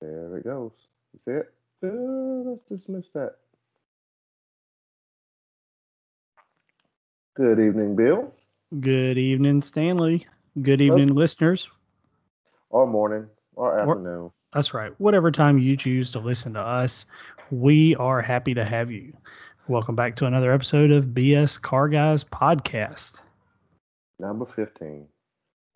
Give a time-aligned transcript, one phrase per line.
[0.00, 0.72] There it goes.
[1.12, 1.52] You see it?
[1.82, 3.36] Uh, let's dismiss that.
[7.34, 8.32] Good evening, Bill.
[8.80, 10.26] Good evening, Stanley.
[10.62, 11.68] Good evening, listeners.
[12.70, 13.26] Or morning,
[13.56, 14.30] or afternoon.
[14.52, 14.92] That's right.
[14.98, 17.06] Whatever time you choose to listen to us,
[17.50, 19.12] we are happy to have you.
[19.68, 23.18] Welcome back to another episode of BS Car Guys Podcast,
[24.18, 25.06] Number 15.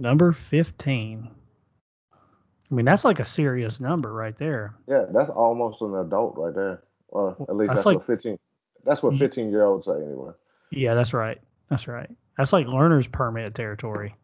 [0.01, 1.31] number 15.
[2.75, 4.75] I mean, that's like a serious number right there.
[4.89, 6.83] Yeah, that's almost an adult right there.
[7.07, 8.37] Or at least That's that's, like- what 15.
[8.83, 10.33] That's what 15 year olds say anyway.
[10.71, 11.41] Yeah, that's right.
[11.71, 12.11] That's right.
[12.37, 14.17] That's like learner's permit territory.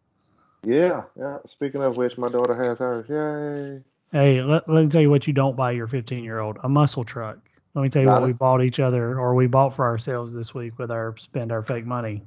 [0.65, 1.39] Yeah, yeah.
[1.49, 3.07] Speaking of which, my daughter has hers.
[3.09, 3.83] Yay.
[4.11, 6.69] Hey, let, let me tell you what you don't buy your 15 year old a
[6.69, 7.39] muscle truck.
[7.75, 8.27] Let me tell you Got what it.
[8.27, 11.63] we bought each other or we bought for ourselves this week with our spend our
[11.63, 12.25] fake money.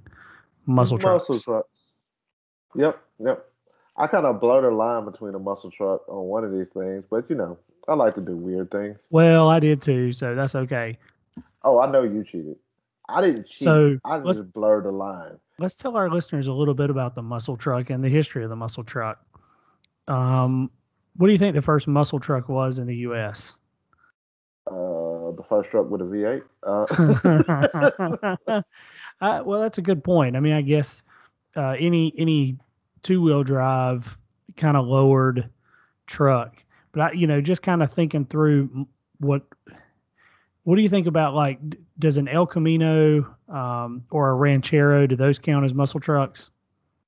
[0.68, 1.28] Muscle trucks.
[1.28, 1.92] Muscle trucks.
[2.76, 3.50] Yep, yep.
[3.96, 7.04] I kind of blur the line between a muscle truck on one of these things,
[7.10, 9.00] but you know, I like to do weird things.
[9.12, 10.98] Well, I did too, so that's okay.
[11.64, 12.58] Oh, I know you cheated.
[13.08, 13.58] I didn't cheat.
[13.58, 15.38] So, I just blurred the line.
[15.60, 18.50] Let's tell our listeners a little bit about the muscle truck and the history of
[18.50, 19.24] the muscle truck.
[20.08, 20.72] Um,
[21.16, 23.54] what do you think the first muscle truck was in the U.S.?
[24.66, 26.42] Uh, the first truck with a V8.
[26.64, 26.86] Uh,
[29.22, 30.36] uh, well, that's a good point.
[30.36, 31.04] I mean, I guess
[31.56, 32.58] uh, any any
[33.04, 34.18] two wheel drive
[34.58, 35.50] kind of lowered
[36.08, 38.88] truck, but I, you know, just kind of thinking through
[39.20, 39.44] what
[40.64, 41.60] what do you think about like
[42.00, 46.50] does an El Camino um, or a Ranchero do those count as muscle trucks?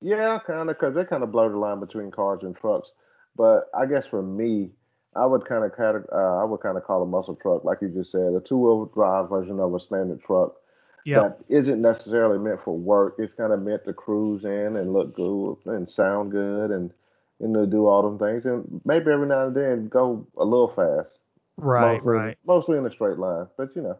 [0.00, 2.92] yeah, kind of, because they kind of blur the line between cars and trucks.
[3.36, 4.70] But I guess for me,
[5.14, 5.72] I would kind of
[6.12, 8.58] uh, I would kind of call a muscle truck, like you just said, a two
[8.58, 10.54] wheel drive version of a standard truck.
[11.06, 13.16] Yeah, that isn't necessarily meant for work.
[13.18, 16.92] It's kind of meant to cruise in and look good and sound good and
[17.40, 20.68] you know do all them things and maybe every now and then go a little
[20.68, 21.20] fast.
[21.58, 22.38] right, mostly, right.
[22.46, 23.98] Mostly in a straight line, but you know.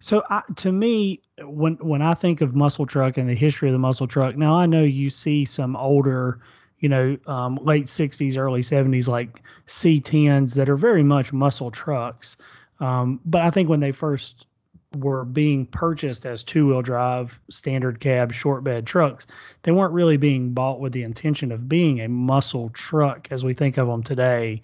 [0.00, 3.72] So I, to me, when when I think of muscle truck and the history of
[3.72, 6.40] the muscle truck, now I know you see some older,
[6.80, 12.36] you know, um, late '60s, early '70s, like C10s that are very much muscle trucks.
[12.80, 14.45] Um, but I think when they first
[14.96, 19.26] were being purchased as two-wheel drive, standard cab, short bed trucks,
[19.62, 23.54] they weren't really being bought with the intention of being a muscle truck as we
[23.54, 24.62] think of them today.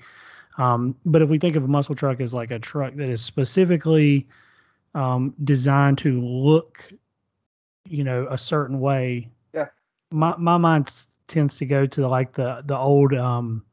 [0.59, 3.23] Um, but if we think of a muscle truck as like a truck that is
[3.23, 4.27] specifically
[4.95, 6.93] um, designed to look,
[7.89, 9.31] you know, a certain way.
[9.55, 9.69] Yeah.
[10.11, 10.93] My my mind
[11.27, 13.65] tends to go to like the the old um,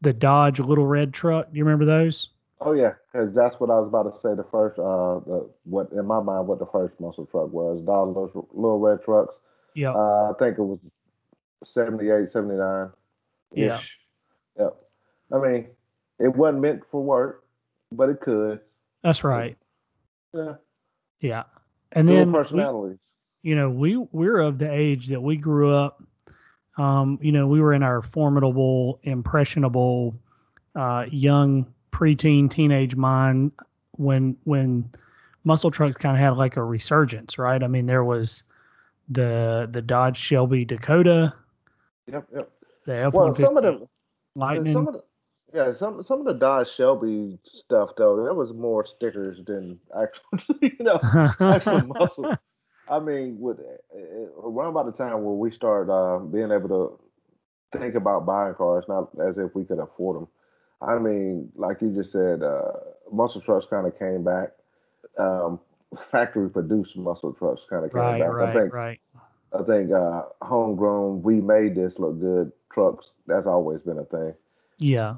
[0.00, 1.50] the Dodge Little Red truck.
[1.50, 2.30] Do you remember those?
[2.66, 4.34] Oh yeah, because that's what I was about to say.
[4.34, 8.08] The first, uh, the what in my mind, what the first muscle truck was, Dodge
[8.08, 9.34] little, little red trucks.
[9.74, 9.92] Yeah.
[9.92, 10.78] Uh, I think it was
[11.64, 12.90] 78, 79
[13.52, 13.80] Yeah.
[14.58, 14.76] Yep.
[15.32, 15.66] I mean,
[16.18, 17.44] it wasn't meant for work,
[17.92, 18.60] but it could.
[19.02, 19.58] That's right.
[20.32, 20.54] Yeah.
[21.20, 21.42] Yeah.
[21.92, 23.12] And Dual then we- personalities.
[23.42, 26.02] you know, we we're of the age that we grew up.
[26.78, 30.14] Um, you know, we were in our formidable, impressionable,
[30.74, 33.52] uh, young preteen, teenage mind
[33.92, 34.90] when when
[35.44, 37.62] muscle trucks kind of had like a resurgence, right?
[37.62, 38.42] I mean, there was
[39.08, 41.32] the the Dodge Shelby Dakota,
[42.10, 42.50] Yep, yep.
[42.86, 43.86] the F Well, some of the
[44.34, 44.72] Lightning.
[44.72, 45.04] some of the
[45.52, 50.56] yeah, some some of the Dodge Shelby stuff though, that was more stickers than actual,
[50.60, 50.98] you know,
[51.40, 52.34] actual muscle.
[52.88, 56.68] I mean, with uh, around about the time where we started uh, being able
[57.72, 60.28] to think about buying cars, not as if we could afford them.
[60.84, 62.72] I mean, like you just said, uh,
[63.12, 64.50] muscle trucks kind of came back.
[65.18, 65.60] Um,
[66.10, 68.40] factory produced muscle trucks kind of came right, back.
[68.40, 69.00] I right, think right.
[69.58, 73.10] I think uh, homegrown, we made this look good trucks.
[73.26, 74.34] That's always been a thing.
[74.78, 75.16] Yeah,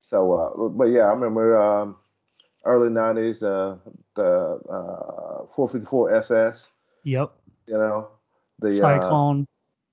[0.00, 1.96] So, uh, but yeah, I remember um,
[2.64, 3.76] early '90s, uh,
[4.16, 6.68] the uh, 454 SS.
[7.04, 7.32] yep.
[7.66, 8.08] You know,
[8.58, 9.46] the uh, Cyclone.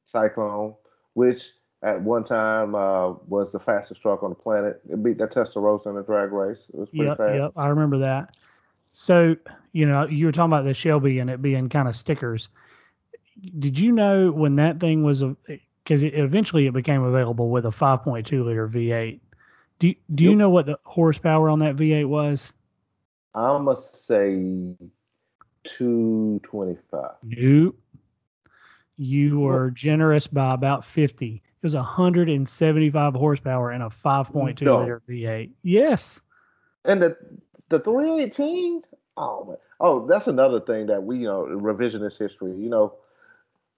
[0.06, 0.76] Cyclone,
[1.14, 1.52] which
[1.86, 4.82] at one time uh, was the fastest truck on the planet.
[4.90, 6.66] It beat that Testarossa in a drag race.
[6.74, 7.46] It was pretty Yep, fast.
[7.46, 7.54] yep.
[7.56, 8.36] I remember that.
[8.94, 9.36] So,
[9.74, 12.50] you know, you were talking about the Shelby and it being kind of stickers.
[13.60, 15.36] Did you know when that thing was a
[15.84, 19.20] because it eventually it became available with a 5.2 liter V8.
[19.80, 20.36] Do do you Yep.
[20.36, 22.54] know what the horsepower on that V8 was?
[23.36, 24.76] I must say
[25.64, 27.16] 225.
[27.24, 27.76] Nope.
[28.98, 31.42] You were generous by about 50.
[31.66, 34.82] It was 175 horsepower and a 5.2 No.
[34.82, 35.50] liter V8.
[35.64, 36.22] Yes.
[36.84, 37.18] And the
[37.70, 38.84] the 318.
[39.18, 39.58] Oh man.
[39.80, 42.52] Oh, that's another thing that we you know revisionist history.
[42.56, 42.94] You know,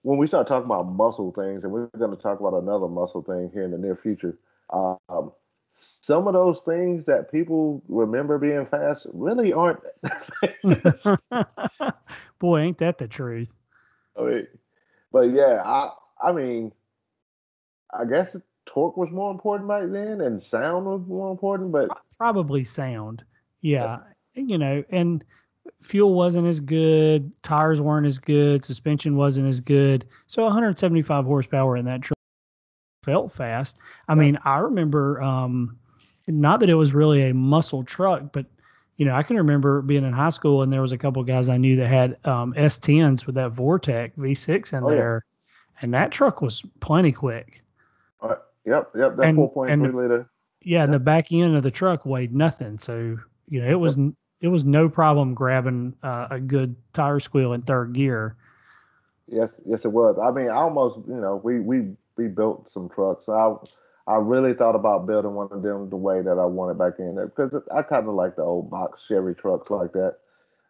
[0.02, 3.22] when we start talking about muscle things, and we're going to talk about another muscle
[3.22, 4.36] thing here in the near future.
[4.68, 5.32] Um,
[5.72, 9.80] some of those things that people remember being fast really aren't.
[12.38, 13.54] Boy, ain't that the truth?
[14.14, 14.46] I mean,
[15.10, 15.92] but yeah, I
[16.22, 16.72] I mean,
[17.92, 18.36] I guess
[18.66, 21.72] torque was more important back then, and sound was more important.
[21.72, 21.88] But
[22.18, 23.24] probably sound,
[23.60, 23.98] yeah,
[24.34, 24.42] yeah.
[24.42, 25.24] you know, and
[25.82, 30.04] fuel wasn't as good, tires weren't as good, suspension wasn't as good.
[30.26, 32.18] So 175 horsepower in that truck
[33.04, 33.76] felt fast.
[34.08, 34.20] I yeah.
[34.20, 35.78] mean, I remember um,
[36.26, 38.46] not that it was really a muscle truck, but
[38.96, 41.48] you know, I can remember being in high school and there was a couple guys
[41.48, 45.78] I knew that had um, S10s with that Vortec V6 in oh, there, yeah.
[45.82, 47.62] and that truck was plenty quick.
[48.68, 50.30] Yep, yep, that 4.3 liter.
[50.60, 53.16] Yeah, and the back end of the truck weighed nothing, so
[53.48, 54.12] you know it was yep.
[54.42, 58.36] it was no problem grabbing uh, a good tire squeal in third gear.
[59.26, 60.18] Yes, yes, it was.
[60.22, 63.28] I mean, I almost, you know, we we we built some trucks.
[63.28, 63.54] I
[64.06, 67.14] I really thought about building one of them the way that I wanted back in
[67.14, 70.16] there because I kind of like the old box Chevy trucks like that.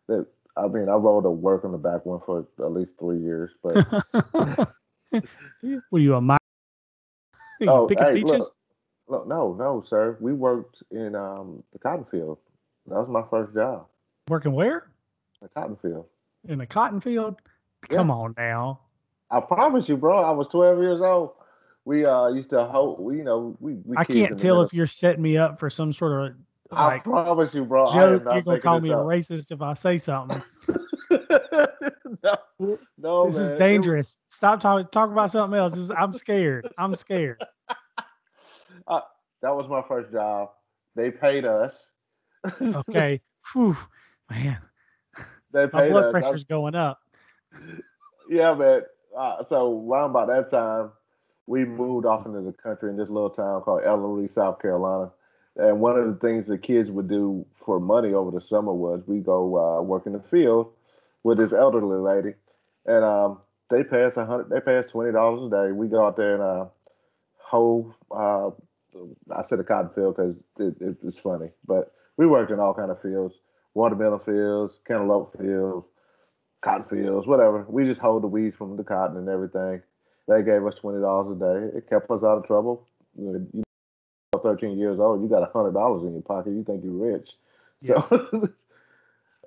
[0.07, 3.19] That I mean, I rode a work on the back one for at least three
[3.19, 3.51] years.
[3.63, 3.87] But
[5.91, 6.21] were you a
[7.67, 8.55] Oh, hey, look,
[9.09, 10.17] look, no, no, sir.
[10.21, 12.39] We worked in um, the cotton field.
[12.87, 13.87] That was my first job.
[14.29, 14.91] Working where?
[15.43, 16.07] The cotton field.
[16.49, 17.41] In the cotton field?
[17.89, 18.81] Come on now.
[19.31, 20.19] I promise you, bro.
[20.19, 21.33] I was 12 years old
[21.89, 24.87] we uh used to hope we you know we, we I can't tell if you're
[24.87, 26.37] setting me up for some sort of
[26.71, 27.87] like, I promise you, bro.
[27.95, 30.43] Joke, you're gonna call me a racist if I say something.
[31.31, 32.37] no,
[32.99, 33.53] no, this man.
[33.53, 34.19] is dangerous.
[34.29, 34.37] Was...
[34.37, 34.87] Stop talking.
[34.91, 35.77] Talk about something else.
[35.77, 36.69] Is, I'm scared.
[36.79, 37.43] I'm scared.
[38.87, 39.01] Uh,
[39.43, 40.49] that was my first job.
[40.97, 41.93] They paid us.
[42.63, 43.21] okay.
[43.53, 43.77] Whew,
[44.31, 44.57] man.
[45.53, 46.13] They paid my blood us.
[46.13, 46.99] pressure's going up.
[48.31, 48.83] Yeah, man.
[49.15, 50.93] Uh, so around about that time,
[51.47, 55.11] we moved off into the country in this little town called Elloree, South Carolina.
[55.57, 59.03] And one of the things the kids would do for money over the summer was
[59.07, 60.73] we go uh, work in the field
[61.25, 62.35] with this elderly lady,
[62.87, 64.51] and um, they pay us a hundred.
[64.51, 65.73] They pay us twenty dollars a day.
[65.73, 66.67] We go out there and uh,
[67.37, 67.95] hoe.
[68.11, 68.51] Uh,
[69.35, 72.75] I said a cotton field because it, it, it's funny, but we worked in all
[72.75, 73.41] kind of fields:
[73.75, 75.87] watermelon fields, cantaloupe fields,
[76.61, 77.65] cotton fields, whatever.
[77.69, 79.83] We just hold the weeds from the cotton and everything.
[80.29, 81.79] They gave us twenty dollars a day.
[81.79, 82.87] It kept us out of trouble.
[83.17, 83.63] You know,
[84.43, 86.51] 13 years old, you got a hundred dollars in your pocket.
[86.51, 87.31] You think you're rich.
[87.81, 88.01] Yeah.
[88.09, 88.49] So,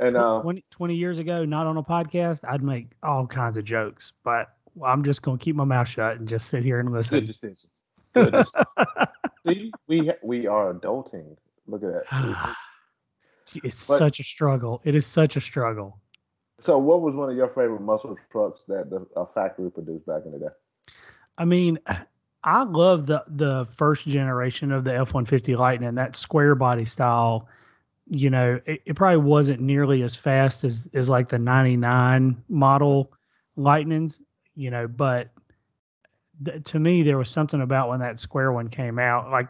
[0.02, 3.64] and uh, 20, 20, years ago, not on a podcast, I'd make all kinds of
[3.64, 6.92] jokes, but I'm just going to keep my mouth shut and just sit here and
[6.92, 7.20] listen.
[7.20, 7.70] Good decision.
[8.14, 8.66] Good decision.
[9.48, 11.38] See, we we are adulting.
[11.68, 12.56] Look at that.
[13.64, 14.82] it's but, such a struggle.
[14.84, 16.00] It is such a struggle.
[16.60, 20.24] So, what was one of your favorite muscle trucks that the a factory produced back
[20.26, 20.94] in the day?
[21.38, 21.80] I mean,
[22.44, 26.86] I love the the first generation of the F one fifty Lightning, that square body
[26.86, 27.48] style.
[28.14, 32.44] You know, it, it, probably wasn't nearly as fast as as like the ninety nine
[32.50, 33.12] model
[33.56, 34.20] Lightnings.
[34.56, 35.30] You know, but
[36.44, 39.32] th- to me, there was something about when that square one came out.
[39.32, 39.48] Like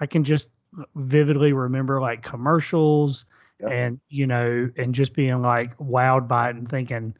[0.00, 0.48] I can just
[0.96, 3.26] vividly remember like commercials
[3.70, 7.14] and you know, and just being like wowed by it and thinking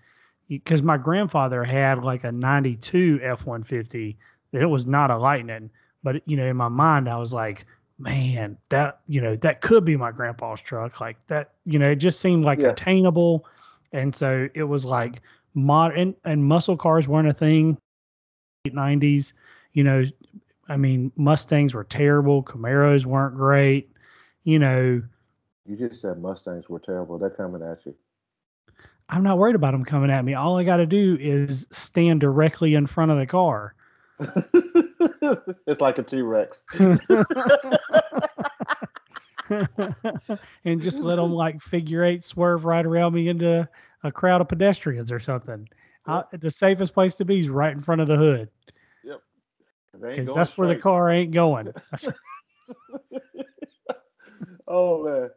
[0.49, 4.17] because my grandfather had like a 92 F-150
[4.53, 5.71] it was not a lightning
[6.03, 7.65] but you know in my mind i was like
[8.01, 11.01] man that you know that could be my grandpa's truck.
[11.01, 12.69] Like that you know it just seemed like yeah.
[12.69, 13.47] attainable.
[13.93, 15.21] And so it was like
[15.55, 17.77] modern and muscle cars weren't a thing.
[18.67, 19.33] 90s
[19.73, 20.05] you know
[20.69, 22.43] i mean mustangs were terrible.
[22.43, 23.91] Camaros weren't great
[24.45, 25.03] you know.
[25.67, 27.19] You just said mustangs were terrible.
[27.19, 27.95] They're coming at you.
[29.09, 30.35] I'm not worried about them coming at me.
[30.35, 33.75] All I got to do is stand directly in front of the car.
[35.67, 36.63] it's like a T Rex.
[40.65, 43.69] and just let them like figure eight swerve right around me into
[44.05, 45.69] a crowd of pedestrians or something.
[46.07, 48.49] I, the safest place to be is right in front of the hood.
[49.05, 49.21] Yep.
[50.01, 50.67] Because that's straight.
[50.67, 51.73] where the car ain't going.
[54.69, 55.31] oh man.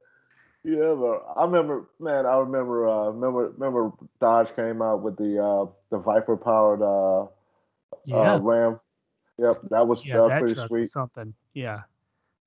[0.65, 2.25] Yeah, but I remember, man.
[2.25, 3.91] I remember, uh, remember, remember.
[4.21, 7.27] Dodge came out with the uh, the Viper powered uh
[8.05, 8.33] yeah.
[8.33, 8.79] uh, Ram.
[9.37, 10.89] Yep, that was yeah, that was that pretty sweet.
[10.89, 11.81] something, yeah.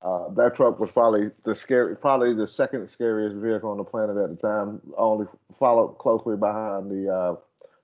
[0.03, 4.17] Uh, that truck was probably the scary, probably the second scariest vehicle on the planet
[4.17, 4.81] at the time.
[4.97, 5.27] Only
[5.59, 7.37] followed closely behind the, uh,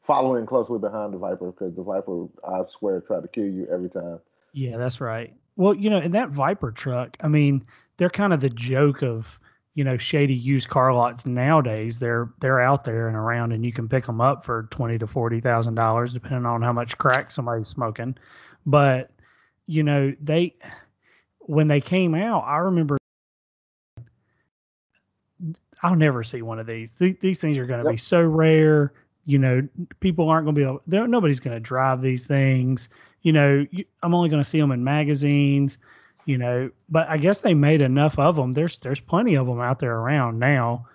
[0.02, 3.88] following closely behind the Viper because the Viper, I swear, tried to kill you every
[3.88, 4.20] time.
[4.52, 5.34] Yeah, that's right.
[5.56, 7.64] Well, you know, in that Viper truck, I mean,
[7.96, 9.40] they're kind of the joke of
[9.74, 13.72] you know shady used car lots nowadays they're they're out there and around and you
[13.72, 17.30] can pick them up for twenty to forty thousand dollars depending on how much crack
[17.30, 18.14] somebody's smoking
[18.66, 19.10] but
[19.66, 20.54] you know they
[21.46, 22.96] when they came out, I remember
[25.82, 26.92] I'll never see one of these.
[26.92, 27.90] Th- these things are going to Yep.
[27.90, 28.92] be so rare.
[29.24, 29.68] You know,
[30.00, 30.82] people aren't going to be able.
[30.86, 32.88] there- Nobody's going to drive these things.
[33.22, 35.78] You know, you, I'm only going to see them in magazines.
[36.24, 38.52] You know, but I guess they made enough of them.
[38.52, 40.86] There's there's plenty of them out there around now.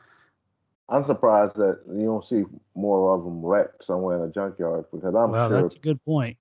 [0.89, 2.43] I'm surprised that you don't see
[2.75, 5.61] more of them wrecked somewhere in a junkyard because I'm well, sure.
[5.61, 6.37] that's a good point.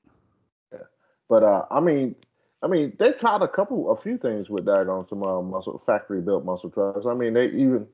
[0.72, 0.84] Yeah.
[1.28, 2.14] But uh, I mean,
[2.62, 5.82] I mean, they tried a couple, a few things with that on some uh, muscle
[5.84, 7.06] factory built muscle trucks.
[7.06, 7.86] I mean, they even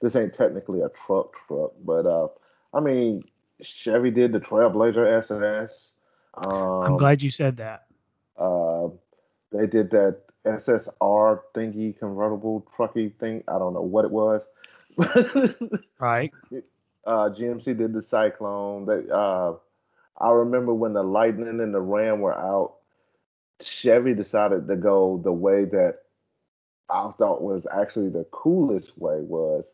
[0.00, 2.28] this ain't technically a truck truck, but uh,
[2.74, 3.22] I mean,
[3.62, 5.92] Chevy did the Trailblazer SS.
[6.46, 7.86] Um, I'm glad you said that.
[8.36, 8.88] Uh,
[9.52, 13.44] they did that SSR thingy convertible trucky thing.
[13.48, 14.42] I don't know what it was.
[15.98, 16.32] Right.
[17.06, 18.86] uh, GMC did the Cyclone.
[18.86, 19.52] They, uh,
[20.18, 22.76] I remember when the Lightning and the Ram were out,
[23.60, 25.98] Chevy decided to go the way that
[26.88, 29.64] I thought was actually the coolest way was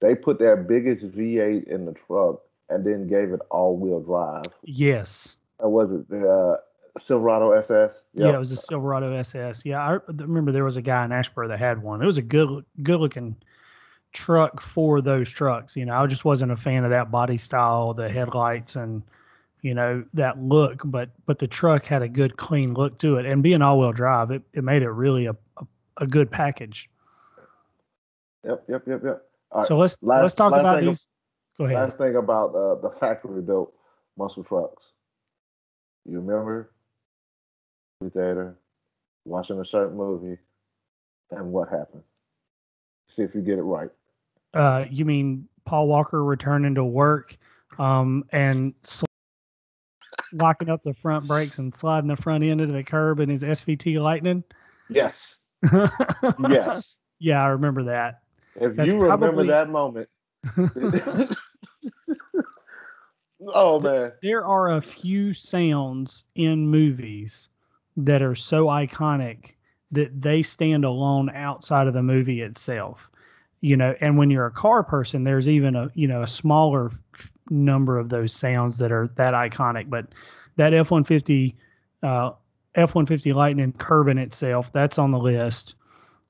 [0.00, 4.52] they put their biggest V8 in the truck and then gave it all-wheel drive.
[4.64, 5.36] Yes.
[5.58, 6.56] Or was it the uh,
[6.98, 8.04] Silverado SS?
[8.14, 9.64] Yeah, it was a Silverado SS.
[9.64, 12.02] Yeah, I remember there was a guy in Ashburn that had one.
[12.02, 13.36] It was a good good looking
[14.12, 15.76] truck for those trucks.
[15.76, 19.02] You know, I just wasn't a fan of that body style, the headlights and
[19.62, 23.26] you know that look, but but the truck had a good clean look to it,
[23.26, 25.66] and being all wheel drive, it, it made it really a, a,
[25.98, 26.88] a good package.
[28.44, 29.22] Yep, yep, yep, yep.
[29.50, 31.08] All right, so let's last- let's talk about these.
[31.58, 31.76] Go ahead.
[31.76, 33.72] Last thing about uh, the factory built
[34.16, 34.84] muscle trucks.
[36.04, 36.70] You remember?
[38.00, 38.56] Movie theater,
[39.24, 40.36] watching a certain movie,
[41.30, 42.02] and what happened?
[43.08, 43.88] See if you get it right.
[44.52, 47.36] Uh, you mean Paul Walker returning to work,
[47.78, 49.06] um, and sl-
[50.32, 53.42] locking up the front brakes and sliding the front end into the curb in his
[53.42, 54.44] SVT Lightning?
[54.90, 55.36] Yes.
[56.48, 57.00] Yes.
[57.18, 58.20] yeah, I remember that.
[58.60, 60.08] If That's you remember probably- that moment.
[63.54, 64.12] oh man.
[64.22, 67.48] There are a few sounds in movies
[67.96, 69.54] that are so iconic
[69.92, 73.10] that they stand alone outside of the movie itself.
[73.60, 76.90] You know, and when you're a car person, there's even a you know a smaller
[77.14, 79.88] f- number of those sounds that are that iconic.
[79.88, 80.06] But
[80.56, 81.56] that F one fifty
[82.02, 82.32] uh,
[82.74, 85.74] F one fifty Lightning curbing itself, that's on the list.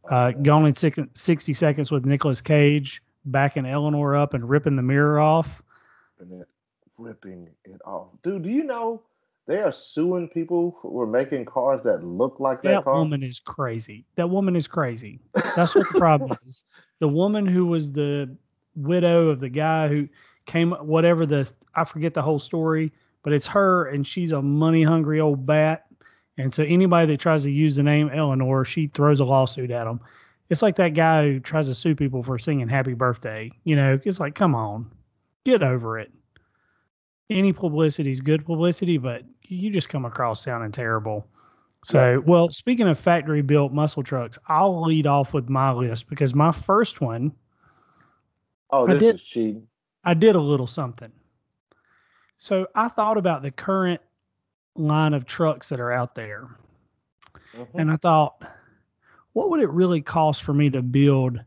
[0.08, 4.82] Uh, Gone in six, 60 seconds with Nicolas Cage backing Eleanor up and ripping the
[4.82, 5.61] mirror off.
[6.20, 6.44] and then
[6.96, 8.08] ripping it off.
[8.23, 9.02] Dude, do you know
[9.46, 12.74] they are suing people for making cars that look like that, car.
[12.74, 12.94] That car?
[12.98, 14.04] woman is crazy.
[14.16, 15.20] That woman is crazy.
[15.54, 16.64] That's what the problem is.
[16.98, 18.36] The woman who was the
[18.74, 20.08] widow of the guy who
[20.46, 24.82] came, whatever the, I forget the whole story, but it's her and she's a money
[24.82, 25.86] hungry old bat.
[26.38, 29.84] And so anybody that tries to use the name Eleanor, she throws a lawsuit at
[29.84, 30.00] them.
[30.50, 33.50] It's like that guy who tries to sue people for singing happy birthday.
[33.64, 34.90] You know, it's like, come on,
[35.44, 36.12] get over it.
[37.28, 41.26] Any publicity is good publicity, but you just come across sounding terrible.
[41.84, 46.34] So, well, speaking of factory built muscle trucks, I'll lead off with my list because
[46.34, 47.32] my first one,
[48.70, 49.68] oh, I this did- is cheating.
[50.04, 51.12] I did a little something.
[52.38, 54.00] So I thought about the current
[54.74, 56.48] line of trucks that are out there.
[57.54, 57.68] Mhm.
[57.74, 58.42] And I thought,
[59.32, 61.40] what would it really cost for me to build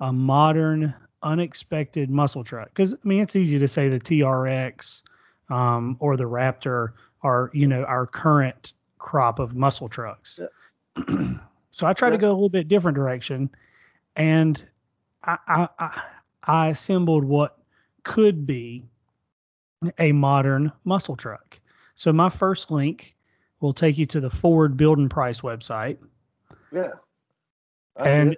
[0.00, 2.68] a modern, unexpected muscle truck?
[2.68, 5.02] Because I mean, it's easy to say the TRX
[5.48, 6.92] um, or the Raptor
[7.22, 10.40] are, you know, our current crop of muscle trucks.
[11.70, 13.50] so I tried to go a little bit different direction,
[14.16, 14.64] and
[15.24, 16.02] I, I, I,
[16.44, 17.58] I assembled what
[18.04, 18.84] could be
[19.98, 21.60] a modern muscle truck.
[21.94, 23.14] So my first link
[23.60, 25.98] will take you to the Ford Build and Price website,
[26.72, 26.90] Yeah.
[27.96, 28.36] I and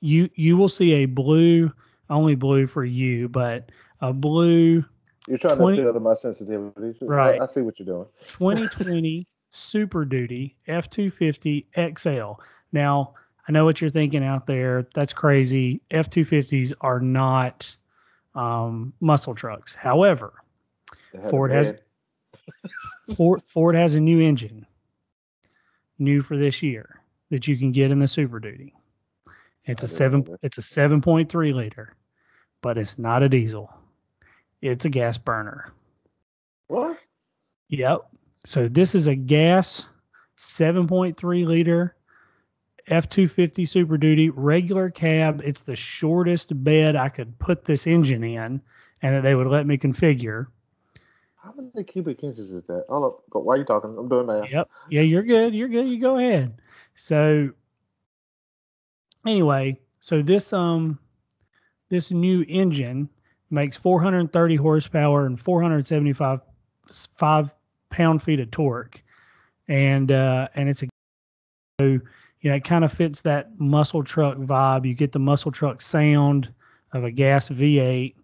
[0.00, 1.70] you you will see a blue,
[2.08, 4.84] only blue for you, but a blue
[5.28, 6.98] You're trying 20 to appeal to my sensitivities.
[7.00, 7.40] Right.
[7.40, 8.06] I, see what you're doing.
[8.26, 12.42] 2020 Super Duty F250 XL.
[12.72, 13.14] Now,
[13.48, 14.86] I know what you're thinking out there.
[14.94, 15.80] That's crazy.
[15.90, 17.74] F250s are not
[18.34, 19.74] um, muscle trucks.
[19.74, 20.32] However,
[21.12, 21.74] They had a Ford has-
[23.16, 24.66] Ford Ford has a new engine,
[25.98, 27.00] new for this year
[27.30, 28.74] that you can get in the Super Duty.
[29.64, 30.24] It's I a seven.
[30.24, 30.38] that.
[30.42, 31.94] It's a seven point three liter,
[32.60, 33.72] but it's not a diesel.
[34.64, 35.70] It's a gas burner.
[36.68, 36.98] What?
[37.68, 38.08] Yep.
[38.46, 39.86] So this is a gas
[40.38, 41.96] 7.3 liter
[42.88, 45.42] F250 Super Duty regular cab.
[45.44, 48.58] It's the shortest bed I could put this engine in
[49.02, 50.46] and that they would let me configure.
[51.36, 52.86] How many cubic inches is that?
[52.88, 53.44] Hold up.
[53.44, 53.94] Why are you talking?
[53.98, 54.50] I'm doing that.
[54.50, 54.70] Yep.
[54.88, 55.54] Yeah, you're good.
[55.54, 55.86] You're good.
[55.86, 56.54] You go ahead.
[56.94, 57.50] So
[59.26, 60.98] anyway, so this um
[61.90, 63.10] this new engine
[63.54, 66.40] makes 430 horsepower and 475
[67.16, 67.54] five
[67.90, 69.02] pound feet of torque,
[69.68, 70.88] and uh, and it's a
[71.80, 74.86] so you know it kind of fits that muscle truck vibe.
[74.86, 76.52] You get the muscle truck sound
[76.92, 78.14] of a gas V8.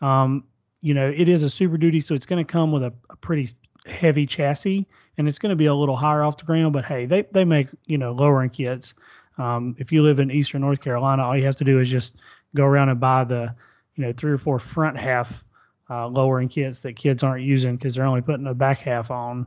[0.00, 0.44] Um,
[0.82, 3.16] you know, it is a Super Duty, so it's going to come with a, a
[3.16, 3.50] pretty
[3.86, 4.86] heavy chassis,
[5.18, 6.72] and it's going to be a little higher off the ground.
[6.72, 8.94] But hey, they they make you know lowering kits.
[9.38, 12.16] Um, if you live in Eastern North Carolina, all you have to do is just
[12.54, 13.54] go around and buy the
[13.96, 15.44] you know three or four front half
[15.88, 19.46] uh, lowering kits that kids aren't using because they're only putting the back half on,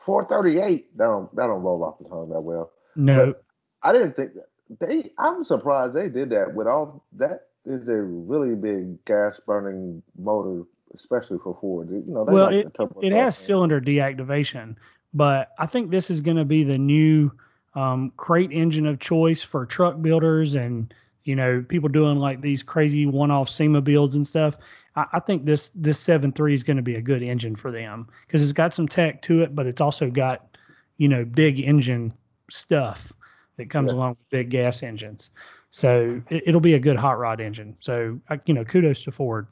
[0.00, 0.96] 438.
[0.96, 2.72] That don't that don't roll off the tongue that well.
[2.96, 3.26] No.
[3.26, 3.44] But
[3.82, 4.46] I didn't think that
[4.78, 5.10] they.
[5.18, 10.64] I'm surprised they did that with all that is a really big gas burning motor,
[10.94, 11.90] especially for Ford.
[11.90, 12.72] You know, well, like it,
[13.02, 14.76] it has cylinder deactivation,
[15.12, 17.30] but I think this is going to be the new
[17.74, 20.92] um, crate engine of choice for truck builders and
[21.24, 24.56] you know people doing like these crazy one-off SEMA builds and stuff.
[24.96, 27.70] I, I think this this seven three is going to be a good engine for
[27.70, 30.56] them because it's got some tech to it, but it's also got
[30.98, 32.12] you know big engine
[32.48, 33.12] stuff
[33.60, 33.98] that comes yeah.
[33.98, 35.30] along with big gas engines.
[35.70, 37.76] So it, will be a good hot rod engine.
[37.80, 39.46] So you know, kudos to Ford.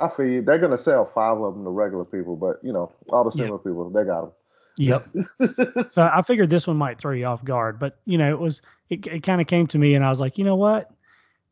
[0.00, 0.42] I feel you.
[0.42, 3.32] They're going to sell five of them to regular people, but you know, all the
[3.32, 4.32] SEMA people, they got them.
[4.78, 5.90] Yep.
[5.90, 8.62] so I figured this one might throw you off guard, but you know, it was
[8.90, 10.90] it, it kind of came to me and I was like, you know what?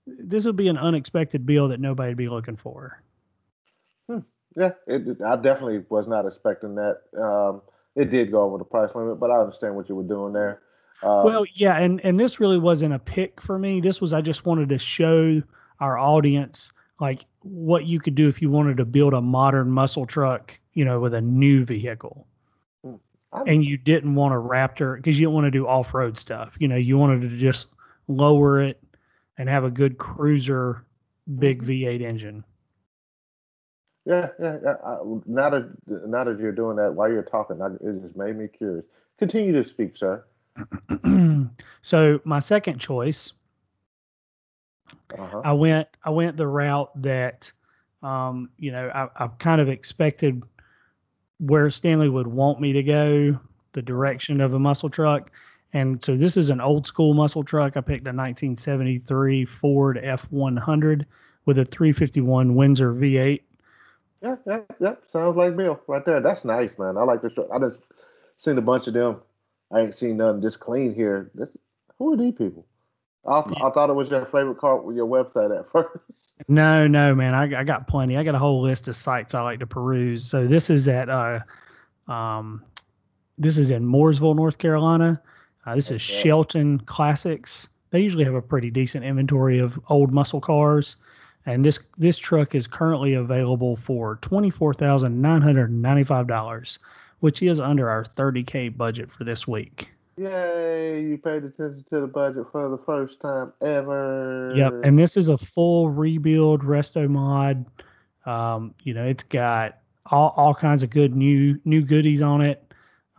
[0.06, 3.02] This would be an unexpected bill that nobody'd be looking for.
[4.08, 4.20] Hmm.
[4.56, 7.00] Yeah, it, I definitely was not expecting that.
[7.20, 7.62] Um,
[7.96, 10.60] it did go over the price limit, but I understand what you were doing there.
[11.02, 13.80] Um, well, yeah, and and this really wasn't a pick for me.
[13.80, 15.42] This was I just wanted to show
[15.80, 20.06] our audience like what you could do if you wanted to build a modern muscle
[20.06, 22.26] truck, you know, with a new vehicle
[23.46, 26.56] and you didn't want a Raptor because you didn't want to do off road stuff.
[26.58, 27.66] You know, you wanted to just
[28.08, 28.82] lower it
[29.36, 30.84] and have a good cruiser,
[31.38, 31.70] big mm-hmm.
[31.70, 32.44] V8 engine.
[34.04, 34.58] Yeah, yeah.
[34.62, 34.74] yeah.
[34.84, 38.36] I, now that now that you're doing that while you're talking, I, it just made
[38.36, 38.84] me curious.
[39.18, 40.24] Continue to speak, sir.
[41.82, 43.32] so my second choice,
[45.16, 45.42] uh-huh.
[45.44, 47.50] I went I went the route that,
[48.02, 50.42] um, you know, I, I kind of expected
[51.38, 53.38] where Stanley would want me to go,
[53.72, 55.30] the direction of a muscle truck.
[55.72, 57.76] And so this is an old school muscle truck.
[57.76, 61.04] I picked a 1973 Ford F100
[61.44, 63.42] with a 351 Windsor V8.
[64.22, 64.94] Yeah, yeah, yeah.
[65.06, 66.20] Sounds like Bill right there.
[66.20, 66.96] That's nice, man.
[66.96, 67.48] I like this truck.
[67.52, 67.80] I just
[68.38, 69.20] seen a bunch of them.
[69.72, 71.30] I ain't seen nothing this clean here.
[71.34, 71.50] This,
[71.98, 72.66] who are these people?
[73.26, 75.88] I, I thought it was your favorite car with your website at first.
[76.48, 77.34] No, no, man.
[77.34, 78.16] I, I got plenty.
[78.16, 80.22] I got a whole list of sites I like to peruse.
[80.24, 81.40] So this is at uh,
[82.08, 82.62] um,
[83.38, 85.20] this is in Mooresville, North Carolina.
[85.64, 87.68] Uh, this is Shelton Classics.
[87.90, 90.96] They usually have a pretty decent inventory of old muscle cars,
[91.46, 96.26] and this this truck is currently available for twenty four thousand nine hundred ninety five
[96.26, 96.78] dollars,
[97.20, 99.90] which is under our thirty k budget for this week.
[100.18, 104.52] Yay, you paid attention to the budget for the first time ever.
[104.56, 107.66] Yep, and this is a full rebuild resto mod.
[108.24, 112.62] Um, you know, it's got all, all kinds of good new new goodies on it.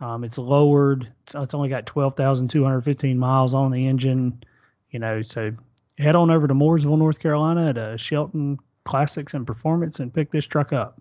[0.00, 1.10] Um, it's lowered.
[1.22, 4.42] It's, it's only got 12,215 miles on the engine.
[4.90, 5.52] You know, so
[5.98, 10.46] head on over to Mooresville, North Carolina to Shelton Classics and Performance and pick this
[10.46, 11.00] truck up.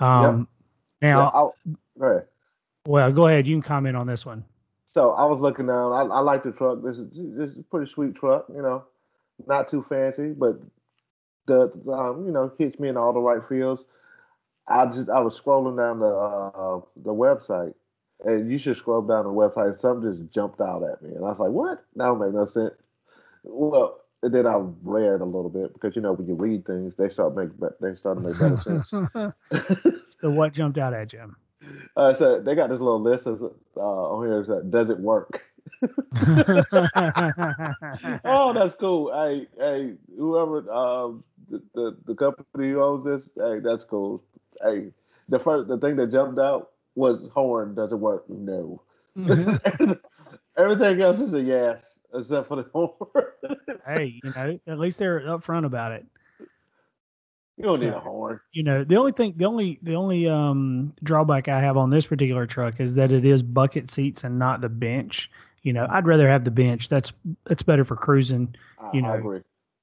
[0.00, 0.48] Um,
[1.02, 1.12] yep.
[1.16, 1.74] Now, yeah,
[2.06, 2.26] ahead.
[2.86, 3.46] Well, go ahead.
[3.46, 4.44] You can comment on this one.
[4.86, 5.92] So I was looking down.
[5.92, 6.82] I, I like the truck.
[6.82, 8.46] This is this is a pretty sweet truck.
[8.52, 8.84] You know,
[9.46, 10.60] not too fancy, but
[11.46, 13.84] the, the um, you know hits me in all the right fields.
[14.66, 17.74] I just I was scrolling down the uh, the website,
[18.24, 19.78] and you should scroll down the website.
[19.78, 21.84] Something just jumped out at me, and I was like, "What?
[21.96, 22.74] That don't make no sense."
[23.42, 26.94] Well, and then I read a little bit because you know when you read things,
[26.96, 28.90] they start make they start to make better sense.
[30.10, 31.34] so what jumped out at you?
[31.96, 33.42] Uh, so they got this little list of,
[33.76, 35.44] uh, on here that does it work?
[38.24, 39.12] oh, that's cool.
[39.12, 44.22] Hey, hey, whoever um the, the, the company who owns this, hey, that's cool.
[44.62, 44.92] Hey,
[45.28, 48.28] the first the thing that jumped out was horn doesn't work.
[48.28, 48.82] No.
[49.16, 49.92] Mm-hmm.
[50.56, 52.96] Everything else is a yes, except for the horn.
[53.86, 56.06] hey, you know, at least they're upfront about it.
[57.60, 58.40] You don't so, need a horn.
[58.52, 62.06] You know, the only thing, the only, the only um drawback I have on this
[62.06, 65.30] particular truck is that it is bucket seats and not the bench.
[65.62, 66.88] You know, I'd rather have the bench.
[66.88, 67.12] That's
[67.44, 68.54] that's better for cruising.
[68.94, 69.40] You know, I agree.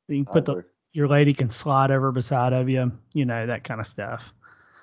[0.07, 2.91] You can put the your lady can slide over beside of you.
[3.13, 4.33] You know that kind of stuff.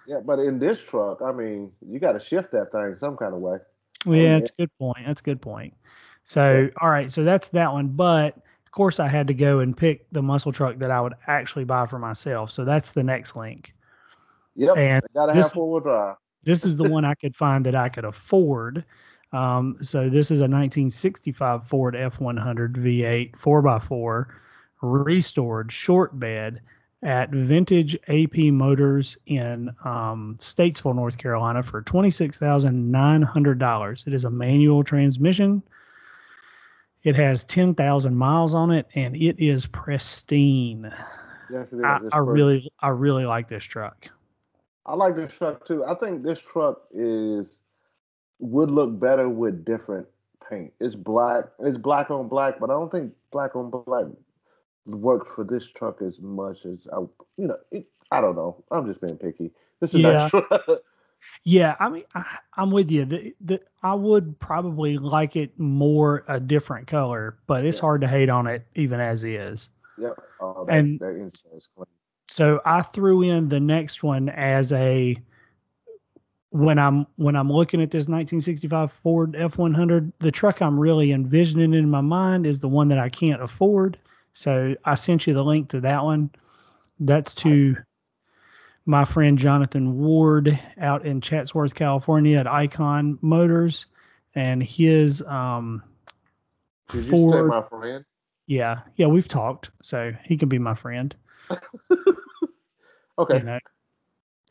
[0.07, 3.35] Yeah, but in this truck, I mean, you got to shift that thing some kind
[3.35, 3.59] of way.
[4.07, 4.99] Well, yeah, that's a good point.
[5.05, 5.75] That's a good point.
[6.23, 6.69] So, yeah.
[6.81, 7.89] all right, so that's that one.
[7.89, 8.39] But
[8.75, 11.87] course, I had to go and pick the muscle truck that I would actually buy
[11.87, 12.51] for myself.
[12.51, 13.75] So that's the next link.
[14.57, 16.17] Yep, and got to have four wheel drive.
[16.45, 18.85] this is the one I could find that I could afford.
[19.33, 24.27] Um, so this is a 1965 Ford F100 V8 4x4
[24.83, 26.61] restored short bed
[27.03, 34.07] at Vintage AP Motors in um, Statesville, North Carolina for $26,900.
[34.07, 35.63] It is a manual transmission.
[37.05, 40.93] It has 10,000 miles on it and it is pristine.
[41.51, 41.85] Yes, it is.
[41.85, 44.11] I, I really, I really like this truck.
[44.87, 45.85] I like this truck too.
[45.85, 47.59] I think this truck is
[48.39, 50.07] would look better with different
[50.49, 50.73] paint.
[50.81, 51.45] It's black.
[51.61, 54.07] It's black on black, but I don't think black on black
[54.87, 56.99] works for this truck as much as I,
[57.37, 58.63] you know, it, I don't know.
[58.71, 59.51] I'm just being picky.
[59.81, 60.29] This is yeah.
[61.45, 63.05] yeah, I mean, I, am with you.
[63.05, 67.83] The, the, I would probably like it more a different color, but it's yeah.
[67.83, 69.69] hard to hate on it even as is.
[69.99, 70.17] Yep.
[70.41, 71.15] Oh, that, and that
[71.77, 71.87] clean.
[72.29, 75.17] So I threw in the next one as a
[76.51, 81.75] when I'm when I'm looking at this 1965 Ford F100, the truck I'm really envisioning
[81.75, 83.99] in my mind is the one that I can't afford.
[84.33, 86.31] So I sent you the link to that one.
[87.01, 87.77] That's to
[88.87, 93.87] my friend Jonathan Ward out in Chatsworth, California at Icon Motors,
[94.35, 95.83] and his um.
[96.91, 98.05] Did Ford, you say my friend?
[98.47, 101.15] Yeah, yeah, we've talked, so he can be my friend.
[103.19, 103.39] okay.
[103.39, 103.59] You know,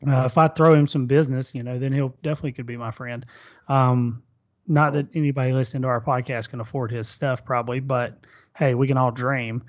[0.06, 2.90] uh, if I throw him some business, you know, then he'll definitely could be my
[2.90, 3.24] friend.
[3.68, 4.22] Um,
[4.66, 8.18] not that anybody listening to our podcast can afford his stuff, probably, but
[8.56, 9.62] hey, we can all dream.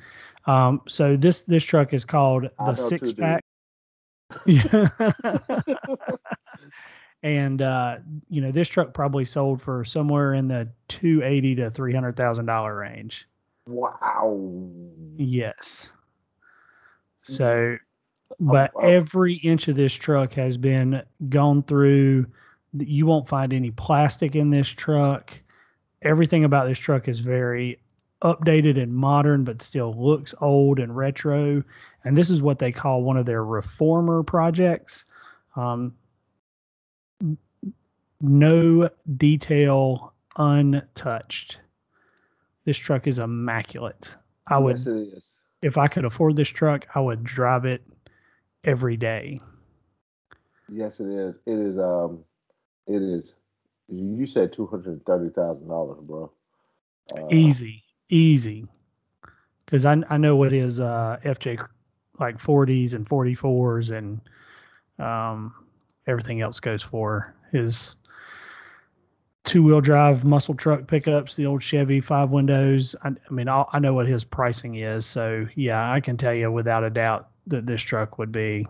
[0.45, 3.43] Um, so this this truck is called the six pack.
[7.23, 7.97] and uh,
[8.29, 12.15] you know this truck probably sold for somewhere in the two eighty to three hundred
[12.15, 13.27] thousand dollar range.
[13.67, 14.39] Wow.
[15.17, 15.89] Yes.
[17.23, 17.77] So,
[18.39, 18.87] but oh, wow.
[18.87, 22.27] every inch of this truck has been gone through.
[22.77, 25.35] You won't find any plastic in this truck.
[26.03, 27.79] Everything about this truck is very
[28.25, 31.63] updated and modern, but still looks old and retro.
[32.03, 35.05] And this is what they call one of their reformer projects.
[35.55, 35.93] Um,
[38.19, 41.59] no detail untouched.
[42.65, 44.15] This truck is immaculate.
[44.47, 45.33] I would, yes, it is.
[45.61, 47.83] if I could afford this truck, I would drive it
[48.63, 49.39] every day.
[50.67, 51.35] Yes, it is.
[51.45, 51.77] It is.
[51.77, 52.23] Um,
[52.87, 53.33] it is.
[53.87, 56.31] You said two hundred thirty thousand dollars, bro.
[57.15, 58.67] Uh, Easy easy
[59.65, 61.65] because I I know what his uh, FJ
[62.19, 64.21] like 40s and 44s and
[64.99, 65.53] um,
[66.07, 67.95] everything else goes for his
[69.43, 72.95] two wheel drive muscle truck pickups, the old Chevy five windows.
[73.03, 76.33] I, I mean, I'll, i know what his pricing is, so yeah, I can tell
[76.33, 78.67] you without a doubt that this truck would be.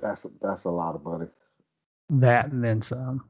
[0.00, 1.26] That's that's a lot of money.
[2.10, 3.24] That and then some.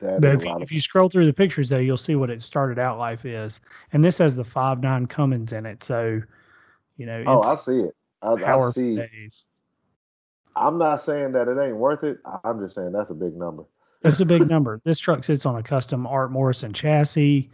[0.00, 2.42] That but if you, if you scroll through the pictures, though, you'll see what it
[2.42, 3.60] started out life is,
[3.92, 5.82] and this has the five nine Cummins in it.
[5.82, 6.20] So,
[6.96, 7.24] you know.
[7.26, 7.96] Oh, I see it.
[8.22, 8.96] I, I see.
[8.96, 9.48] Days.
[10.56, 12.18] I'm not saying that it ain't worth it.
[12.44, 13.64] I'm just saying that's a big number.
[14.02, 14.80] It's a big number.
[14.84, 17.50] This truck sits on a custom Art Morrison chassis.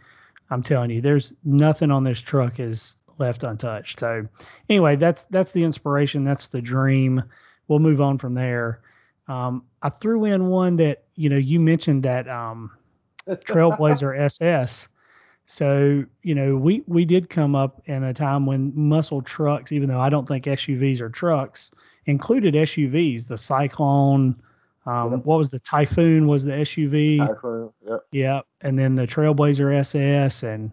[0.49, 3.99] I'm telling you, there's nothing on this truck is left untouched.
[3.99, 4.27] So,
[4.69, 6.23] anyway, that's that's the inspiration.
[6.23, 7.23] That's the dream.
[7.67, 8.81] We'll move on from there.
[9.31, 12.69] Um, I threw in one that you know you mentioned that um,
[13.27, 14.89] Trailblazer SS.
[15.45, 19.87] So you know we we did come up in a time when muscle trucks, even
[19.87, 21.71] though I don't think SUVs are trucks,
[22.07, 23.27] included SUVs.
[23.27, 24.35] The Cyclone,
[24.85, 25.25] um, yep.
[25.25, 26.27] what was the Typhoon?
[26.27, 27.25] Was the SUV?
[27.25, 27.71] Typhoon.
[27.87, 27.99] Yep.
[28.11, 28.45] Yep.
[28.61, 30.71] And then the Trailblazer SS, and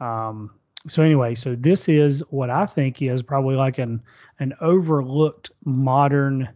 [0.00, 0.50] um,
[0.86, 4.00] so anyway, so this is what I think is probably like an
[4.38, 6.48] an overlooked modern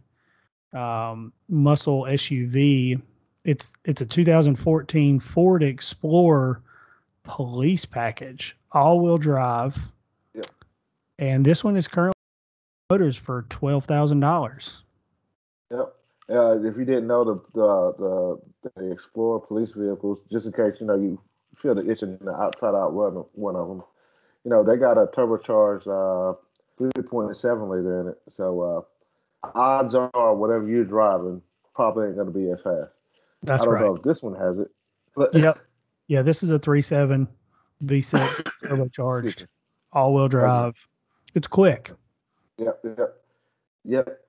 [0.75, 3.01] um, muscle SUV.
[3.43, 6.61] It's it's a 2014 Ford Explorer
[7.23, 9.77] police package, all wheel drive.
[10.33, 10.45] Yep.
[11.19, 12.13] And this one is currently
[12.89, 14.77] motors for twelve thousand dollars.
[15.71, 15.95] Yep.
[16.27, 17.93] Uh, if you didn't know the, the
[18.63, 21.19] the the Explorer police vehicles, just in case you know you
[21.55, 23.83] feel the itch in the outside outrun one of them,
[24.43, 26.35] you know they got a turbocharged uh,
[26.79, 28.17] 3.7 liter in it.
[28.29, 28.81] So uh,
[29.55, 31.41] odds are whatever you're driving
[31.75, 32.95] probably ain't going to be as fast.
[33.43, 33.83] That's I don't right.
[33.83, 34.69] know if this one has it.
[35.15, 35.59] But Yep.
[36.07, 37.27] Yeah, this is a three seven
[37.83, 39.47] V6 turbocharged,
[39.93, 40.87] all wheel drive.
[41.33, 41.91] It's quick.
[42.57, 43.15] Yep, yep,
[43.83, 44.19] yep.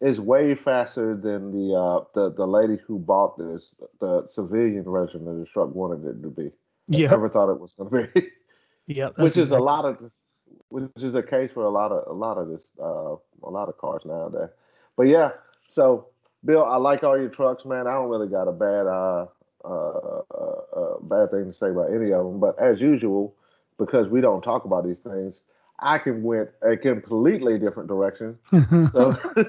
[0.00, 3.62] It's way faster than the uh the the lady who bought this,
[4.00, 6.50] the civilian version of the truck wanted it to be.
[6.88, 7.10] Yeah.
[7.10, 8.28] Never thought it was going to be.
[8.86, 9.14] Yep.
[9.18, 10.10] which is a lot of
[10.68, 13.68] which is a case for a lot of a lot of this uh a lot
[13.68, 14.50] of cars nowadays
[14.96, 15.30] but yeah
[15.68, 16.06] so
[16.44, 19.26] bill i like all your trucks man i don't really got a bad uh
[19.64, 23.34] uh, uh, uh bad thing to say about any of them but as usual
[23.78, 25.40] because we don't talk about these things
[25.80, 28.38] i can went a completely different direction
[28.92, 29.16] so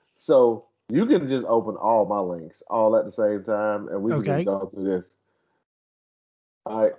[0.16, 4.12] so you can just open all my links all at the same time and we
[4.12, 4.34] can Okay.
[4.34, 5.14] just go through this
[6.66, 6.92] all right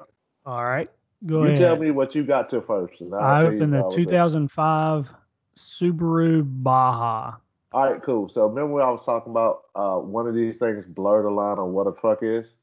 [0.45, 0.89] all right.
[1.25, 1.57] Go you ahead.
[1.57, 3.01] tell me what you got to first.
[3.13, 5.11] I opened the what I 2005
[5.55, 7.37] Subaru Baja.
[7.71, 8.29] All right, cool.
[8.29, 11.57] So remember when I was talking about uh, one of these things blur the line
[11.57, 12.55] on what a truck is?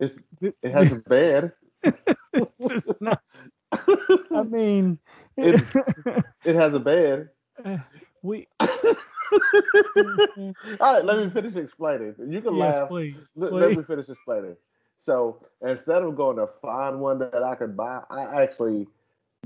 [0.00, 1.52] It's it has a bed.
[2.32, 3.22] This is not-
[4.32, 4.98] I mean,
[5.36, 5.62] It-
[6.44, 7.30] It has a bed.
[8.22, 8.46] we
[10.80, 12.14] All right, let me finish explaining.
[12.28, 12.88] You can yes, laugh.
[12.88, 14.56] please, Let, let me finish explaining.
[14.98, 18.86] So instead of going to find one that I could buy, I actually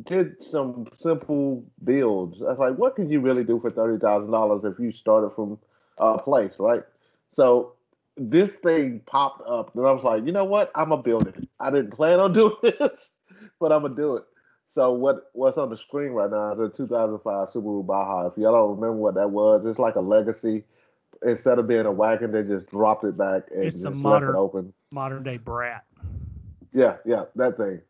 [0.05, 2.41] did some simple builds.
[2.43, 5.31] I was like, what can you really do for thirty thousand dollars if you started
[5.35, 5.59] from
[5.99, 6.83] a place, right?
[7.31, 7.75] So
[8.17, 10.71] this thing popped up, and I was like, you know what?
[10.75, 11.49] I'm gonna build it.
[11.59, 13.13] I didn't plan on doing this,
[13.59, 14.25] but I'm gonna do it.
[14.69, 18.29] So what what's on the screen right now is a 2005 Subaru Baja.
[18.29, 20.65] If y'all don't remember what that was, it's like a legacy.
[21.23, 24.35] Instead of being a wagon, they just dropped it back and It's just left it
[24.35, 24.73] open.
[24.93, 25.85] Modern day brat.
[26.73, 27.83] Yeah, yeah, that thing.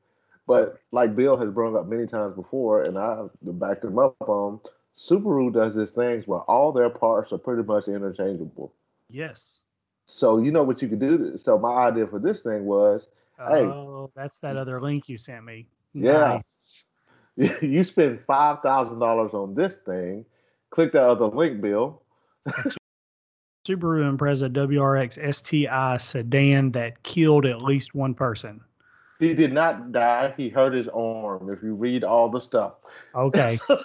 [0.51, 4.59] But like Bill has brought up many times before, and I backed him up on,
[4.99, 8.73] Subaru does this things where all their parts are pretty much interchangeable.
[9.09, 9.63] Yes.
[10.07, 11.39] So you know what you could do.
[11.39, 13.07] So my idea for this thing was,
[13.39, 13.63] Hey.
[13.63, 15.69] Oh, that's that other link you sent me.
[15.95, 16.41] Yeah.
[16.41, 16.85] Nice.
[17.37, 20.25] you spend five thousand dollars on this thing,
[20.71, 22.03] click that other link, Bill.
[23.69, 28.61] Subaru Impreza WRX STI sedan that killed at least one person.
[29.21, 30.35] He did not die.
[30.37, 31.53] He hurt his arm.
[31.53, 32.75] If you read all the stuff.
[33.15, 33.57] Okay.
[33.67, 33.85] so,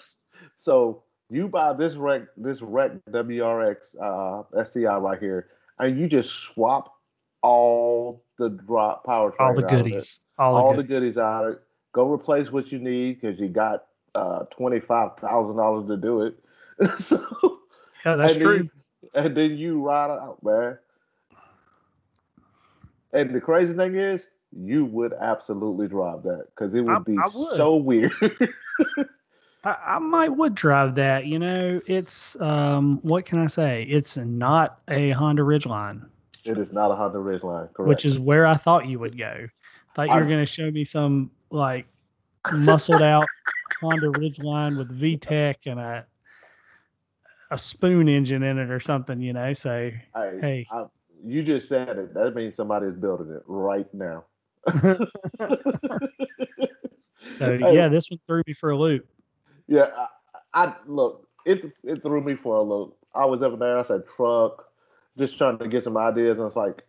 [0.62, 6.32] so you buy this wreck, this wreck WRX uh, STI right here, and you just
[6.32, 6.93] swap
[7.41, 9.84] all the drop powertrain, all the out of it.
[9.84, 10.19] goodies.
[10.39, 11.02] All, all the the goodies.
[11.02, 11.62] goodies out of it.
[11.91, 16.21] Go replace what you need because you got uh, twenty five thousand dollars to do
[16.21, 16.39] it.
[16.98, 17.60] so
[18.06, 18.69] Yeah, that's and true.
[19.13, 20.78] Then, and then you ride out, man.
[23.13, 27.18] And the crazy thing is, you would absolutely drive that because it would I- be
[27.18, 27.58] I would.
[27.58, 28.13] so weird.
[29.63, 31.26] I, I might would drive that.
[31.26, 33.84] You know, it's um, what can I say?
[33.84, 36.08] It's not a Honda Ridgeline,
[36.46, 37.89] it is not a Honda Ridgeline, correct?
[37.89, 39.48] which is where I thought you would go.
[39.96, 41.88] Thought you were going to show me some like
[42.54, 43.26] muscled out
[43.82, 46.06] Honda Ridgeline with VTEC and a
[47.52, 49.20] a spoon engine in it or something.
[49.20, 50.68] You know, so hey.
[51.24, 52.13] You just said it.
[52.13, 54.26] That means somebody's building it right now.
[57.34, 59.08] So yeah, this one threw me for a loop.
[59.67, 61.28] Yeah, I, I look.
[61.45, 62.95] It it threw me for a loop.
[63.13, 63.78] I was up there.
[63.78, 64.67] I said truck,
[65.17, 66.84] just trying to get some ideas, and it's like,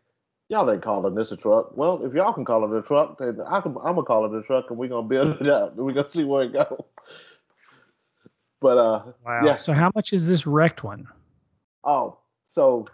[0.49, 1.77] y'all ain't calling this a truck.
[1.77, 3.77] Well, if y'all can call it a truck, then I can.
[3.79, 5.75] I'm gonna call it a truck, and we're gonna build it out.
[5.75, 6.83] And we're gonna see where it goes.
[8.61, 9.45] But uh, Wow.
[9.45, 9.57] Yeah.
[9.57, 11.07] So how much is this wrecked one?
[11.85, 12.87] oh, so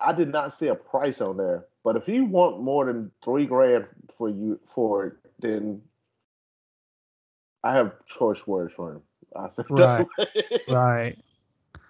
[0.00, 1.66] I did not see a price on there.
[1.84, 3.86] But if you want more than three grand
[4.16, 5.80] for you for it, then
[7.64, 9.02] I have choice words for him.
[9.36, 10.06] I said, Right.
[10.68, 11.18] Right.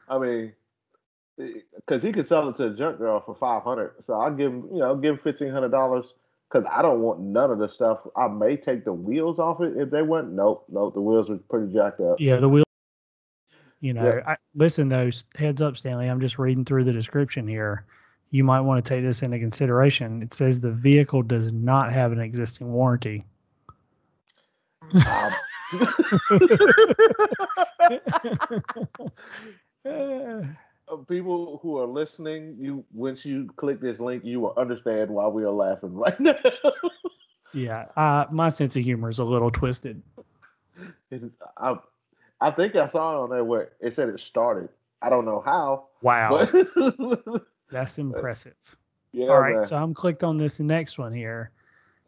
[0.08, 0.52] I mean,
[1.40, 4.34] eh, because he could sell it to a junk girl for five hundred, so I'll
[4.34, 6.14] give him, you know, give him fifteen hundred dollars.
[6.50, 8.00] Because I don't want none of the stuff.
[8.16, 10.32] I may take the wheels off it if they went.
[10.32, 10.94] Nope, nope.
[10.94, 12.16] The wheels were pretty jacked up.
[12.18, 12.64] Yeah, the wheels.
[13.80, 14.22] You know, Yeah.
[14.26, 15.10] I, listen, though.
[15.36, 16.08] heads up, Stanley.
[16.08, 17.86] I'm just reading through the description here.
[18.30, 20.22] You might want to take this into consideration.
[20.22, 23.24] It says the vehicle does not have an existing warranty.
[24.92, 25.32] Um,
[29.86, 30.42] uh,
[31.08, 35.44] people who are listening, you once you click this link, you will understand why we
[35.44, 36.34] are laughing right now.
[37.52, 40.02] yeah, uh, my sense of humor is a little twisted.
[41.10, 41.24] It's,
[41.58, 41.76] I,
[42.40, 44.68] I think I saw it on there where it said it started.
[45.02, 45.86] I don't know how.
[46.02, 48.54] Wow, but- that's impressive.
[49.12, 49.64] yeah, All right, man.
[49.64, 51.50] so I'm clicked on this next one here.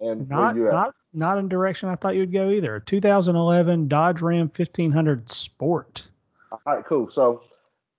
[0.01, 2.81] and Not not not in direction I thought you'd go either.
[2.81, 6.09] 2011 Dodge Ram 1500 Sport.
[6.51, 7.11] All right, cool.
[7.11, 7.43] So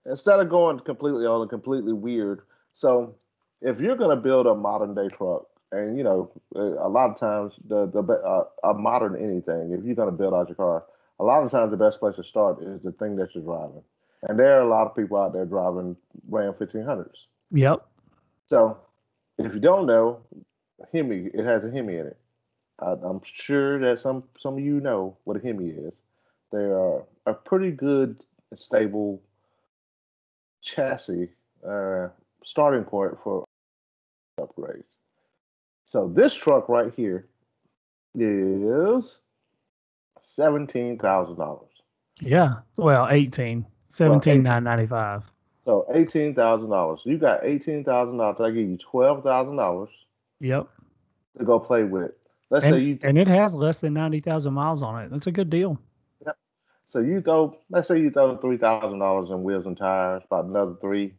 [0.06, 2.42] instead of going completely on a completely weird,
[2.74, 3.16] so
[3.62, 7.54] if you're gonna build a modern day truck, and you know, a lot of times
[7.68, 10.86] the the uh, a modern anything, if you're gonna build out your car,
[11.20, 13.82] a lot of times the best place to start is the thing that you're driving.
[14.28, 15.98] And there are a lot of people out there driving
[16.30, 17.10] Ram 1500s.
[17.54, 17.86] Yep.
[18.48, 18.78] So
[19.38, 20.20] if you don't know,
[20.92, 22.18] Hemi, it has a Hemi in it.
[22.80, 25.94] I, I'm sure that some some of you know what a Hemi is.
[26.52, 28.24] They are a pretty good,
[28.56, 29.22] stable
[30.64, 31.30] chassis
[31.68, 32.10] uh,
[32.44, 33.46] starting point for
[34.40, 34.84] upgrades.
[35.86, 37.28] So this truck right here
[38.16, 39.20] is
[40.22, 41.70] seventeen thousand dollars.
[42.20, 42.56] Yeah.
[42.78, 43.66] Well, 18.
[43.90, 45.33] 17,995.
[45.66, 47.02] So eighteen thousand dollars.
[47.06, 48.40] You got eighteen thousand dollars.
[48.42, 49.90] I give you twelve thousand dollars
[50.42, 50.68] Yep.
[51.38, 52.12] to go play with.
[52.50, 55.12] Let's And, say you and it has less than 90,000 miles on it.
[55.12, 55.80] That's a good deal.
[56.26, 56.38] Yep.
[56.88, 60.46] So you throw, let's say you throw three thousand dollars in wheels and tires, about
[60.46, 61.14] another three,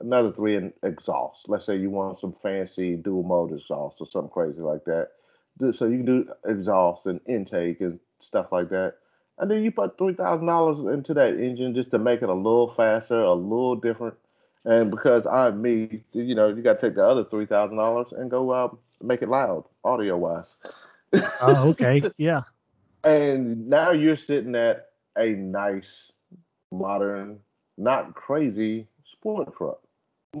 [0.00, 1.48] another three in exhaust.
[1.48, 5.10] Let's say you want some fancy dual mode exhaust or something crazy like that.
[5.72, 8.94] So you can do exhaust and intake and stuff like that,
[9.38, 12.34] and then you put three thousand dollars into that engine just to make it a
[12.34, 14.14] little faster, a little different.
[14.64, 18.12] And because I'm me, you know, you got to take the other three thousand dollars
[18.12, 18.68] and go uh,
[19.02, 20.56] make it loud, audio wise.
[21.12, 22.02] Oh, okay.
[22.16, 22.42] yeah.
[23.04, 26.12] And now you're sitting at a nice,
[26.72, 27.38] modern,
[27.78, 29.80] not crazy sport truck,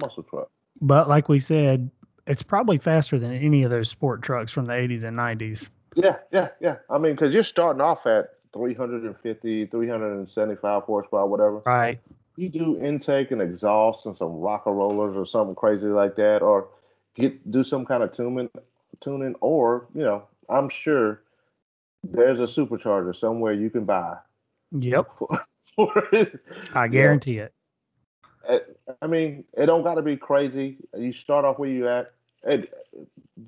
[0.00, 0.50] muscle truck.
[0.80, 1.90] But like we said,
[2.26, 5.70] it's probably faster than any of those sport trucks from the 80s and 90s.
[5.94, 6.76] Yeah, yeah, yeah.
[6.90, 11.62] I mean, because you're starting off at 350, 375 horsepower, whatever.
[11.66, 12.00] Right.
[12.36, 16.68] You do intake and exhaust and some rocker rollers or something crazy like that, or
[17.14, 18.50] get do some kind of tuning,
[19.00, 21.22] tuning, or you know, I'm sure
[22.04, 24.16] there's a supercharger somewhere you can buy
[24.72, 25.08] Yep.
[25.18, 25.28] for,
[25.76, 26.38] for it.
[26.74, 27.52] I guarantee it.
[28.48, 30.76] it- I mean, it don't got to be crazy.
[30.96, 32.12] You start off where you at.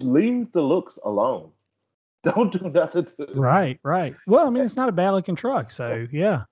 [0.00, 1.50] Leave the looks alone.
[2.34, 3.04] Don't do nothing.
[3.04, 4.14] To, Right, right.
[4.26, 6.44] Well, I mean, it's not a bad looking truck, so yeah.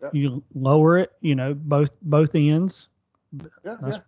[0.00, 0.08] Yeah.
[0.12, 2.88] You lower it, you know, both both ends.
[3.64, 3.98] Yeah, yeah.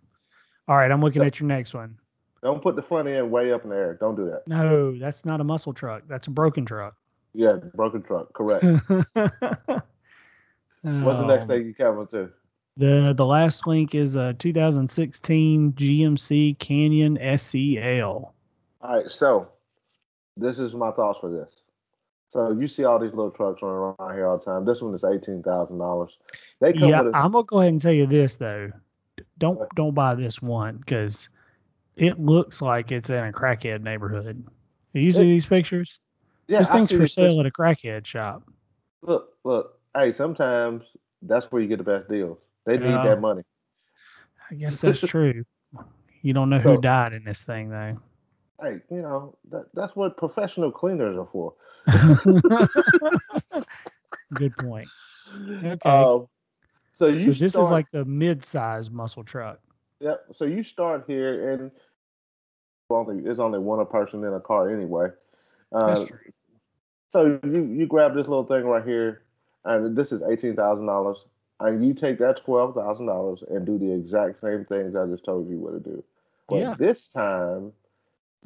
[0.67, 1.97] All right, I'm looking at your next one.
[2.43, 3.93] Don't put the front end way up in the air.
[3.99, 4.47] Don't do that.
[4.47, 6.03] No, that's not a muscle truck.
[6.07, 6.95] That's a broken truck.
[7.33, 8.33] Yeah, broken truck.
[8.33, 8.63] Correct.
[10.81, 12.29] What's the next Um, thing you coming to?
[12.77, 18.33] The the last link is a 2016 GMC Canyon SEL.
[18.81, 19.47] All right, so
[20.37, 21.53] this is my thoughts for this.
[22.27, 24.65] So you see all these little trucks running around here all the time.
[24.65, 26.17] This one is eighteen thousand dollars.
[26.59, 28.71] They come Yeah, I'm gonna go ahead and tell you this though.
[29.37, 31.29] Don't don't buy this one because
[31.95, 34.43] it looks like it's in a crackhead neighborhood.
[34.93, 35.99] You see It- these pictures?
[36.47, 38.43] yeah, this I thing's for sale at a crackhead shop.
[39.01, 39.79] Look, look.
[39.95, 40.83] Hey, sometimes
[41.21, 42.37] that's where you get the best deals.
[42.65, 43.03] They need Yeah.
[43.05, 43.43] that money.
[44.51, 45.43] I guess that's true.
[46.21, 47.97] You don't know So- who died in this thing though.
[48.61, 51.53] Hey, you know that, that's what professional cleaners are for.
[54.33, 54.89] Good point.
[55.65, 55.89] Okay.
[55.89, 56.27] Um,
[56.93, 59.59] so you so this start, is like the mid-size muscle truck.
[59.99, 60.27] Yep.
[60.33, 61.71] So you start here, and
[62.91, 65.07] only there's only one person in a car anyway.
[65.71, 66.19] Uh, That's true.
[67.09, 69.23] So you you grab this little thing right here,
[69.63, 71.25] and this is eighteen thousand dollars,
[71.59, 75.25] and you take that twelve thousand dollars and do the exact same things I just
[75.25, 76.03] told you what to do.
[76.47, 76.75] But Yeah.
[76.77, 77.73] this time,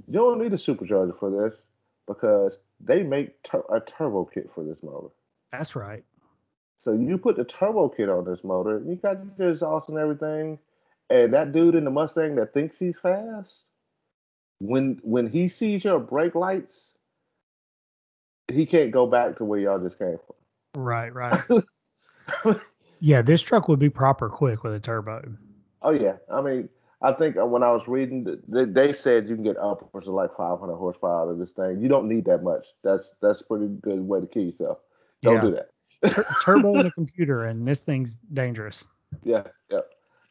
[0.08, 1.62] you don't need a supercharger for this
[2.08, 5.10] because they make tur- a turbo kit for this motor.
[5.52, 6.04] That's right.
[6.78, 10.60] So you put the turbo kit on this motor, you got your exhaust and everything,
[11.10, 13.68] and that dude in the Mustang that thinks he's fast,
[14.60, 16.94] when when he sees your brake lights,
[18.48, 20.84] he can't go back to where y'all just came from.
[20.84, 21.42] Right, right.
[23.00, 25.36] yeah, this truck would be proper quick with a turbo.
[25.82, 26.70] oh yeah, I mean,
[27.02, 30.14] I think uh, when I was reading, they, they said you can get upwards of
[30.14, 31.80] like 500 horsepower out of this thing.
[31.82, 32.68] You don't need that much.
[32.84, 34.80] That's that's a pretty good way to kill yourself.
[35.22, 35.42] Don't Yeah.
[35.42, 35.70] do that.
[36.14, 38.84] Tur- turbo and a computer, and this thing's dangerous.
[39.24, 39.80] Yeah, yeah.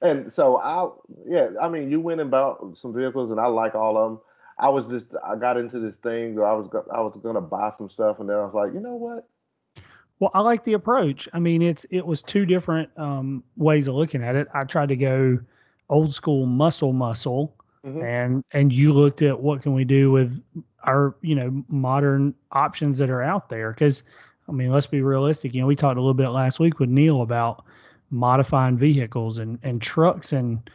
[0.03, 0.89] And so I,
[1.27, 4.21] yeah, I mean, you went and bought some vehicles, and I like all of them.
[4.59, 7.41] I was just, I got into this thing where I was, go- I was gonna
[7.41, 9.27] buy some stuff, and then I was like, you know what?
[10.21, 11.29] Well, I like the approach.
[11.33, 14.49] I mean, it's it was two different um, ways of looking at it.
[14.53, 15.39] I tried to go
[15.89, 18.03] old school muscle muscle, mm-hmm.
[18.03, 20.43] and and you looked at what can we do with
[20.85, 23.73] our you know modern options that are out there.
[23.73, 24.03] Because
[24.49, 25.55] I mean, let's be realistic.
[25.55, 27.65] You know, we talked a little bit last week with Neil about
[28.11, 30.71] modifying vehicles and and trucks and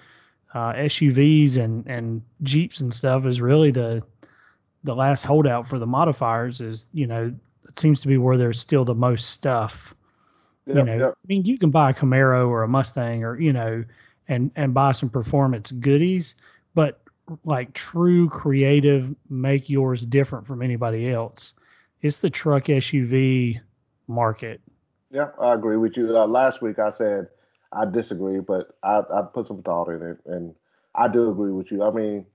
[0.54, 4.04] uh, SUVs and and Jeeps and stuff is really the
[4.84, 6.62] the last holdout for the modifiers.
[6.62, 7.34] Is you know
[7.68, 9.96] it seems to be where there's still the most stuff.
[10.66, 11.12] Yep, you know, yep.
[11.12, 13.84] I mean, you can buy a Camaro or a Mustang or you know,
[14.28, 16.36] and and buy some performance goodies,
[16.74, 17.02] but
[17.46, 21.54] like true creative, make yours different from anybody else.
[22.02, 23.60] It's the truck SUV
[24.08, 24.62] market.
[25.12, 26.18] Yeah, I agree with you.
[26.18, 27.28] Uh, last week I said
[27.72, 30.54] I disagree, but I I put some thought in it, and
[30.96, 31.84] I do agree with you.
[31.84, 32.26] I mean,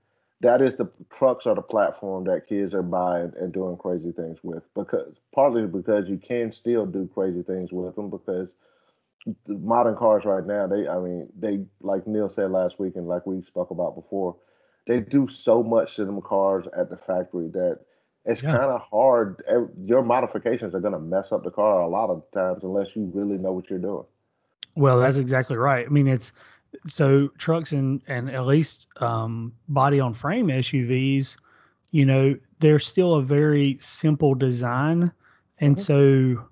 [0.41, 4.39] that is the trucks are the platform that kids are buying and doing crazy things
[4.43, 8.47] with because partly because you can still do crazy things with them because
[9.25, 13.07] the modern cars right now they i mean they like neil said last week and
[13.07, 14.35] like we spoke about before
[14.87, 17.79] they do so much to them cars at the factory that
[18.25, 18.57] it's yeah.
[18.57, 19.43] kind of hard
[19.83, 23.11] your modifications are going to mess up the car a lot of times unless you
[23.13, 24.05] really know what you're doing
[24.75, 26.31] well that's exactly right i mean it's
[26.87, 31.37] so trucks and and at least um, body on frame SUVs,
[31.91, 35.11] you know, they're still a very simple design,
[35.59, 36.35] and mm-hmm.
[36.35, 36.45] so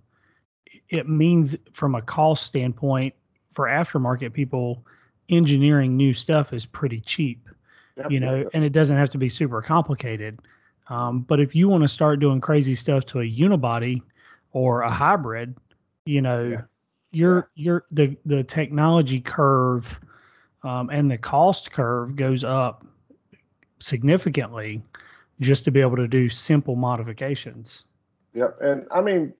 [0.89, 3.13] it means from a cost standpoint
[3.53, 4.85] for aftermarket people,
[5.29, 7.49] engineering new stuff is pretty cheap,
[7.95, 8.49] yep, you know, yep.
[8.53, 10.39] and it doesn't have to be super complicated.
[10.89, 14.01] Um, but if you want to start doing crazy stuff to a unibody
[14.51, 15.55] or a hybrid,
[16.05, 16.61] you know, yeah.
[17.11, 17.63] you're yeah.
[17.63, 19.99] you're the the technology curve
[20.63, 22.85] um, and the cost curve goes up
[23.79, 24.81] significantly
[25.39, 27.83] just to be able to do simple modifications.
[28.33, 29.33] Yep, and I mean,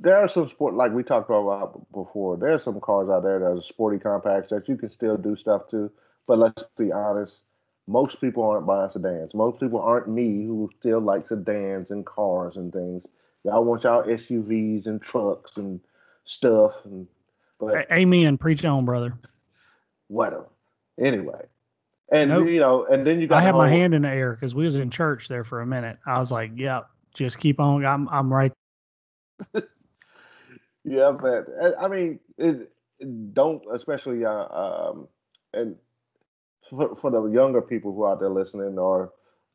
[0.00, 2.36] there are some sport like we talked about before.
[2.36, 5.36] There are some cars out there that are sporty compacts that you can still do
[5.36, 5.90] stuff to.
[6.26, 7.40] But let's be honest,
[7.86, 9.34] most people aren't buying sedans.
[9.34, 13.04] Most people aren't me who still like sedans and cars and things.
[13.44, 15.80] Y'all want y'all SUVs and trucks and
[16.24, 16.84] stuff.
[16.84, 17.06] And
[17.58, 19.14] but amen, preach on, brother
[20.08, 20.46] whatever.
[20.98, 21.46] Anyway,
[22.10, 22.48] and nope.
[22.48, 23.42] you know, and then you got.
[23.42, 25.66] I had my hand in the air because we was in church there for a
[25.66, 25.98] minute.
[26.06, 26.82] I was like, "Yeah,
[27.14, 27.84] just keep on.
[27.84, 28.52] I'm I'm right."
[30.84, 31.46] yeah, but
[31.78, 32.72] I mean, it,
[33.32, 35.08] don't especially uh, um,
[35.52, 35.76] and
[36.68, 39.12] for, for the younger people who are out there listening, or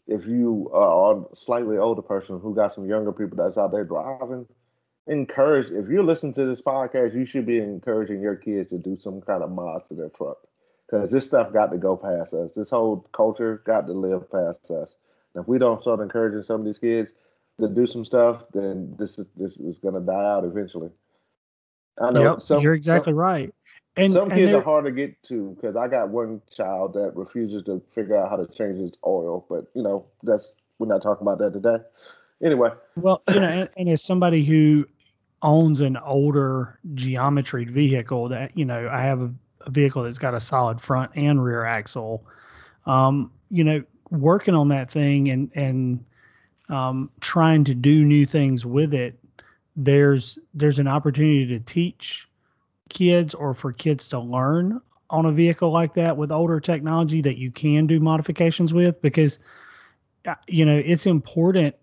[0.08, 3.86] if you are a slightly older person who got some younger people that's out there
[3.86, 4.46] driving,
[5.08, 8.98] encourage if you're listening to this podcast, you should be encouraging your kids to do
[9.02, 10.38] some kind of mods to their truck
[10.86, 12.54] because this stuff got to go past us.
[12.54, 14.96] This whole culture got to live past us.
[15.34, 17.12] And if we don't start encouraging some of these kids
[17.60, 20.90] to do some stuff, then this is this is going to die out eventually.
[22.02, 23.54] I know yep, some, you're exactly some, right.
[23.98, 27.64] And some kids are hard to get to because I got one child that refuses
[27.64, 29.46] to figure out how to change his oil.
[29.50, 31.84] But you know, that's we're not talking about that today.
[32.42, 32.70] Anyway.
[32.96, 34.86] Well, you know, and, and as somebody who
[35.42, 40.34] owns an older geometry vehicle that you know I have a a vehicle that's got
[40.34, 42.26] a solid front and rear axle.
[42.86, 46.04] Um, you know, working on that thing and and
[46.70, 49.20] um, trying to do new things with it.
[49.76, 52.28] There's there's an opportunity to teach
[52.90, 57.38] kids or for kids to learn on a vehicle like that with older technology that
[57.38, 59.40] you can do modifications with because
[60.26, 61.76] uh, you know it's important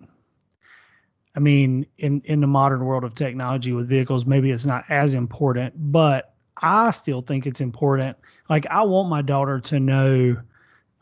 [1.37, 5.15] i mean in in the modern world of technology with vehicles maybe it's not as
[5.15, 8.17] important but I still think it's important.
[8.49, 10.37] Like I want my daughter to know,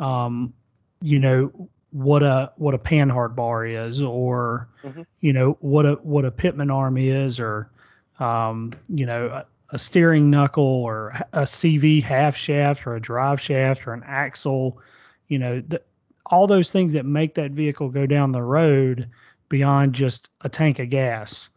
[0.01, 0.53] um,
[1.01, 5.03] you know, what a what a panhard bar is, or mm-hmm.
[5.21, 7.71] you know what a what a pitman arm is, or
[8.19, 13.41] um, you know a, a, steering knuckle, or a CV half shaft, or a drive
[13.41, 14.81] shaft, or an axle.
[15.29, 15.81] You know, the,
[16.27, 19.09] all those things that make that vehicle go down the road
[19.49, 21.49] beyond just a tank of gas.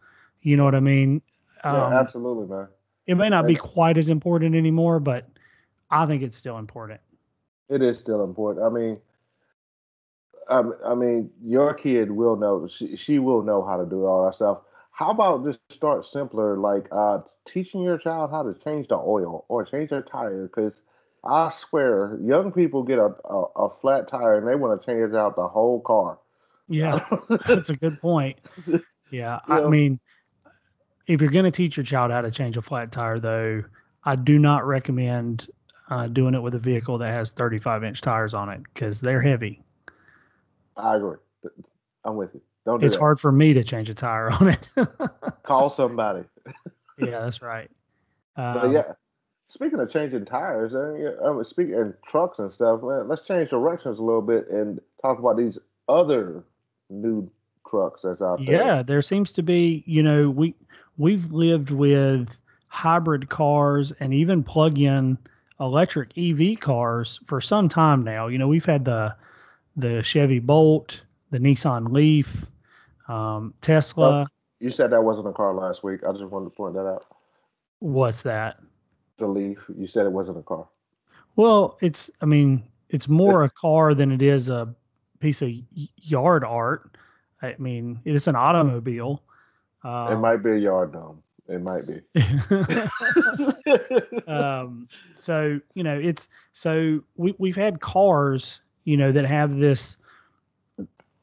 [0.42, 1.20] You know what I mean?
[1.64, 2.68] Yeah, um, absolutely, man.
[3.08, 5.28] It may not be quite as important anymore, but
[5.90, 7.00] I think it's still important.
[7.68, 8.64] It is still important.
[8.64, 9.00] I mean,
[10.48, 12.68] I, I mean, your kid will know.
[12.68, 14.58] She, she will know how to do all that stuff.
[14.90, 19.44] How about just start simpler, like uh, teaching your child how to change the oil
[19.48, 20.48] or change their tire?
[20.48, 20.80] Because
[21.24, 25.14] I swear, young people get a, a, a flat tire and they want to change
[25.14, 26.18] out the whole car.
[26.68, 27.06] Yeah,
[27.46, 28.38] that's a good point.
[29.10, 30.00] Yeah, I mean,
[31.06, 33.62] if you're going to teach your child how to change a flat tire, though,
[34.04, 35.48] I do not recommend
[35.90, 39.22] uh, doing it with a vehicle that has 35 inch tires on it because they're
[39.22, 39.62] heavy.
[40.78, 41.16] I agree.
[42.04, 42.40] I'm with you.
[42.64, 44.68] Don't do it's hard for me to change a tire on it.
[45.42, 46.24] Call somebody.
[46.98, 47.70] yeah, that's right.
[48.36, 48.92] Um, yeah,
[49.48, 53.98] speaking of changing tires, uh, um, speaking and trucks and stuff, man, let's change directions
[53.98, 55.58] a little bit and talk about these
[55.88, 56.44] other
[56.90, 57.30] new
[57.68, 58.54] trucks that's out there.
[58.54, 60.54] Yeah, there seems to be, you know, we
[60.96, 62.36] we've lived with
[62.68, 65.18] hybrid cars and even plug-in
[65.58, 68.28] electric EV cars for some time now.
[68.28, 69.16] You know, we've had the
[69.78, 72.44] the Chevy Bolt, the Nissan Leaf,
[73.08, 74.26] um, Tesla.
[74.60, 76.00] You said that wasn't a car last week.
[76.06, 77.06] I just wanted to point that out.
[77.78, 78.58] What's that?
[79.18, 79.58] The Leaf.
[79.78, 80.66] You said it wasn't a car.
[81.36, 84.74] Well, it's I mean, it's more a car than it is a
[85.20, 85.50] piece of
[85.96, 86.96] yard art.
[87.40, 89.22] I mean, it is an automobile.
[89.84, 91.22] it Um, might be a yard dome.
[91.48, 92.02] It might be.
[94.26, 99.98] um, so you know it's so we, we've had cars you know that have this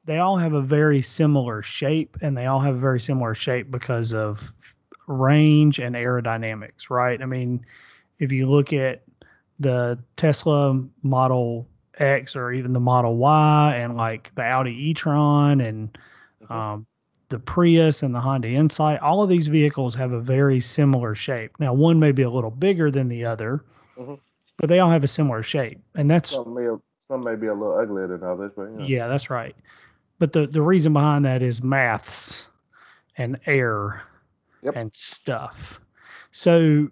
[0.05, 3.71] they all have a very similar shape and they all have a very similar shape
[3.71, 4.53] because of
[5.07, 7.65] range and aerodynamics right i mean
[8.19, 9.01] if you look at
[9.59, 15.97] the tesla model x or even the model y and like the audi e-tron and
[16.43, 16.51] Mhm.
[16.51, 16.85] um,
[17.29, 21.59] the Prius and the Honda Insight, all of these vehicles have a very similar shape.
[21.59, 23.63] Now, one may be a little bigger than the other,
[23.97, 24.19] Mhm.
[24.59, 26.67] but they all have a similar shape, and that's may
[27.07, 28.83] some may be a little uglier than others, but know.
[28.85, 29.55] yeah, that's right.
[30.19, 32.47] But the the reason behind that is maths
[33.17, 34.01] and air
[34.63, 34.75] Yep.
[34.75, 35.79] and stuff.
[36.31, 36.89] So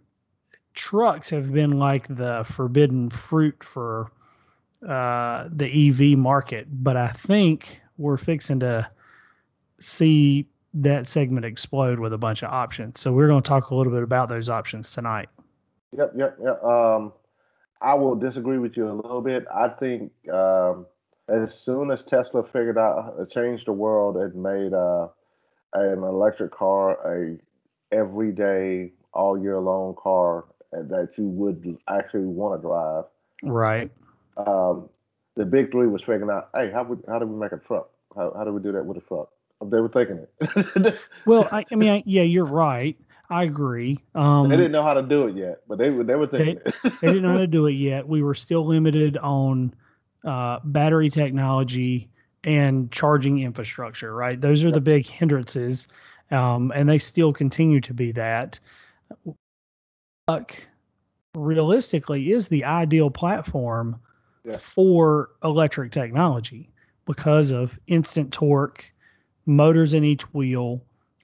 [0.76, 4.11] trucks have been like the forbidden fruit for
[4.88, 8.88] uh, the EV market, but I think we're fixing to
[9.80, 10.45] see
[10.76, 12.99] that segment explode with a bunch of options.
[12.99, 15.30] So we're going to talk a little bit about those options tonight.
[15.97, 16.64] Yep, yep, yep.
[16.64, 17.14] Um,
[17.84, 19.45] I will disagree with you a little bit.
[19.53, 20.86] I think um,
[21.27, 25.09] as soon as Tesla figured out uh, changed the world and made uh,
[25.73, 27.38] an electric car a
[27.93, 33.03] everyday, all year long car that you would actually want to drive,
[33.43, 33.91] Right.
[34.38, 34.89] um,
[35.36, 37.89] the big three was figuring out, hey, how would how do we make a truck?
[38.15, 39.29] How how do we do that with a truck?
[39.65, 40.97] They were thinking it.
[41.25, 42.97] Well, I, I mean, I, yeah, you're right.
[43.34, 43.97] I agree.
[44.13, 46.59] Um, they didn't know how to do it yet, but they were they were thinking
[46.63, 46.75] it.
[47.01, 48.07] they didn't know how to do it yet.
[48.07, 49.73] We were still limited on
[50.23, 52.11] uh, battery technology
[52.43, 54.39] and charging infrastructure, right?
[54.39, 55.88] Those are the big hindrances,
[56.29, 58.59] um, and they still continue to be that.
[60.29, 60.55] Truck,
[61.34, 63.99] realistically, is the ideal platform
[64.45, 64.57] Yeah.
[64.57, 66.69] for electric technology
[67.05, 68.93] because of instant torque,
[69.47, 70.84] motors in each wheel,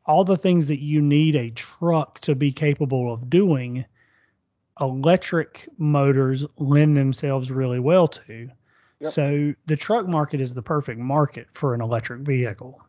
[0.09, 3.85] all the things that you need a truck to be capable of doing
[4.81, 8.49] electric motors lend themselves really well to.
[9.01, 9.11] Yep.
[9.11, 12.81] So the truck market is the perfect market for an electric vehicle.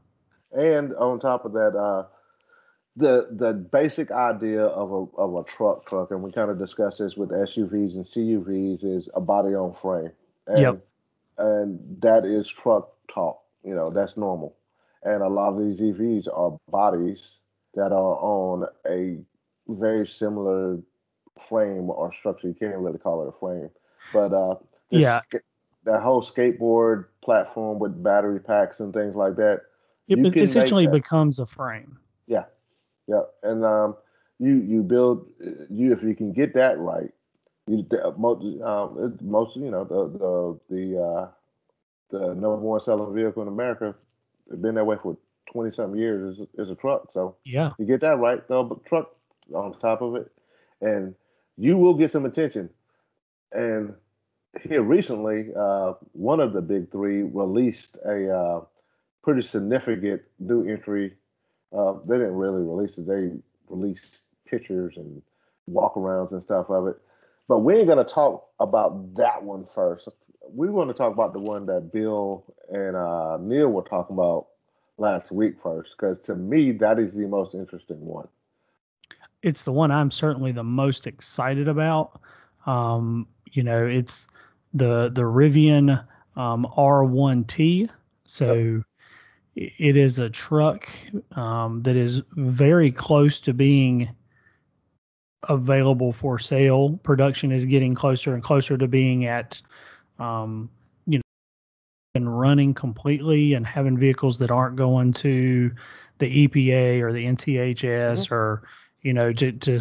[0.53, 2.07] And on top of that, uh,
[2.97, 7.01] the the basic idea of a of a truck truck, and we kind of discussed
[7.01, 10.11] this with SUVs and CUVs, is a body on frame.
[10.47, 10.87] And, Yep.
[11.37, 13.43] And that is truck talk.
[13.63, 14.57] You know, that's normal.
[15.03, 17.39] And a lot of these EVs are bodies
[17.75, 19.19] that are on a
[19.69, 20.79] very similar
[21.49, 22.49] frame or structure.
[22.49, 23.71] You can't really call it a frame,
[24.13, 24.57] but uh,
[24.91, 25.21] this Yeah.
[25.85, 29.63] that whole skateboard platform with battery packs and things like that.
[30.09, 31.99] It You be- can make essentially becomes a frame.
[32.27, 32.45] Yeah,
[33.07, 33.97] yeah, and um,
[34.39, 37.13] you you build uh, you if you can get that right,
[37.67, 41.29] you the, most um, it- most you know the the the uh,
[42.11, 43.95] the number one selling vehicle in America,
[44.57, 45.17] been that way for
[45.51, 47.11] twenty something years is is a truck.
[47.13, 47.73] So Yeah.
[47.79, 49.15] you get that right, throw a truck
[49.55, 50.31] on top of it,
[50.81, 51.15] and
[51.57, 52.71] you will get some attention.
[53.53, 53.95] And
[54.63, 58.65] here recently, uh, one of the big three released a uh,
[59.23, 61.15] pretty significant new entry.
[61.73, 63.31] Uh, they didn't really release it; they
[63.69, 65.23] released pictures and
[65.71, 66.97] walkarounds and stuff of it.
[67.49, 70.09] But we ain't gonna talk about that one first.
[70.49, 74.47] We want to talk about the one that Bill and uh, Neil were talking about
[74.99, 78.29] last week first, because to me that is the most interesting one.
[79.43, 82.21] it's the one I'm certainly the most excited about.
[82.67, 84.27] Um, you know, it's
[84.75, 86.05] the the Rivian
[86.37, 87.89] um, R1T.
[88.27, 88.83] So
[89.57, 90.89] i- it is a truck
[91.37, 94.09] um, that is very close to being
[95.49, 96.99] available for sale.
[97.03, 99.61] Production is getting closer and closer to being at,
[100.21, 100.71] um,
[101.07, 101.23] you know,
[102.15, 105.71] and running completely and having vehicles that aren't going to
[106.19, 108.63] the EPA or the NTHS or
[109.03, 109.81] you know, to to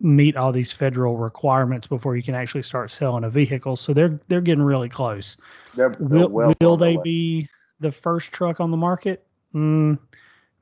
[0.00, 3.76] meet all these federal requirements before you can actually start selling a vehicle.
[3.76, 5.36] So they're they're getting really close.
[5.74, 7.02] They're, they're Will well will they way.
[7.02, 7.48] be
[7.80, 9.26] the first truck on the market?
[9.54, 9.98] Mm,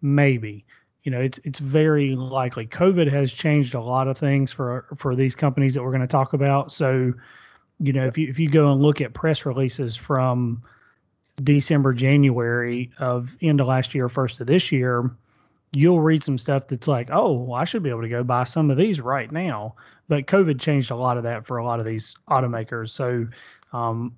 [0.02, 0.64] maybe.
[1.04, 2.66] You know, it's it's very likely.
[2.66, 6.06] COVID has changed a lot of things for for these companies that we're going to
[6.06, 6.72] talk about.
[6.72, 7.12] So,
[7.80, 10.62] you know, if you if you go and look at press releases from
[11.42, 15.10] December, January of end of last year, first of this year,
[15.72, 18.44] you'll read some stuff that's like, oh, well, I should be able to go buy
[18.44, 19.74] some of these right now.
[20.08, 22.90] But COVID changed a lot of that for a lot of these automakers.
[22.90, 23.26] So,
[23.72, 24.14] um,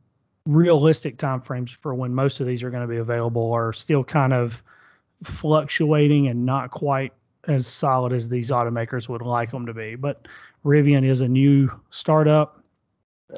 [0.46, 4.32] realistic timeframes for when most of these are going to be available are still kind
[4.32, 4.62] of
[5.22, 7.12] fluctuating and not quite
[7.48, 9.96] as solid as these automakers would like them to be.
[9.96, 10.26] But
[10.64, 12.59] Rivian is a new startup.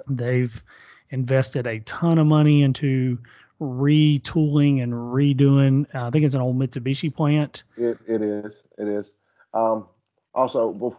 [0.09, 0.63] They've
[1.11, 3.19] invested a ton of money into
[3.61, 5.95] retooling and redoing.
[5.95, 7.65] Uh, I think it's an old Mitsubishi plant.
[7.77, 8.63] It it is.
[8.79, 9.13] It is.
[9.55, 9.87] Um,
[10.35, 10.95] also,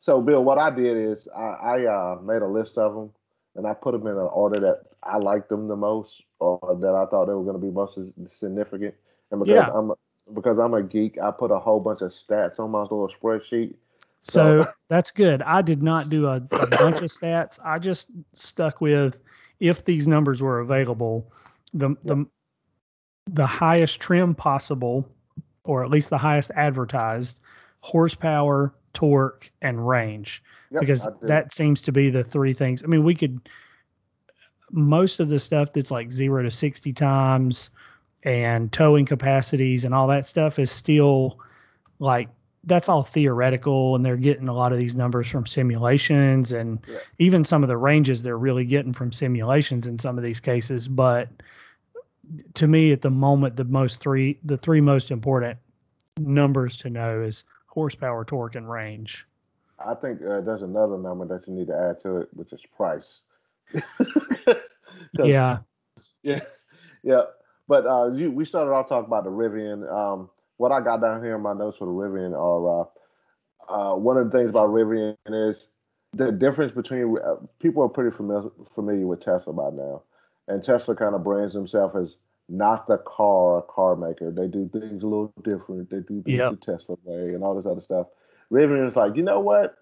[0.00, 3.10] so Bill, what I did is I, I uh, made a list of them
[3.58, 6.94] and I put them in an order that I liked them the most, or that
[6.94, 7.98] I thought they were going to be most
[8.34, 8.94] significant.
[9.30, 9.70] And because yeah.
[9.72, 9.92] I'm
[10.34, 13.74] because I'm a geek, I put a whole bunch of stats on my little spreadsheet.
[14.18, 15.42] So, so that's good.
[15.42, 17.58] I did not do a, a bunch of stats.
[17.64, 19.20] I just stuck with
[19.60, 21.32] if these numbers were available,
[21.74, 22.26] the the
[23.30, 25.08] the highest trim possible,
[25.64, 27.40] or at least the highest advertised
[27.80, 30.42] horsepower, torque, and range.
[30.70, 32.82] Yep, because that seems to be the three things.
[32.82, 33.48] I mean, we could
[34.70, 37.70] most of the stuff that's like zero to sixty times
[38.24, 41.38] and towing capacities and all that stuff is still
[42.00, 42.28] like
[42.64, 46.98] that's all theoretical and they're getting a lot of these numbers from simulations and yeah.
[47.18, 50.88] even some of the ranges they're really getting from simulations in some of these cases.
[50.88, 51.28] But
[52.54, 55.58] to me at the moment the most three the three most important
[56.18, 59.26] numbers to know is horsepower torque and range.
[59.84, 62.60] I think uh, there's another number that you need to add to it which is
[62.76, 63.20] price.
[65.14, 65.58] Yeah.
[66.24, 66.40] Yeah
[67.02, 67.22] yeah.
[67.66, 69.90] But uh, you, we started off talking about the Rivian.
[69.92, 72.84] Um, what I got down here in my notes for the Rivian are uh,
[73.72, 75.68] uh, one of the things about Rivian is
[76.12, 80.02] the difference between uh, people are pretty familiar familiar with Tesla by now,
[80.46, 82.16] and Tesla kind of brands themselves as
[82.48, 84.30] not the car car maker.
[84.30, 85.90] They do things a little different.
[85.90, 86.50] They do things yep.
[86.52, 88.08] the Tesla way and all this other stuff.
[88.50, 89.76] Rivian is like, you know what?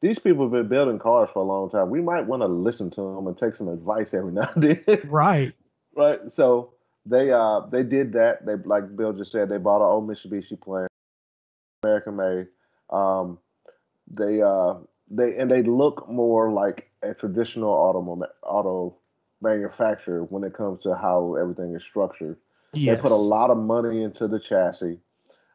[0.00, 1.90] These people have been building cars for a long time.
[1.90, 5.00] We might want to listen to them and take some advice every now and then.
[5.06, 5.52] Right.
[5.96, 6.20] right.
[6.28, 6.74] So
[7.08, 8.44] they uh they did that.
[8.44, 10.90] They like Bill just said they bought an old Mitsubishi plant,
[11.82, 12.46] American made.
[12.90, 13.38] Um,
[14.10, 14.74] they uh
[15.10, 18.96] they and they look more like a traditional auto auto
[19.40, 22.36] manufacturer when it comes to how everything is structured.
[22.74, 22.96] Yes.
[22.96, 24.98] They put a lot of money into the chassis.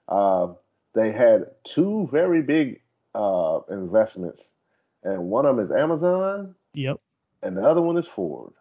[0.08, 0.54] Uh,
[0.96, 2.82] they had two very big
[3.14, 4.52] uh, investments,
[5.04, 6.56] and one of them is Amazon.
[6.74, 7.00] Yep.
[7.44, 8.54] And the other one is Ford.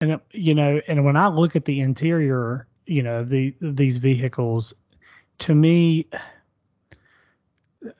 [0.00, 4.74] And you know, and when I look at the interior, you know, the these vehicles,
[5.38, 6.06] to me,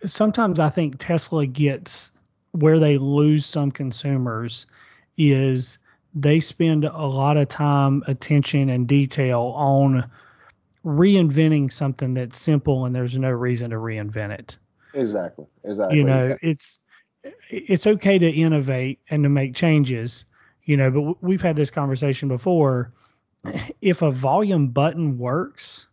[0.05, 2.13] sometimes I think Tesla gets
[2.53, 4.67] where they lose some consumers
[5.17, 5.79] is
[6.15, 10.09] they spend a lot of time, attention, and detail on
[10.85, 14.57] reinventing something that's simple and there's no reason to reinvent it.
[14.95, 15.47] Exactly.
[15.65, 15.99] Exactly.
[15.99, 16.79] You know, it's
[17.51, 20.27] it's okay to innovate and to make changes,
[20.67, 22.93] you know, but we've had this conversation before.
[23.81, 25.87] If a volume button works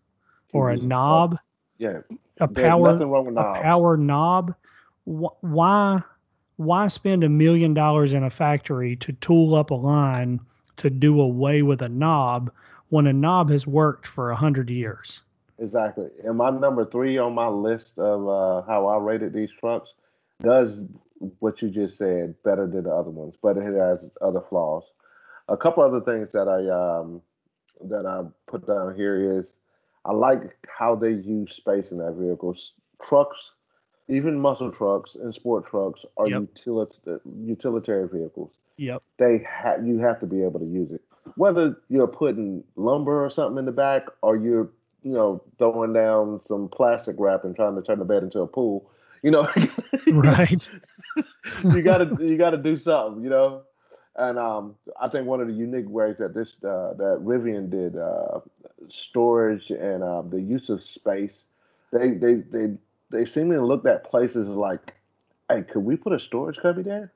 [0.51, 1.37] or a knob,
[1.77, 1.99] yeah,
[2.39, 4.55] a power, a power knob,
[5.05, 6.01] wh- why,
[6.57, 10.39] why spend a million dollars in a factory to tool up a line
[10.77, 12.51] to do away with a knob
[12.89, 15.21] when a knob has worked for a hundred years?
[15.59, 16.09] Exactly.
[16.23, 19.93] And my number three on my list of uh, how I rated these trucks
[20.41, 20.83] does
[21.39, 24.83] what you just said better than the other ones, but it has other flaws.
[25.49, 27.21] A couple other things that I um,
[27.89, 29.57] that I put down here is
[30.05, 32.73] I like how they use space in their vehicles.
[33.01, 33.53] Trucks,
[34.07, 36.41] even muscle trucks and sport trucks, are yep.
[36.41, 36.97] utility,
[37.45, 38.51] utilitarian vehicles.
[38.77, 39.03] Yep.
[39.17, 41.01] They have you have to be able to use it.
[41.35, 44.69] Whether you're putting lumber or something in the back, or you're
[45.03, 48.47] you know throwing down some plastic wrap and trying to turn the bed into a
[48.47, 48.89] pool,
[49.23, 49.49] you know
[50.07, 50.69] right
[51.63, 53.63] you gotta you gotta do something you know
[54.15, 57.97] and um, I think one of the unique ways that this uh, that Rivian did
[57.97, 58.41] uh,
[58.87, 61.45] storage and uh, the use of space,
[61.91, 62.73] they they they
[63.09, 64.93] they seem to look at places like,
[65.49, 67.11] hey, could we put a storage cubby there?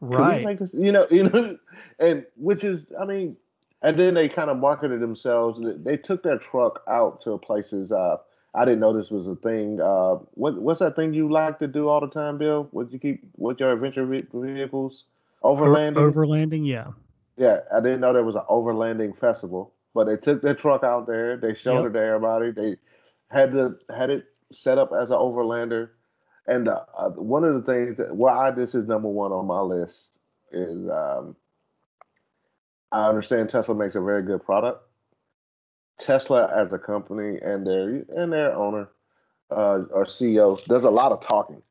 [0.00, 0.58] Right.
[0.58, 1.58] This, you know, you know,
[1.98, 3.36] and which is, I mean,
[3.80, 5.58] and then they kind of marketed themselves.
[5.62, 7.90] They took their truck out to places.
[7.90, 8.18] Uh,
[8.54, 9.80] I didn't know this was a thing.
[9.80, 12.68] Uh, what what's that thing you like to do all the time, Bill?
[12.70, 13.22] What you keep?
[13.32, 15.04] What your adventure vehicles?
[15.42, 16.12] Overlanding.
[16.12, 16.88] Overlanding, yeah.
[17.36, 19.72] Yeah, I didn't know there was an overlanding festival.
[19.94, 21.36] but they took their truck out there.
[21.36, 21.90] They showed yep.
[21.90, 22.50] it to everybody.
[22.50, 22.76] They
[23.30, 25.90] had to had it set up as an overlander.
[26.46, 29.60] And uh, uh, one of the things that why this is number one on my
[29.60, 30.10] list
[30.50, 31.36] is um,
[32.90, 34.82] I understand Tesla makes a very good product.
[36.02, 38.88] Tesla as a company and their and their owner
[39.50, 41.62] uh, or CEO does a lot of talking.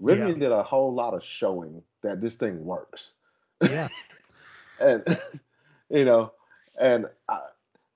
[0.00, 0.48] Rivian yeah.
[0.48, 3.12] did a whole lot of showing that this thing works.
[3.60, 3.88] Yeah,
[4.80, 5.18] and
[5.90, 6.32] you know,
[6.80, 7.40] and I,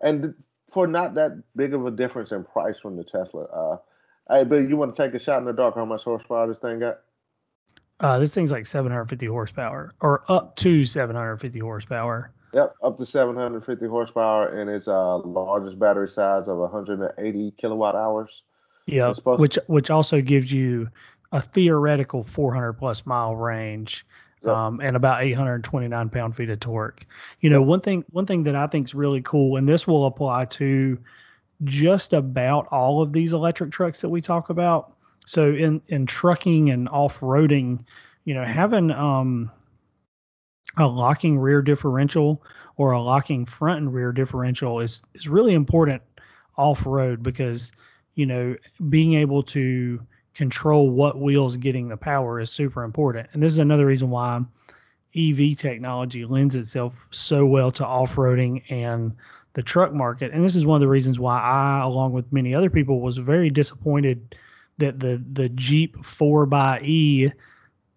[0.01, 0.35] and
[0.69, 3.45] for not that big of a difference in price from the Tesla.
[3.45, 3.77] Uh,
[4.31, 5.77] hey, Bill, you want to take a shot in the dark?
[5.77, 7.01] How much horsepower this thing got?
[7.99, 12.33] Uh, this thing's like 750 horsepower, or up to 750 horsepower.
[12.57, 18.31] Yep, up to 750 horsepower, and its uh, largest battery size of 180 kilowatt hours.
[18.87, 20.89] Yeah, which which also gives you
[21.33, 24.07] a theoretical 400 plus mile range.
[24.43, 24.55] Yep.
[24.57, 27.05] Um, and about 829 pound feet of torque.
[27.41, 30.07] You know, one thing one thing that I think is really cool, and this will
[30.07, 30.99] apply to
[31.65, 34.95] just about all of these electric trucks that we talk about.
[35.27, 37.85] So in in trucking and off roading,
[38.25, 39.51] you know, having um,
[40.79, 42.43] a locking rear differential
[42.77, 46.03] or a locking front and rear differential is is really important
[46.57, 47.73] off road because
[48.15, 48.55] you know
[48.89, 50.01] being able to
[50.35, 53.27] control what wheels getting the power is super important.
[53.33, 54.43] And this is another reason why
[55.17, 59.17] EV technology lends itself so well to off-roading and
[59.55, 60.33] the truck market.
[60.33, 63.17] And this is one of the reasons why I, along with many other people, was
[63.17, 64.35] very disappointed
[64.77, 67.33] that the the Jeep 4xe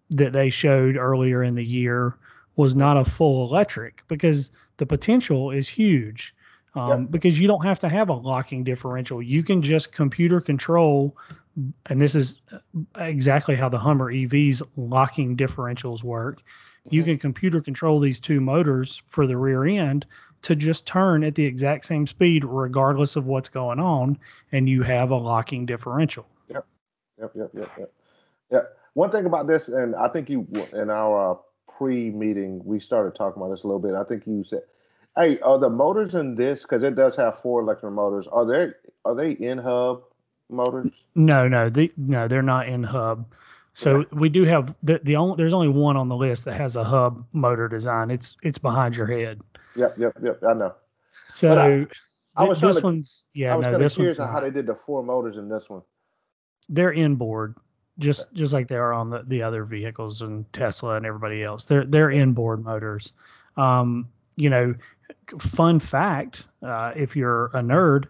[0.08, 2.16] that they showed earlier in the year
[2.56, 6.34] was not a full electric because the potential is huge.
[6.74, 7.10] Um, yep.
[7.10, 9.20] Because you don't have to have a locking differential.
[9.20, 11.16] You can just computer control,
[11.86, 12.42] and this is
[12.96, 16.38] exactly how the Hummer EV's locking differentials work.
[16.40, 16.94] Mm-hmm.
[16.94, 20.06] You can computer control these two motors for the rear end
[20.42, 24.18] to just turn at the exact same speed, regardless of what's going on,
[24.52, 26.26] and you have a locking differential.
[26.48, 26.66] Yep,
[27.20, 27.92] yep, yep, yep, yep.
[28.50, 28.60] Yeah.
[28.94, 31.36] One thing about this, and I think you in our uh,
[31.80, 33.94] pre-meeting we started talking about this a little bit.
[33.94, 34.62] I think you said,
[35.16, 38.26] "Hey, are the motors in this because it does have four electric motors?
[38.30, 38.72] Are they
[39.06, 40.02] are they in hub
[40.50, 43.24] motors?" No, no, the, no, they're not in hub.
[43.72, 46.76] So we do have the the only there's only one on the list that has
[46.76, 48.10] a hub motor design.
[48.10, 49.40] It's it's behind your head.
[49.74, 50.38] Yep, yep, yep.
[50.46, 50.74] I know.
[51.28, 51.58] So
[52.36, 53.54] I, I, was this to, one's yeah.
[53.54, 55.80] I was no, this curious one's how they did the four motors in this one.
[56.68, 57.56] They're inboard
[58.00, 61.64] just just like they are on the, the other vehicles and Tesla and everybody else.
[61.64, 63.12] They're they're inboard motors.
[63.56, 64.74] Um, you know,
[65.38, 68.06] fun fact: uh, if you're a nerd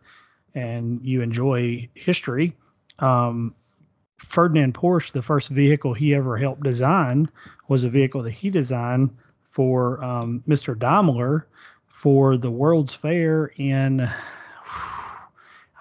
[0.54, 2.56] and you enjoy history,
[3.00, 3.54] um,
[4.18, 7.28] Ferdinand Porsche, the first vehicle he ever helped design,
[7.68, 9.10] was a vehicle that he designed
[9.42, 10.78] for um, Mr.
[10.78, 11.46] Daimler
[11.88, 14.00] for the World's Fair in.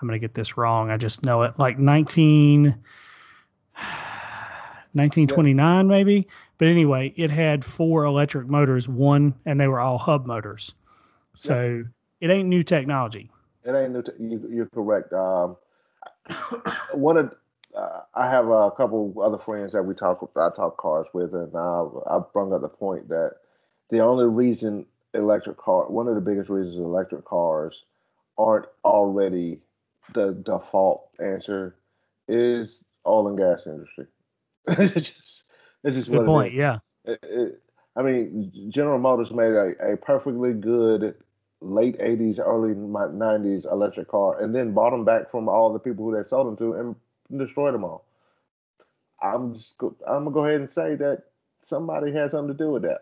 [0.01, 0.89] I'm going to get this wrong.
[0.91, 1.59] I just know it.
[1.59, 2.73] Like 19.
[4.93, 5.81] 1929 yeah.
[5.83, 6.27] maybe.
[6.57, 10.73] But anyway, it had four electric motors, one, and they were all hub motors.
[11.35, 11.83] So
[12.21, 12.27] yeah.
[12.27, 13.31] it ain't new technology.
[13.63, 14.01] It ain't new.
[14.01, 15.13] Te- you, are correct.
[15.13, 15.57] Um,
[16.93, 17.35] one of
[17.75, 21.53] uh, I have a couple other friends that we talk I talk cars with, and
[21.53, 23.35] uh, I brought up the point that
[23.89, 27.83] the only reason electric car, one of the biggest reasons electric cars
[28.37, 29.59] aren't already
[30.13, 31.75] the default answer
[32.27, 32.69] is
[33.09, 34.05] oil and gas industry.
[34.67, 35.43] it's just,
[35.83, 36.53] it's just good point.
[36.53, 36.79] Yeah.
[37.05, 37.61] It, it,
[37.95, 41.15] I mean, General Motors made a, a perfectly good
[41.61, 46.05] late 80s, early 90s electric car and then bought them back from all the people
[46.05, 46.95] who they sold them to and
[47.39, 48.05] destroyed them all.
[49.21, 51.23] I'm just I'm gonna go ahead and say that
[51.61, 53.01] somebody had something to do with that.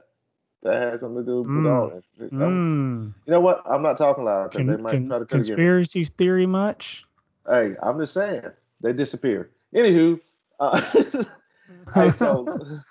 [0.63, 1.71] That had something to do with mm.
[1.71, 2.31] all this.
[2.31, 3.13] Mm.
[3.25, 3.61] You know what?
[3.69, 7.05] I'm not talking loud because they might can, try to conspiracy theory much.
[7.47, 8.43] Hey, I'm just saying
[8.81, 9.51] they disappeared.
[9.75, 10.19] Anywho,
[10.59, 10.81] uh,
[11.93, 12.81] hey, so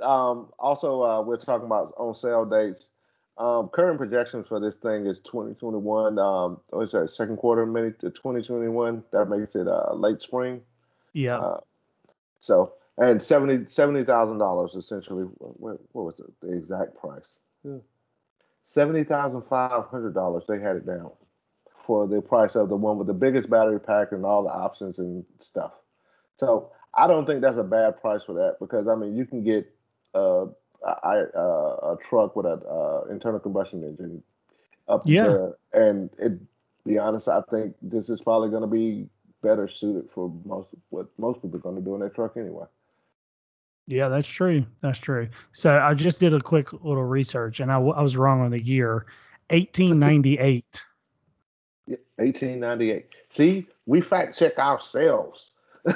[0.00, 2.88] um, also uh, we're talking about on sale dates.
[3.36, 6.18] Um, current projections for this thing is 2021.
[6.18, 7.10] Um, what's that?
[7.10, 9.02] Second quarter, maybe to 2021.
[9.10, 10.60] That makes it uh, late spring.
[11.14, 11.38] Yeah.
[11.38, 11.60] Uh,
[12.40, 15.24] so and seventy seventy thousand dollars essentially.
[15.24, 17.40] What, what was the, the exact price?
[17.64, 17.78] Yeah.
[18.64, 20.44] Seventy thousand five hundred dollars.
[20.48, 21.10] They had it down
[21.86, 24.98] for the price of the one with the biggest battery pack and all the options
[24.98, 25.72] and stuff.
[26.38, 29.44] So I don't think that's a bad price for that because I mean you can
[29.44, 29.72] get
[30.14, 30.46] uh,
[30.84, 34.22] I, uh, a truck with an uh, internal combustion engine
[34.88, 35.24] up yeah.
[35.24, 36.32] there, and it.
[36.86, 39.08] Be honest, I think this is probably going to be
[39.42, 42.66] better suited for most what most people are going to do in their truck anyway.
[43.86, 44.64] Yeah, that's true.
[44.80, 45.28] That's true.
[45.52, 48.50] So I just did a quick little research, and I, w- I was wrong on
[48.50, 49.06] the year.
[49.50, 50.84] 1898.
[51.86, 53.06] 1898.
[53.28, 55.50] See, we fact check ourselves.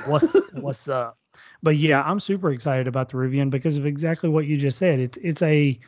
[0.06, 1.18] What's what's up?
[1.62, 5.00] But yeah, I'm super excited about the Rivian because of exactly what you just said.
[5.00, 5.78] It's it's a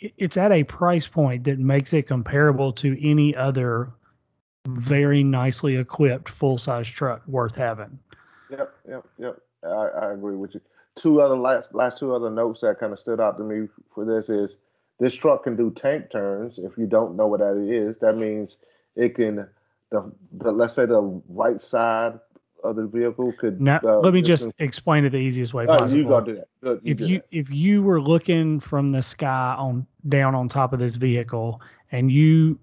[0.00, 3.90] it's at a price point that makes it comparable to any other
[4.68, 7.98] very nicely equipped full size truck worth having.
[8.50, 9.38] Yep, yep, yep.
[9.62, 10.60] I, I agree with you.
[10.96, 14.04] Two other last last two other notes that kind of stood out to me for
[14.04, 14.56] this is
[15.00, 16.58] this truck can do tank turns.
[16.58, 18.56] If you don't know what that is, that means
[18.94, 19.48] it can
[19.90, 22.20] the, the let's say the right side
[22.64, 23.60] of the vehicle could.
[23.60, 26.02] Now, uh, let me just explain it the easiest way oh, possible.
[26.02, 26.80] You go do that.
[26.82, 27.26] You if you that.
[27.30, 31.60] if you were looking from the sky on down on top of this vehicle
[31.92, 32.58] and you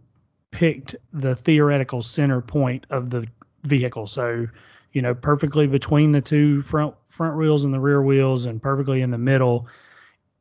[0.50, 3.26] picked the theoretical center point of the
[3.64, 4.48] vehicle, so
[4.94, 9.02] you know perfectly between the two front front wheels and the rear wheels, and perfectly
[9.02, 9.68] in the middle,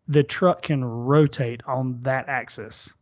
[0.08, 2.94] the truck can rotate on that axis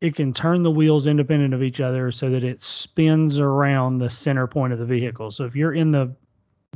[0.00, 4.08] it can turn the wheels independent of each other so that it spins around the
[4.08, 5.30] center point of the vehicle.
[5.30, 6.14] So if you're in the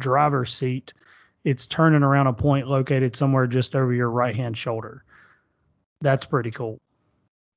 [0.00, 0.92] driver's seat,
[1.44, 5.04] it's turning around a point located somewhere just over your right hand shoulder.
[6.00, 6.80] That's pretty cool.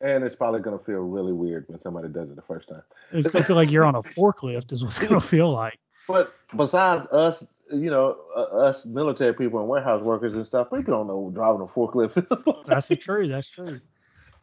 [0.01, 2.84] And it's probably going to feel really weird when somebody does it the first time.
[3.11, 5.80] It's going to feel like you're on a forklift, is what's going to feel like.
[6.07, 10.93] But besides us, you know, uh, us military people and warehouse workers and stuff, people
[10.93, 12.66] don't know driving a forklift.
[12.66, 13.28] That's true.
[13.28, 13.80] That's true.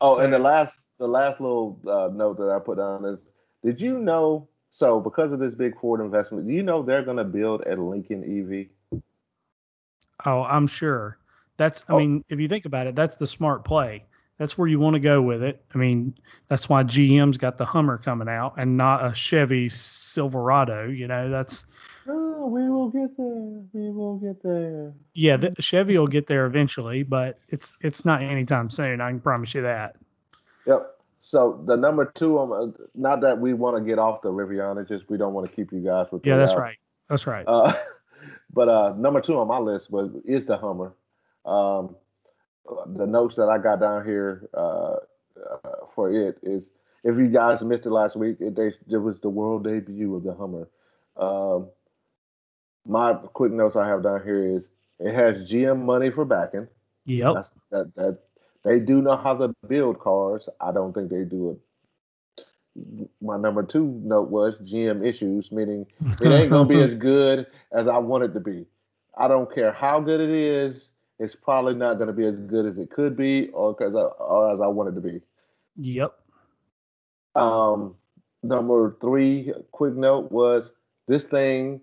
[0.00, 3.18] Oh, so, and the last the last little uh, note that I put down is:
[3.64, 4.48] Did you know?
[4.70, 7.74] So, because of this big Ford investment, do you know they're going to build a
[7.74, 8.22] Lincoln
[8.92, 9.00] EV?
[10.24, 11.18] Oh, I'm sure.
[11.56, 11.84] That's.
[11.88, 11.98] I oh.
[11.98, 14.04] mean, if you think about it, that's the smart play.
[14.38, 15.64] That's where you want to go with it.
[15.74, 16.14] I mean,
[16.48, 20.88] that's why GM's got the Hummer coming out and not a Chevy Silverado.
[20.88, 21.66] You know, that's.
[22.08, 23.60] Oh, we will get there.
[23.72, 24.94] We will get there.
[25.14, 29.00] Yeah, the Chevy will get there eventually, but it's it's not anytime soon.
[29.00, 29.96] I can promise you that.
[30.66, 30.98] Yep.
[31.20, 34.88] So the number two, um, not that we want to get off the Rivian, it's
[34.88, 36.26] just we don't want to keep you guys with.
[36.26, 36.76] Yeah, that's right.
[37.08, 37.44] That's right.
[37.46, 37.72] Uh,
[38.52, 40.94] but uh, number two on my list was is the Hummer.
[41.44, 41.96] Um,
[42.86, 44.96] the notes that I got down here uh,
[45.36, 46.64] uh, for it is
[47.04, 50.22] if you guys missed it last week, it, they, it was the world debut of
[50.22, 50.68] the Hummer.
[51.16, 51.68] Um,
[52.86, 56.68] my quick notes I have down here is it has GM money for backing.
[57.06, 57.34] Yep.
[57.34, 58.18] That's, that that
[58.64, 60.48] they do know how to build cars.
[60.60, 63.08] I don't think they do it.
[63.20, 65.86] My number two note was GM issues, meaning
[66.20, 68.66] it ain't gonna be as good as I want it to be.
[69.16, 70.92] I don't care how good it is.
[71.18, 74.60] It's probably not gonna be as good as it could be, or because or as
[74.60, 75.20] I want it to be.
[75.76, 76.14] Yep.
[77.34, 77.94] Um,
[78.42, 80.72] number three quick note was
[81.08, 81.80] this thing,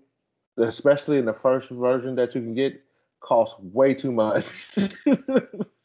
[0.56, 2.82] especially in the first version that you can get,
[3.20, 4.46] costs way too much.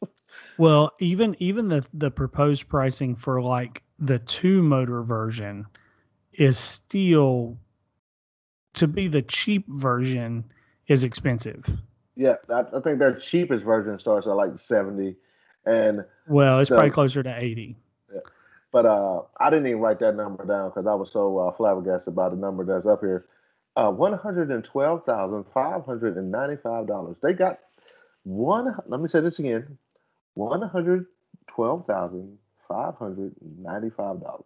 [0.58, 5.66] Well, even even the the proposed pricing for like the two motor version
[6.34, 7.58] is still
[8.74, 10.44] to be the cheap version
[10.88, 11.66] is expensive.
[12.16, 15.16] Yeah, I, I think their cheapest version starts at like seventy,
[15.66, 17.76] and well, it's the, probably closer to eighty.
[18.14, 18.22] Yeah.
[18.72, 22.16] But uh, I didn't even write that number down because I was so uh, flabbergasted
[22.16, 23.26] by the number that's up here.
[23.76, 27.18] Uh, one hundred and twelve thousand five hundred and ninety-five dollars.
[27.22, 27.60] They got
[28.24, 28.74] one.
[28.88, 29.78] Let me say this again:
[30.36, 31.08] one hundred
[31.48, 34.46] twelve thousand five hundred ninety five dollars.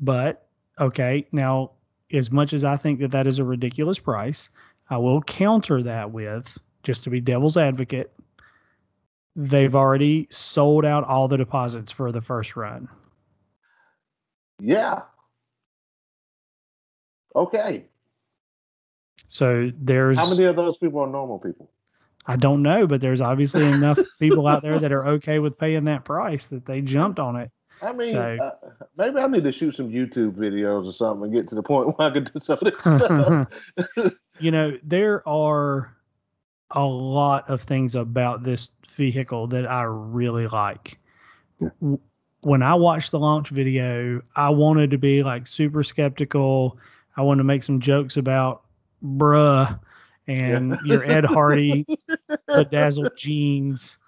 [0.00, 0.46] But
[0.78, 1.72] okay, now
[2.12, 4.50] as much as I think that that is a ridiculous price,
[4.90, 8.12] I will counter that with just to be devil's advocate.
[9.36, 12.88] They've already sold out all the deposits for the first run.
[14.60, 15.02] Yeah.
[17.34, 17.86] Okay.
[19.26, 21.70] So there's how many of those people are normal people?
[22.26, 25.84] I don't know, but there's obviously enough people out there that are okay with paying
[25.84, 27.50] that price that they jumped on it.
[27.82, 28.52] I mean, so, uh,
[28.96, 31.88] maybe I need to shoot some YouTube videos or something and get to the point
[31.98, 33.48] where I can do some of this stuff.
[34.40, 35.94] you know, there are
[36.70, 40.98] a lot of things about this vehicle that I really like.
[42.40, 46.78] When I watched the launch video, I wanted to be like super skeptical.
[47.16, 48.62] I wanted to make some jokes about
[49.04, 49.78] bruh
[50.26, 50.78] and yeah.
[50.84, 51.86] your Ed Hardy
[52.46, 53.98] bedazzled jeans,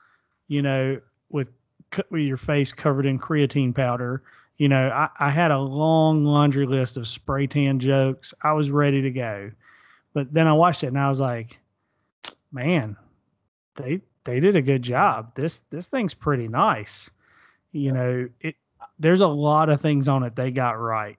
[0.49, 1.01] you know,
[1.31, 1.51] with,
[2.11, 4.23] with your face covered in creatine powder.
[4.59, 8.33] You know, I, I had a long laundry list of spray tan jokes.
[8.43, 9.51] I was ready to go.
[10.15, 11.61] But then I watched it and I was like,
[12.51, 12.97] man,
[13.77, 15.35] they they did a good job.
[15.35, 17.11] This this thing's pretty nice.
[17.73, 18.55] You know, it
[18.99, 21.19] there's a lot of things on it they got right.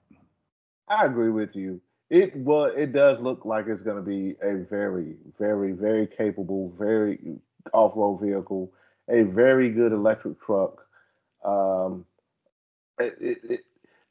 [0.88, 1.80] I agree with you.
[2.10, 6.72] It well, it does look like it's going to be a very, very, very capable,
[6.78, 7.36] very
[7.74, 8.72] off-road vehicle,
[9.08, 10.86] a very good electric truck.
[11.44, 12.06] Um,
[12.98, 13.60] it, it, it,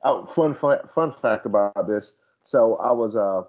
[0.04, 2.14] oh, fun, fun fun fact about this.
[2.43, 3.43] So I was uh,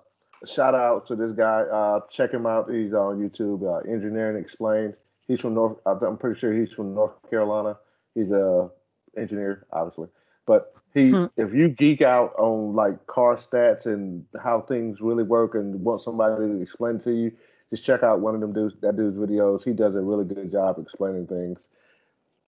[0.47, 1.61] shout out to this guy.
[1.61, 2.71] Uh, check him out.
[2.71, 3.63] He's on YouTube.
[3.63, 4.95] Uh, Engineering Explained.
[5.27, 5.77] He's from North.
[5.85, 7.77] I'm pretty sure he's from North Carolina.
[8.15, 8.71] He's a
[9.17, 10.09] engineer, obviously.
[10.49, 11.27] But he, hmm.
[11.37, 16.01] if you geek out on like car stats and how things really work, and want
[16.01, 17.33] somebody to explain to you,
[17.69, 18.75] just check out one of them dudes.
[18.81, 19.63] That dude's videos.
[19.63, 21.69] He does a really good job explaining things.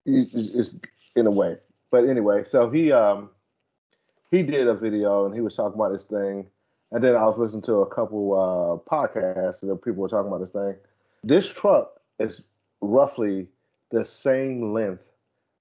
[0.04, 0.74] It's,
[1.16, 1.56] in a way.
[1.90, 3.30] But anyway, so he um
[4.30, 6.46] he did a video and he was talking about this thing,
[6.92, 10.42] and then I was listening to a couple uh podcasts and people were talking about
[10.42, 10.74] this thing.
[11.24, 12.42] This truck is
[12.82, 13.46] roughly
[13.90, 15.02] the same length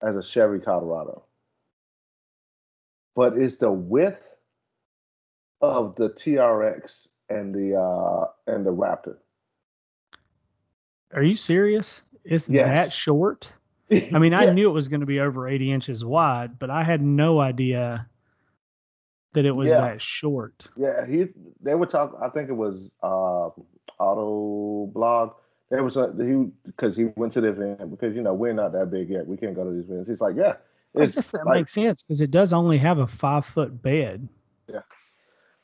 [0.01, 1.23] as a Chevy Colorado
[3.16, 4.36] but it's the width
[5.61, 9.18] of the TRX and the uh and the Raptor.
[11.13, 12.01] Are you serious?
[12.24, 12.88] Is yes.
[12.88, 13.51] that short?
[13.91, 14.39] I mean, yeah.
[14.39, 17.39] I knew it was going to be over 80 inches wide, but I had no
[17.39, 18.07] idea
[19.34, 19.82] that it was yeah.
[19.82, 20.68] that short.
[20.76, 21.28] Yeah, he
[21.61, 22.18] they were talking.
[22.22, 23.49] I think it was uh,
[23.99, 25.36] Auto Blog.
[25.70, 28.72] There was a, he because he went to the event because you know we're not
[28.74, 29.28] that big yet.
[29.28, 30.09] We can't go to these events.
[30.09, 30.55] He's like, yeah,
[30.97, 34.27] I guess that like, makes sense because it does only have a five foot bed.
[34.71, 34.81] Yeah.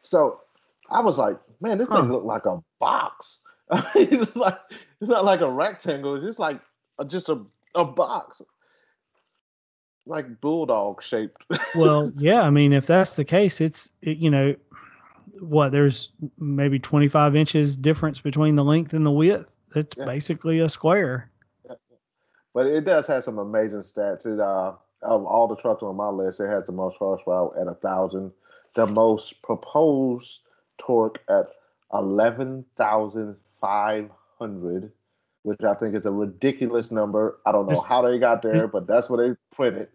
[0.03, 0.41] So
[0.89, 2.01] I was like, man, this huh.
[2.01, 3.39] thing looked like a box.
[3.95, 4.59] it's like
[4.99, 6.15] it's not like a rectangle.
[6.15, 6.59] It's just like
[6.99, 7.41] a, just a
[7.75, 8.41] a box,
[10.05, 11.43] like bulldog shaped.
[11.75, 12.41] well, yeah.
[12.41, 14.55] I mean, if that's the case, it's it, you know
[15.39, 15.71] what?
[15.71, 19.55] There's maybe 25 inches difference between the length and the width.
[19.75, 20.05] It's yeah.
[20.05, 21.29] basically a square.
[22.53, 24.25] But it does have some amazing stats.
[24.25, 24.73] It uh
[25.03, 28.31] of all the trucks on my list, it had the most horsepower at a thousand,
[28.75, 30.39] the most proposed
[30.77, 31.47] torque at
[31.93, 34.91] eleven thousand five hundred,
[35.43, 37.39] which I think is a ridiculous number.
[37.45, 39.87] I don't know this, how they got there, this, but that's what they printed.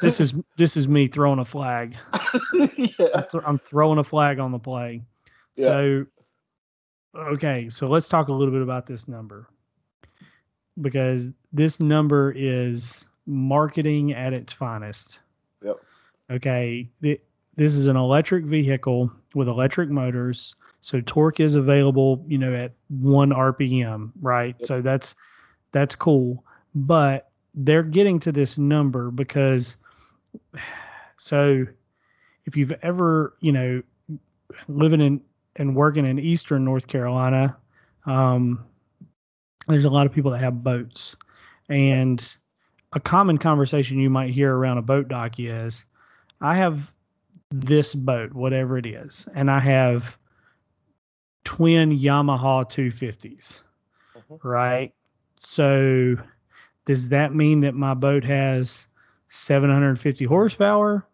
[0.00, 1.96] this is this is me throwing a flag.
[2.54, 3.24] yeah.
[3.44, 5.02] I'm throwing a flag on the play.
[5.56, 5.66] Yeah.
[5.66, 6.06] So,
[7.16, 9.48] okay, so let's talk a little bit about this number
[10.80, 15.20] because this number is marketing at its finest.
[15.64, 15.76] Yep.
[16.30, 16.88] Okay.
[17.00, 20.54] this is an electric vehicle with electric motors.
[20.80, 24.54] So torque is available, you know, at one RPM, right?
[24.58, 24.66] Yep.
[24.66, 25.14] So that's
[25.72, 26.44] that's cool.
[26.74, 29.76] But they're getting to this number because
[31.16, 31.66] so
[32.44, 33.82] if you've ever, you know,
[34.68, 35.20] living in
[35.56, 37.56] and working in eastern North Carolina,
[38.04, 38.64] um,
[39.66, 41.16] there's a lot of people that have boats.
[41.68, 42.36] And
[42.96, 45.84] a common conversation you might hear around a boat dock is
[46.40, 46.90] I have
[47.50, 50.16] this boat, whatever it is, and I have
[51.44, 53.60] twin Yamaha 250s,
[54.16, 54.48] mm-hmm.
[54.48, 54.94] right?
[55.36, 56.16] So
[56.86, 58.86] does that mean that my boat has
[59.28, 61.06] 750 horsepower?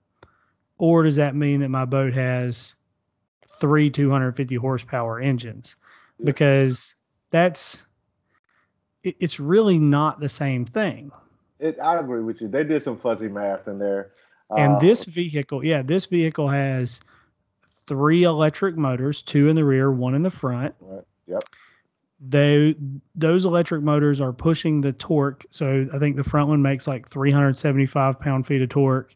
[0.79, 2.77] Or does that mean that my boat has
[3.49, 5.75] three 250 horsepower engines?
[6.23, 6.95] Because
[7.33, 7.83] that's,
[9.03, 11.11] it's really not the same thing
[11.63, 12.49] it, I agree with you.
[12.49, 14.11] They did some fuzzy math in there.
[14.51, 17.01] And uh, this vehicle, yeah, this vehicle has
[17.87, 20.75] three electric motors, two in the rear, one in the front.
[20.81, 21.05] Right.
[21.27, 21.45] Yep.
[22.29, 22.77] They
[23.15, 25.45] those electric motors are pushing the torque.
[25.51, 29.15] So I think the front one makes like 375 pound feet of torque.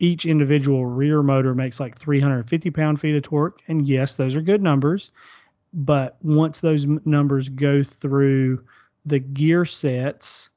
[0.00, 3.60] Each individual rear motor makes like 350 pound feet of torque.
[3.68, 5.12] And yes, those are good numbers.
[5.72, 8.62] But once those numbers go through
[9.06, 10.50] the gear sets,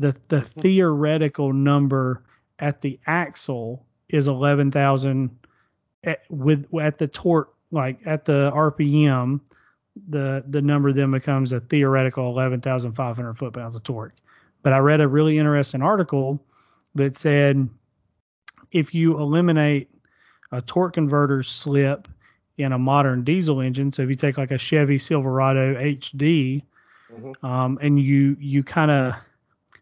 [0.00, 0.60] the the mm-hmm.
[0.60, 2.24] theoretical number
[2.58, 5.30] at the axle is 11,000
[6.04, 9.40] at, with at the torque like at the RPM
[10.08, 14.14] the the number then becomes a theoretical 11,500 foot pounds of torque.
[14.62, 16.42] But I read a really interesting article
[16.94, 17.68] that said
[18.72, 19.90] if you eliminate
[20.52, 22.08] a torque converter slip
[22.56, 26.62] in a modern diesel engine, so if you take like a Chevy Silverado HD
[27.12, 27.46] mm-hmm.
[27.46, 29.14] um, and you you kind of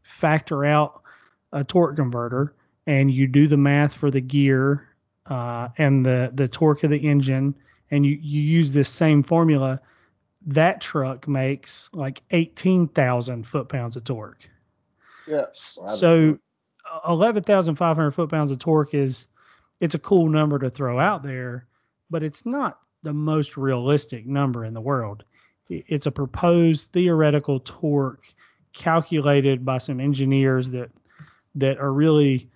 [0.08, 1.02] factor out
[1.52, 2.54] a torque converter
[2.86, 4.88] and you do the math for the gear
[5.26, 7.54] uh, and the the torque of the engine
[7.90, 9.80] and you, you use this same formula
[10.46, 14.48] that truck makes like 18,000 foot pounds of torque.
[15.26, 15.44] Yeah.
[15.52, 16.38] So
[17.06, 19.28] 11,500 foot pounds of torque is
[19.80, 21.66] it's a cool number to throw out there,
[22.10, 25.24] but it's not the most realistic number in the world.
[25.68, 28.32] It's a proposed theoretical torque
[28.78, 30.90] calculated by some engineers that
[31.56, 32.48] that are really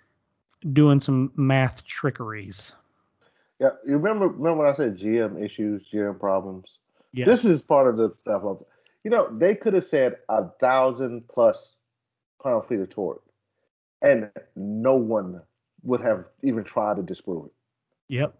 [0.73, 2.73] doing some math trickeries.
[3.59, 6.79] Yeah, you remember remember when I said GM issues, GM problems?
[7.13, 7.27] Yeah.
[7.27, 8.43] This is part of the stuff.
[8.45, 8.65] Of,
[9.05, 11.77] you know, they could have said a thousand plus
[12.43, 13.23] pound feet of torque.
[14.03, 15.41] and no one
[15.83, 17.53] would have even tried to disprove it.
[18.09, 18.35] Yep.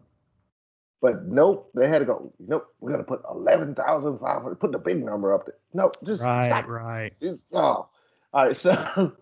[1.03, 2.33] But nope, they had to go.
[2.39, 4.61] Nope, we're gonna put eleven thousand five hundred.
[4.61, 5.57] Put the big number up there.
[5.75, 6.69] Nope, just right, stop.
[6.69, 7.13] right.
[7.53, 7.89] Oh,
[8.33, 8.57] all right.
[8.63, 9.13] So,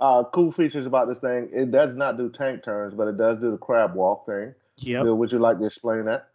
[0.00, 1.50] uh, cool features about this thing.
[1.52, 4.54] It does not do tank turns, but it does do the crab walk thing.
[4.78, 5.02] Yeah.
[5.02, 6.28] Would you like to explain that?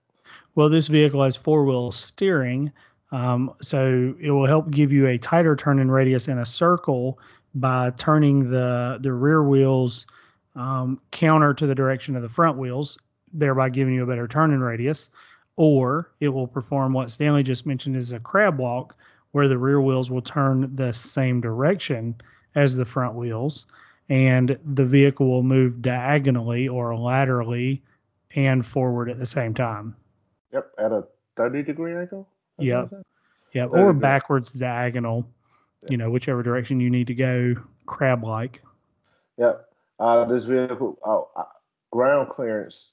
[0.56, 2.72] Well, this vehicle has four wheel steering,
[3.12, 7.20] um, so it will help give you a tighter turning radius in a circle
[7.56, 10.08] by turning the the rear wheels
[10.56, 12.98] um, counter to the direction of the front wheels,
[13.34, 15.10] thereby giving you a better turning radius.
[15.56, 18.96] Or it will perform what Stanley just mentioned is a crab walk,
[19.32, 22.16] where the rear wheels will turn the same direction
[22.56, 23.66] as the front wheels,
[24.10, 27.82] and the vehicle will move diagonally or laterally
[28.36, 29.96] and forward at the same time.
[30.52, 31.04] Yep, at a
[31.36, 32.28] thirty degree angle.
[32.58, 32.94] Yep.
[33.54, 34.00] Yeah, or go.
[34.00, 35.28] backwards diagonal,
[35.90, 37.56] you know, whichever direction you need to go,
[37.86, 38.62] crab like.
[39.38, 39.66] Yep.
[40.00, 41.44] Uh, this vehicle, oh, uh,
[41.92, 42.92] ground clearance.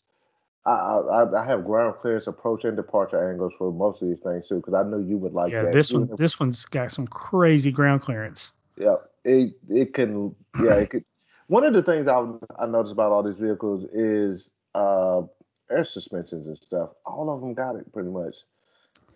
[0.67, 4.49] I, I I have ground clearance approach and departure angles for most of these things
[4.49, 5.69] too, because I knew you would like yeah, that.
[5.69, 8.53] Yeah, this Even one if- this one's got some crazy ground clearance.
[8.77, 10.35] Yeah, it it can.
[10.63, 11.05] Yeah, it could.
[11.49, 12.27] One of the things I
[12.59, 15.23] I noticed about all these vehicles is uh,
[15.71, 16.91] air suspensions and stuff.
[17.05, 18.35] All of them got it pretty much.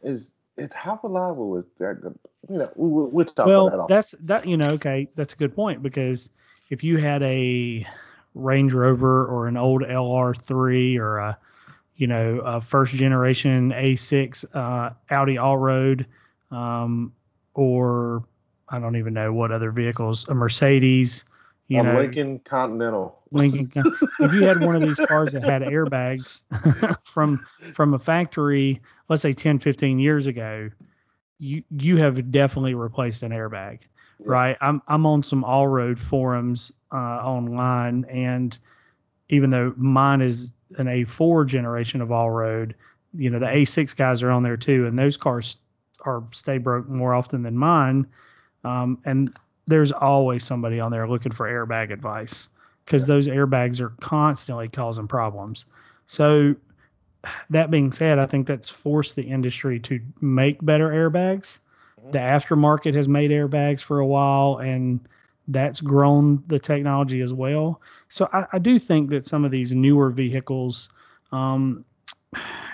[0.05, 0.27] Is
[0.57, 2.15] it how reliable is that?
[2.49, 3.73] You know, we, we- we'll talk about that.
[3.73, 3.89] Well, off.
[3.89, 6.31] that's that you know, okay, that's a good point because
[6.71, 7.85] if you had a
[8.35, 11.39] Range Rover or an old LR3 or a
[11.97, 16.07] you know a first generation A6 uh, Audi Allroad
[16.51, 17.13] um,
[17.55, 18.25] or
[18.69, 21.25] I don't even know what other vehicles, a Mercedes,
[21.69, 23.19] you a know, Lincoln Continental.
[23.33, 23.69] Lincoln.
[23.69, 26.43] Co- if you had one of these cars that had airbags
[27.05, 30.71] from from a factory, let's say 10, 15 years ago,
[31.39, 33.81] you you have definitely replaced an airbag,
[34.21, 34.57] right?
[34.61, 38.59] I'm I'm on some all road forums uh, online, and
[39.29, 42.75] even though mine is an A4 generation of all road,
[43.15, 45.57] you know the A6 guys are on there too, and those cars
[46.05, 48.07] are stay broke more often than mine,
[48.65, 49.35] um, and
[49.67, 52.49] there's always somebody on there looking for airbag advice
[52.85, 55.65] because those airbags are constantly causing problems.
[56.07, 56.57] So,
[57.51, 61.59] that being said, I think that's forced the industry to make better airbags.
[62.03, 62.13] Mhm.
[62.13, 65.01] The aftermarket has made airbags for a while, and
[65.53, 67.81] that's grown the technology as well.
[68.09, 70.89] So, I, I do think that some of these newer vehicles,
[71.33, 71.85] um,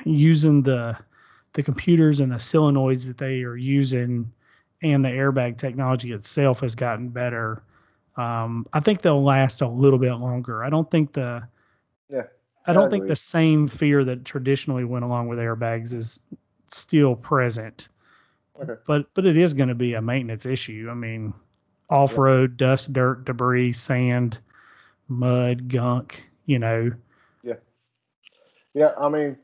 [0.04, 0.96] using the
[1.54, 4.30] the computers and the solenoids that they are using,
[4.82, 7.62] and the airbag technology itself has gotten better
[8.16, 10.64] um, I think they'll last a little bit longer.
[10.64, 11.46] I don't think the
[12.08, 12.22] Yeah,
[12.66, 16.20] I I don't think the same fear that traditionally went along with airbags is
[16.70, 17.88] still present.
[18.60, 18.80] Okay.
[18.86, 20.88] But but it is going to be a maintenance issue.
[20.90, 21.34] I mean,
[21.90, 24.38] off road, dust, dirt, debris, sand,
[25.08, 26.28] mud, gunk.
[26.46, 26.92] You know,
[27.42, 27.54] Yeah,
[28.74, 29.36] Yeah, I mean,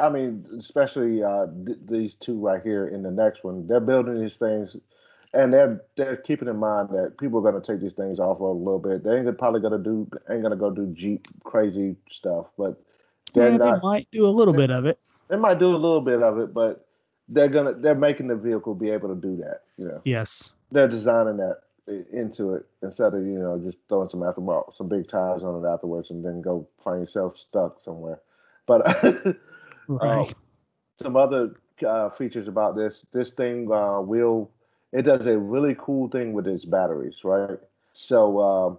[0.00, 3.66] I mean, especially uh, th- these two right here in the next one.
[3.66, 4.76] They're building these things,
[5.32, 8.40] and they're they're keeping in mind that people are going to take these things off
[8.40, 9.04] road a little bit.
[9.04, 12.80] They ain't probably going to do ain't going to go do Jeep crazy stuff, but
[13.34, 14.98] they're yeah, they might do a little bit of it.
[15.28, 16.86] They might do a little bit of it, but
[17.28, 19.62] they're gonna they're making the vehicle be able to do that.
[19.76, 20.54] You know, Yes.
[20.70, 21.60] they're designing that
[22.12, 24.40] into it instead of you know just throwing some after
[24.74, 28.20] some big tires on it afterwards and then go find yourself stuck somewhere.
[28.66, 28.86] But
[29.88, 30.28] Right.
[30.28, 30.34] Um,
[31.02, 31.56] some other
[31.86, 34.50] uh, features about this this thing uh, will
[34.92, 37.58] it does a really cool thing with its batteries right
[37.92, 38.78] so um,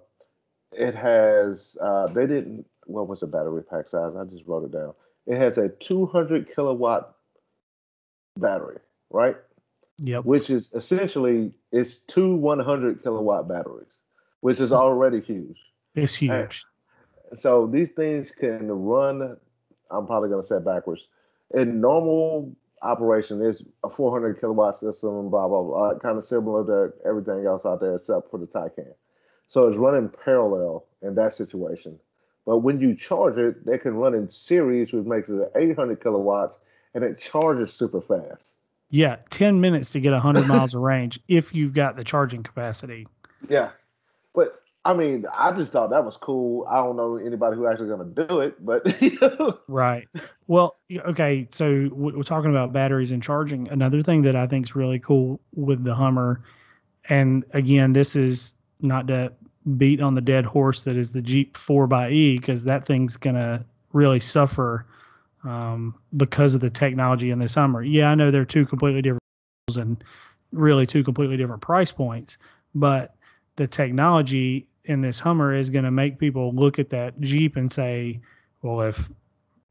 [0.71, 4.71] it has uh, they didn't what was the battery pack size i just wrote it
[4.71, 4.93] down
[5.25, 7.15] it has a 200 kilowatt
[8.37, 8.79] battery
[9.09, 9.37] right
[9.99, 10.25] yep.
[10.25, 13.87] which is essentially it's two 100 kilowatt batteries
[14.41, 14.75] which is hmm.
[14.75, 15.59] already huge
[15.95, 16.63] It's huge.
[17.35, 19.37] so these things can run.
[19.91, 21.07] I'm probably going to say backwards.
[21.53, 26.65] In normal operation, is a 400 kilowatt system, blah blah blah, uh, kind of similar
[26.65, 28.93] to everything else out there except for the Taycan.
[29.47, 31.99] So it's running parallel in that situation.
[32.45, 36.57] But when you charge it, they can run in series, which makes it 800 kilowatts,
[36.93, 38.57] and it charges super fast.
[38.89, 43.07] Yeah, 10 minutes to get 100 miles of range if you've got the charging capacity.
[43.49, 43.71] Yeah,
[44.35, 46.67] but I mean, I just thought that was cool.
[46.69, 50.07] I don't know anybody who actually going to do it, but you know, Right.
[50.47, 50.75] Well,
[51.05, 51.47] okay.
[51.51, 53.69] So we're talking about batteries and charging.
[53.69, 56.43] Another thing that I think is really cool with the Hummer,
[57.09, 59.31] and again, this is not to
[59.77, 63.63] beat on the dead horse that is the Jeep 4xE, because that thing's going to
[63.93, 64.85] really suffer
[65.43, 67.83] um, because of the technology in this Hummer.
[67.83, 69.21] Yeah, I know they're two completely different
[69.75, 70.03] and
[70.51, 72.37] really two completely different price points,
[72.75, 73.15] but
[73.55, 77.71] the technology in this Hummer is going to make people look at that Jeep and
[77.71, 78.19] say,
[78.61, 79.09] well, if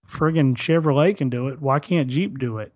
[0.08, 2.72] friggin' Chevrolet can do it, why can't Jeep do it?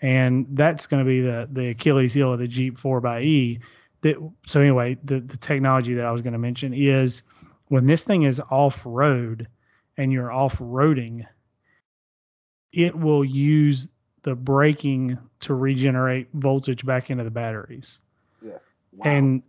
[0.00, 3.60] And that's going to be the the Achilles heel of the Jeep 4xE.
[4.02, 7.22] That so anyway, the the technology that I was going to mention is
[7.66, 9.48] when this thing is off road
[9.96, 11.26] and you're off roading,
[12.72, 13.88] it will use
[14.22, 18.00] the braking to regenerate voltage back into the batteries.
[18.42, 18.58] Yeah.
[18.92, 19.10] Wow.
[19.10, 19.42] And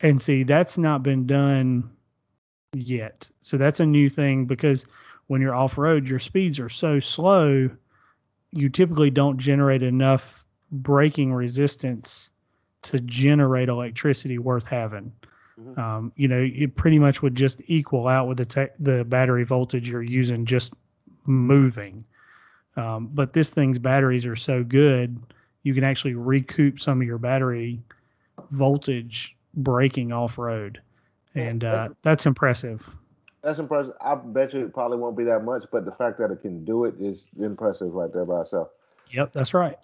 [0.00, 1.90] and see that's not been done
[2.74, 3.30] yet.
[3.40, 4.86] So that's a new thing because
[5.26, 7.70] when you're off road, your speeds are so slow,
[8.52, 12.30] you typically don't generate enough braking resistance
[12.82, 15.12] to generate electricity worth having.
[15.60, 15.78] Mhm.
[15.78, 19.44] Um, you know, it pretty much would just equal out with the tech the battery
[19.44, 20.72] voltage you're using just
[21.26, 22.04] moving.
[22.76, 25.18] Um, but this thing's batteries are so good,
[25.62, 27.80] you can actually recoup some of your battery
[28.50, 30.80] voltage braking off road,
[31.34, 32.88] and uh, that's impressive.
[33.42, 33.94] That's impressive.
[34.00, 36.64] I bet you it probably won't be that much, but the fact that it can
[36.64, 38.68] do it is impressive right there by itself.
[39.10, 39.78] Yep, that's right.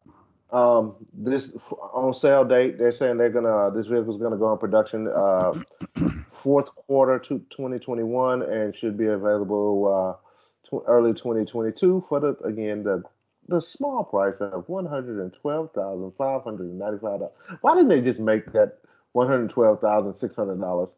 [0.52, 1.50] Um, this
[1.92, 5.52] on sale date, they're saying they're gonna this vehicle's gonna go in production uh,
[6.32, 10.25] fourth quarter to 2021 and should be available uh,
[10.68, 13.02] tw- early 2022 for the again the
[13.48, 17.34] the small price of one hundred and twelve thousand five hundred and ninety five dollars.
[17.60, 18.78] Why didn't they just make that
[19.12, 20.88] one hundred twelve thousand six hundred dollars?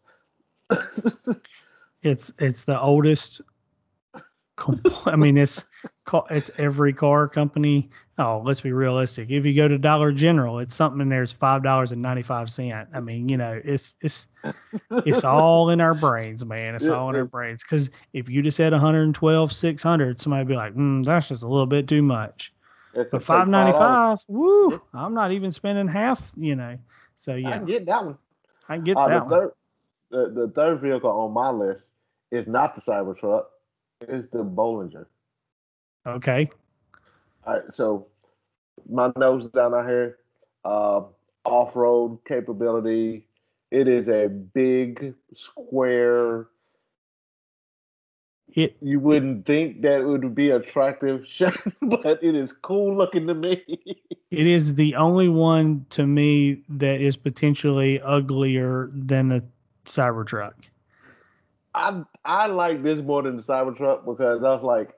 [2.02, 3.40] It's it's the oldest.
[4.56, 5.64] compl- I mean, it's
[6.30, 7.90] it's every car company.
[8.20, 9.30] Oh, let's be realistic.
[9.30, 11.22] If you go to Dollar General, it's something in there.
[11.22, 12.88] It's five dollars and ninety five cent.
[12.92, 14.26] I mean, you know, it's it's
[14.90, 16.74] it's all in our brains, man.
[16.74, 17.62] It's all in our brains.
[17.62, 21.48] Because if you just said 112, 600, somebody would be like, mm, that's just a
[21.48, 22.52] little bit too much.
[22.92, 24.80] But five ninety five, woo!
[24.92, 26.20] I'm not even spending half.
[26.36, 26.76] You know,
[27.14, 28.18] so yeah, I can get that one.
[28.68, 29.40] I can get Uh, that the one.
[29.40, 29.52] third,
[30.10, 31.92] the, the third vehicle on my list
[32.32, 33.44] is not the Cybertruck.
[34.00, 35.06] It's the Bollinger.
[36.06, 36.48] Okay,
[37.54, 38.06] right, so
[38.88, 40.18] my nose down out here,
[40.64, 41.02] uh,
[41.44, 43.26] off-road capability.
[43.70, 46.46] It is a big square.
[48.48, 51.26] it You wouldn't think that it would be attractive,
[51.82, 53.62] but it is cool looking to me.
[54.30, 59.44] It is the only one to me that is potentially uglier than the
[59.86, 60.52] Cybertruck.
[61.74, 64.97] I I like this more than the Cybertruck because I was like,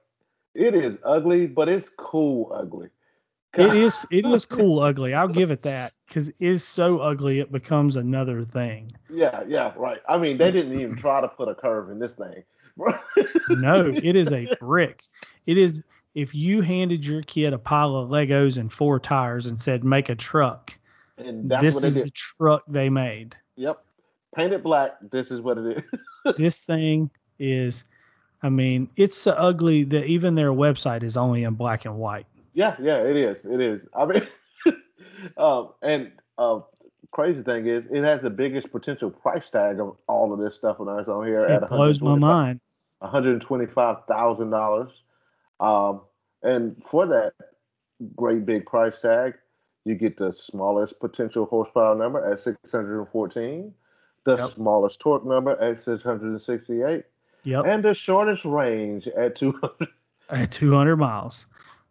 [0.54, 2.88] it is ugly, but it's cool ugly.
[3.54, 5.14] It is it is cool ugly.
[5.14, 8.92] I'll give it that because it is so ugly it becomes another thing.
[9.08, 10.00] Yeah, yeah, right.
[10.08, 12.44] I mean, they didn't even try to put a curve in this thing.
[13.50, 15.02] No, it is a brick.
[15.46, 15.82] It is
[16.14, 20.08] if you handed your kid a pile of Legos and four tires and said make
[20.08, 20.76] a truck,
[21.18, 22.06] and that's this is did.
[22.06, 23.36] the truck they made.
[23.56, 23.84] Yep.
[24.34, 24.92] Painted black.
[25.10, 26.34] This is what it is.
[26.36, 27.10] this thing
[27.40, 27.84] is
[28.42, 32.26] I mean, it's so ugly that even their website is only in black and white.
[32.54, 33.44] Yeah, yeah, it is.
[33.44, 33.86] It is.
[33.94, 34.22] I mean,
[35.36, 36.60] um, and uh,
[37.10, 40.78] crazy thing is, it has the biggest potential price tag of all of this stuff
[40.78, 42.60] when I was on here It at blows my mind.
[42.98, 44.90] one hundred twenty-five thousand dollars.
[45.60, 46.00] Um,
[46.42, 47.34] and for that
[48.16, 49.34] great big price tag,
[49.84, 53.74] you get the smallest potential horsepower number at six hundred and fourteen,
[54.24, 54.48] the Yep.
[54.48, 57.04] smallest torque number at six hundred and sixty-eight,
[57.44, 57.64] Yep.
[57.66, 59.88] and the shortest range at two hundred.
[60.30, 61.46] at 200 miles.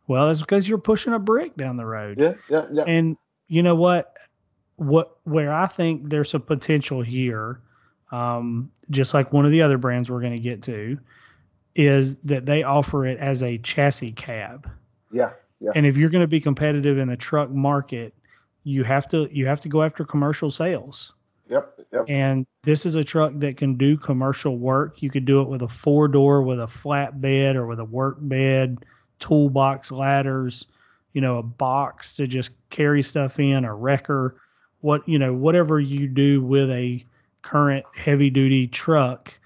[0.07, 2.19] Well, that's because you're pushing a brick down the road.
[2.19, 2.83] Yeah, yeah, yeah.
[2.83, 3.17] And
[3.47, 4.15] you know what?
[4.77, 7.59] What where I think there's a potential here,
[8.11, 10.97] um, just like one of the other brands we're going to get to,
[11.75, 14.69] is that they offer it as a chassis cab.
[15.11, 15.71] yeah, yeah.
[15.75, 18.13] And if you're going to be competitive in the truck market,
[18.63, 21.13] you have to you have to go after commercial sales.
[21.49, 22.05] Yep, yep.
[22.07, 25.01] And this is a truck that can do commercial work.
[25.01, 27.85] You could do it with a four door, with a flat bed, or with a
[27.85, 28.85] work bed,
[29.19, 30.67] toolbox ladders,
[31.13, 34.39] you know, a box to just carry stuff in, a wrecker,
[34.81, 37.03] what, you know, whatever you do with a
[37.41, 39.37] current heavy duty truck,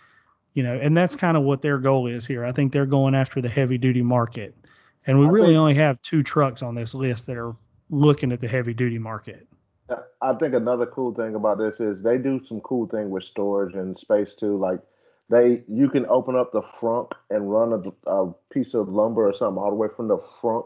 [0.56, 2.44] you know, and that's kind of what their goal is here.
[2.44, 4.54] I think they're going after the heavy duty market.
[5.08, 7.56] And we I really think- only have two trucks on this list that are
[7.90, 9.48] looking at the heavy duty market.
[10.22, 13.76] I think another cool thing about this is they do some cool thing with storage
[13.76, 14.58] and space too.
[14.58, 14.80] Like
[15.30, 19.34] they, you can open up the front and run a, a piece of lumber or
[19.34, 20.66] something all the way from the front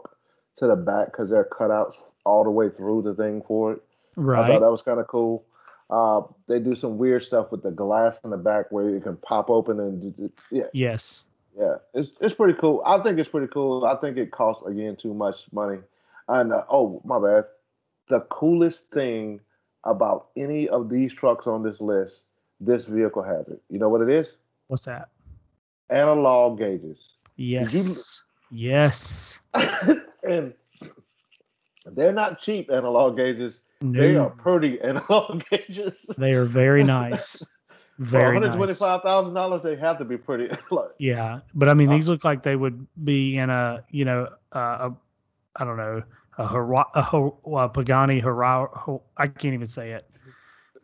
[0.58, 3.82] to the back because they're cut out all the way through the thing for it.
[4.16, 4.44] Right.
[4.44, 5.44] I thought that was kind of cool.
[5.90, 9.16] Uh, they do some weird stuff with the glass in the back where you can
[9.16, 11.24] pop open and yeah, Yes.
[11.58, 12.82] yeah, it's it's pretty cool.
[12.84, 13.86] I think it's pretty cool.
[13.86, 15.78] I think it costs again too much money.
[16.28, 17.44] And uh, oh my bad,
[18.08, 19.40] the coolest thing
[19.84, 22.26] about any of these trucks on this list
[22.60, 23.60] this vehicle has it.
[23.70, 24.36] You know what it is?
[24.66, 25.08] What's that?
[25.90, 26.98] Analog gauges.
[27.36, 28.22] Yes.
[28.50, 29.38] yes.
[30.28, 30.52] and
[31.86, 33.60] they're not cheap analog gauges.
[33.80, 34.00] No.
[34.00, 36.06] They are pretty analog gauges.
[36.18, 37.42] They are very nice.
[38.00, 39.64] Very one hundred twenty-five thousand dollars.
[39.64, 40.48] They have to be pretty.
[40.98, 44.28] yeah, but I mean, uh, these look like they would be in a you know
[44.52, 44.96] uh, a
[45.56, 46.04] I don't know
[46.38, 48.68] a, Hara, a, a Pagani Hara,
[49.16, 50.08] I can't even say it.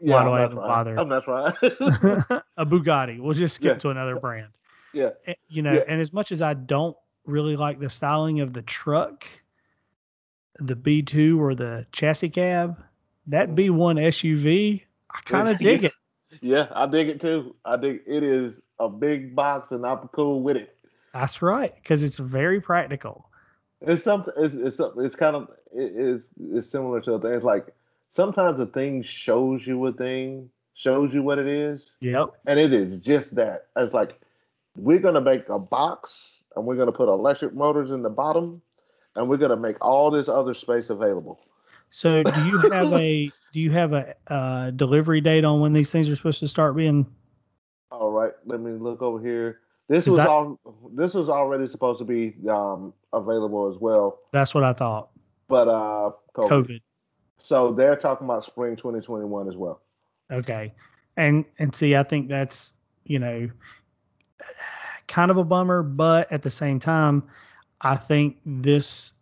[0.01, 0.99] Yeah, Why do I even bother?
[0.99, 1.55] I'm not right.
[2.57, 3.21] a Bugatti.
[3.21, 3.79] We'll just skip yeah.
[3.79, 4.49] to another brand.
[4.93, 5.11] Yeah.
[5.27, 5.85] And, you know, yeah.
[5.89, 9.27] and as much as I don't really like the styling of the truck,
[10.59, 12.83] the B2 or the chassis cab,
[13.29, 13.57] that mm.
[13.57, 15.93] B1 SUV, I kind of dig it.
[16.41, 17.55] Yeah, I dig it too.
[17.65, 20.77] I dig it is a big box and I'm cool with it.
[21.13, 23.31] That's right, because it's very practical.
[23.86, 24.35] It's something.
[24.36, 27.74] It's it's it's kind of it is it's similar to things like
[28.11, 31.97] sometimes a thing shows you a thing, shows you what it is.
[32.01, 32.31] Yep.
[32.47, 33.66] And it is just that.
[33.77, 34.20] It's like
[34.77, 38.62] we're gonna make a box and we're gonna put electric motors in the bottom,
[39.16, 41.40] and we're gonna make all this other space available.
[41.90, 45.90] So, do you have a do you have a uh, delivery date on when these
[45.90, 47.06] things are supposed to start being?
[47.90, 49.61] All right, let me look over here.
[49.89, 50.59] This was all.
[50.94, 54.20] This was already supposed to be um, available as well.
[54.32, 55.11] That's what I thought.
[55.48, 56.48] But uh, COVID.
[56.48, 56.81] COVID.
[57.39, 59.82] So they're talking about spring 2021 as well.
[60.32, 60.73] Okay,
[61.19, 62.73] and and see, I think that's
[63.05, 63.51] you know
[65.06, 67.23] kind of a bummer, but at the same time,
[67.82, 69.12] I think this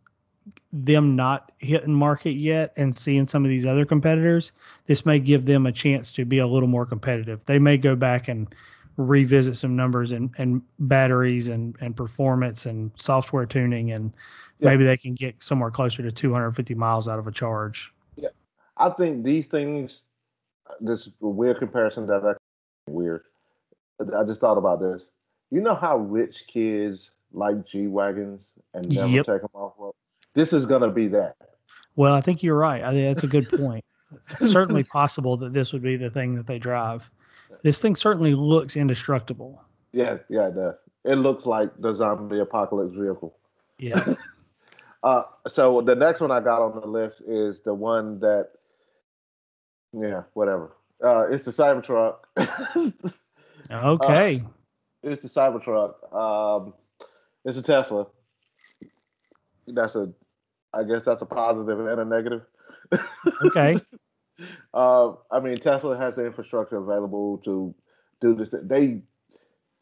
[0.72, 4.52] them not hitting market yet and seeing some of these other competitors,
[4.86, 7.40] this may give them a chance to be a little more competitive.
[7.44, 8.52] They may go back and
[8.96, 14.12] revisit some numbers and, and batteries and, and performance and software tuning and
[14.58, 14.70] yeah.
[14.70, 17.92] maybe they can get somewhere closer to 250 miles out of a charge.
[18.16, 18.28] Yeah.
[18.76, 20.02] I think these things,
[20.80, 22.34] this weird comparison that I
[22.90, 23.22] weird.
[24.00, 25.10] I just thought about this.
[25.50, 29.26] You know how rich kids like G wagons and never yep.
[29.26, 29.94] take them off road.
[30.34, 31.34] This is going to be that.
[31.96, 32.82] Well, I think you're right.
[32.82, 33.84] I think that's a good point.
[34.40, 37.10] it's certainly possible that this would be the thing that they drive.
[37.62, 39.62] This thing certainly looks indestructible.
[39.92, 40.76] Yeah, yeah, it does.
[41.04, 43.36] It looks like the zombie apocalypse vehicle.
[43.78, 44.14] Yeah.
[45.02, 48.50] uh, so the next one I got on the list is the one that,
[49.92, 50.72] yeah, whatever.
[51.04, 52.16] Uh, it's the Cybertruck.
[53.70, 54.42] okay.
[54.44, 54.48] Uh,
[55.02, 56.14] it's the Cybertruck.
[56.14, 56.74] Um,
[57.44, 58.06] it's a Tesla.
[59.66, 60.12] That's a
[60.74, 62.42] I guess that's a positive and a negative.
[63.44, 63.78] Okay.
[64.74, 67.74] uh, I mean, Tesla has the infrastructure available to
[68.20, 68.48] do this.
[68.52, 69.02] They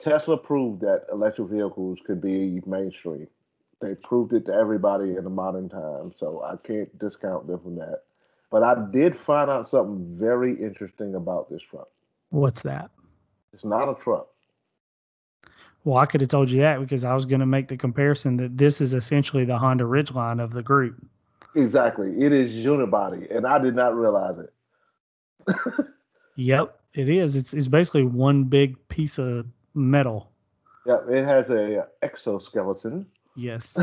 [0.00, 3.28] Tesla proved that electric vehicles could be mainstream.
[3.80, 7.76] They proved it to everybody in the modern time, so I can't discount them from
[7.76, 8.02] that.
[8.50, 11.88] But I did find out something very interesting about this truck.
[12.30, 12.90] What's that?
[13.52, 14.28] It's not a truck.
[15.84, 18.36] Well, I could have told you that because I was going to make the comparison
[18.36, 21.02] that this is essentially the Honda Ridgeline of the group.
[21.54, 22.12] Exactly.
[22.20, 24.52] It is unibody, and I did not realize it.
[26.36, 27.36] yep, it is.
[27.36, 30.30] It's it's basically one big piece of metal.
[30.86, 33.06] Yeah, it has a exoskeleton.
[33.36, 33.76] Yes.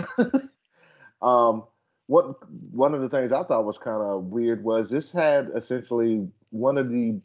[1.22, 1.64] um,
[2.07, 2.38] what
[2.72, 6.77] one of the things I thought was kind of weird was this had essentially one
[6.77, 7.19] of the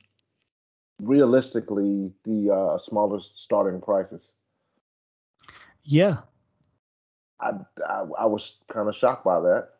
[1.00, 4.32] realistically the uh, smallest starting prices.
[5.84, 6.18] Yeah.
[7.40, 7.52] I,
[7.88, 9.70] I, I was kind of shocked by that.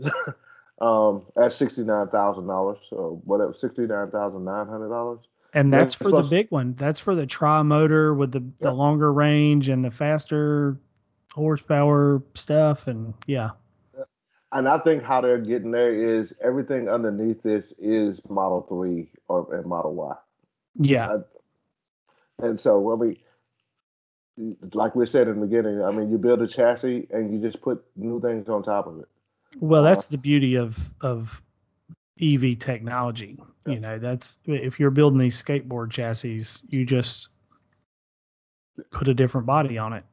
[0.80, 5.20] um, at sixty nine thousand dollars or whatever, sixty nine thousand nine hundred dollars.
[5.52, 6.74] And that's for the big one.
[6.74, 10.78] That's for the tri motor with the, the longer range and the faster
[11.32, 12.86] horsepower stuff.
[12.86, 13.50] And yeah.
[14.52, 19.54] And I think how they're getting there is everything underneath this is Model Three or
[19.54, 20.14] and Model Y.
[20.80, 21.16] Yeah.
[22.40, 26.42] I, and so I mean, like we said in the beginning, I mean, you build
[26.42, 29.08] a chassis and you just put new things on top of it.
[29.58, 31.42] Well, that's the beauty of of
[32.20, 33.38] EV technology.
[33.66, 33.72] Yeah.
[33.74, 37.28] You know, that's if you're building these skateboard chassis, you just
[38.90, 40.04] put a different body on it.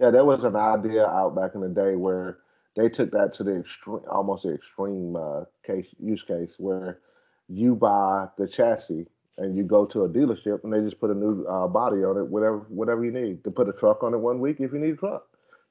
[0.00, 2.38] Yeah, there was an idea out back in the day where
[2.76, 7.00] they took that to the extreme, almost the extreme uh, case use case where
[7.48, 9.06] you buy the chassis
[9.38, 12.16] and you go to a dealership and they just put a new uh, body on
[12.16, 13.42] it, whatever whatever you need.
[13.44, 15.27] To put a truck on it one week if you need a truck.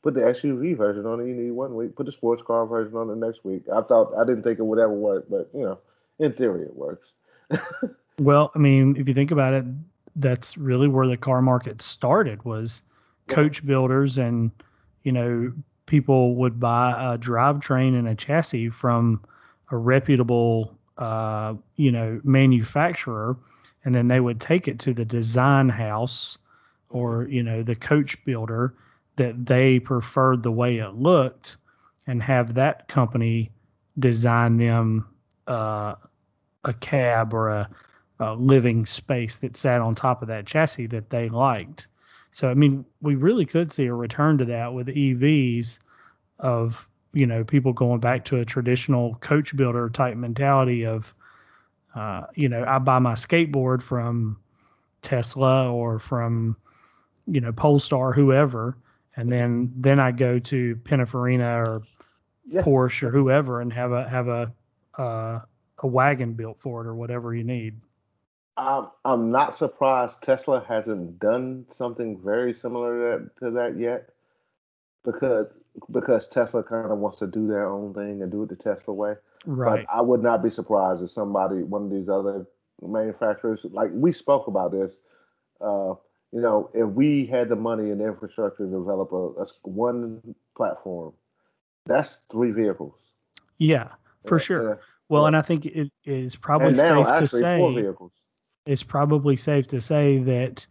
[0.08, 1.94] Put the SUV version on it, you need one week.
[1.98, 3.64] Put the sports car version on it next week.
[3.76, 5.80] I thought I didn't think it would ever work, but you know,
[6.18, 7.10] in theory it works.
[8.22, 9.66] well, I mean, if you think about it,
[10.16, 12.84] that's really where the car market started was
[13.28, 14.50] coach builders and
[15.04, 15.52] you know
[15.88, 19.22] people would buy a drivetrain and a chassis from
[19.72, 23.36] a reputable uh, you know manufacturer
[23.84, 26.38] and then they would take it to the design house
[26.92, 28.74] or you know the coach builder
[29.18, 31.57] that they preferred the way it looked
[32.07, 33.52] and have that company
[33.99, 35.06] design them
[35.48, 35.95] uh,
[36.64, 37.69] a cab or a,
[38.19, 41.88] a, living space that sat on top of that chassis that they liked.
[42.31, 45.80] So I mean, we really could see a return to that with EVs
[46.39, 51.15] of you know people going back to a traditional coach builder type mentality of
[51.95, 54.38] uh, you know I buy my skateboard from
[55.02, 56.56] Tesla or from
[57.26, 58.77] you know Polestar whoever
[59.18, 61.81] and then then I go to Pininfarina or
[62.45, 62.61] yeah.
[62.61, 64.53] Porsche or whoever and have a have a
[64.98, 65.39] uh,
[65.80, 67.81] a wagon built for it or whatever you need.
[68.56, 74.10] I'm I'm not surprised Tesla hasn't done something very similar to that, to that yet,
[75.03, 75.48] because
[75.91, 78.94] because Tesla kind of wants to do their own thing and do it the Tesla
[78.94, 79.15] way.
[79.45, 79.85] Right.
[79.85, 82.48] But I would not be surprised if somebody, one of these other
[82.81, 84.99] manufacturers, like we spoke about this,
[85.61, 85.94] uh,
[86.32, 90.22] you know, if we had the money and the infrastructure to develop a, a one
[90.56, 91.14] platform,
[91.86, 92.95] that's three vehicles.
[93.58, 93.90] Yeah,
[94.26, 94.74] for sure.
[94.74, 94.78] Uh,
[95.10, 97.90] well, and I think it is probably now, safe to say
[98.66, 100.66] it's probably safe to say that,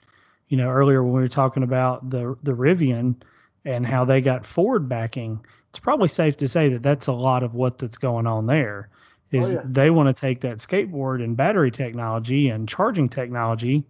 [0.49, 3.17] you know, earlier when we were talking about the the Rivian
[3.65, 7.43] and how they got Ford backing, it's probably safe to say that that's a lot
[7.43, 8.91] of what that's going on there.
[9.35, 9.63] Oh, oh, yeah.
[9.65, 13.85] they want to take that skateboard and battery technology and charging technology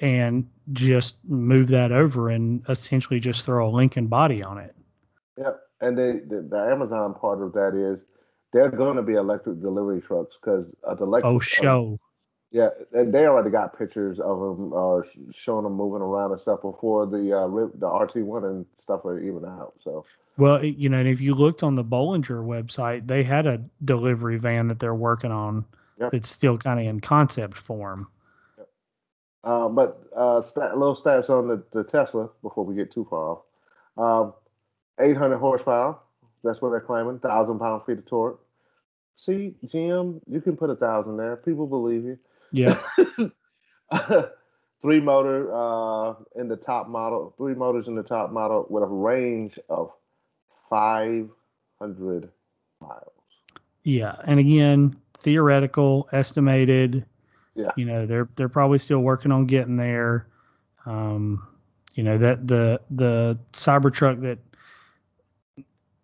[0.00, 4.74] and just move that over and essentially just throw a Lincoln body on it.
[5.38, 5.60] Yep.
[5.80, 8.04] And they, the, the Amazon part of that is
[8.52, 11.30] they're going to be electric delivery trucks because uh, the electric.
[11.30, 12.00] Oh, show.
[12.52, 15.00] yeah, and they already got pictures of them uh,
[15.34, 19.18] showing them moving around and stuff before the uh, the RT one and stuff are
[19.18, 19.74] even out.
[19.82, 20.06] So.
[20.36, 24.38] Well, you know, and if you looked on the Bollinger website, they had a delivery
[24.38, 25.64] van that they're working on.
[26.00, 26.14] Yep.
[26.14, 28.08] It's still kind of in concept form.
[29.44, 33.38] Uh, but uh, stat, little stats on the, the Tesla before we get too far
[33.38, 33.42] off.
[33.96, 34.34] Um,
[34.98, 35.98] 800 horsepower.
[36.42, 37.18] That's what they're claiming.
[37.18, 38.40] Thousand pound feet of torque.
[39.16, 41.36] See, Jim, you can put a thousand there.
[41.36, 42.18] People believe you.
[42.52, 42.78] Yeah.
[44.82, 47.34] three motor uh, in the top model.
[47.38, 49.90] Three motors in the top model with a range of
[50.68, 52.28] 500
[52.80, 53.12] miles.
[53.82, 57.04] Yeah, and again, theoretical, estimated
[57.54, 57.70] yeah.
[57.76, 60.26] You know, they're they're probably still working on getting there.
[60.86, 61.46] Um,
[61.94, 64.38] you know that the the Cybertruck that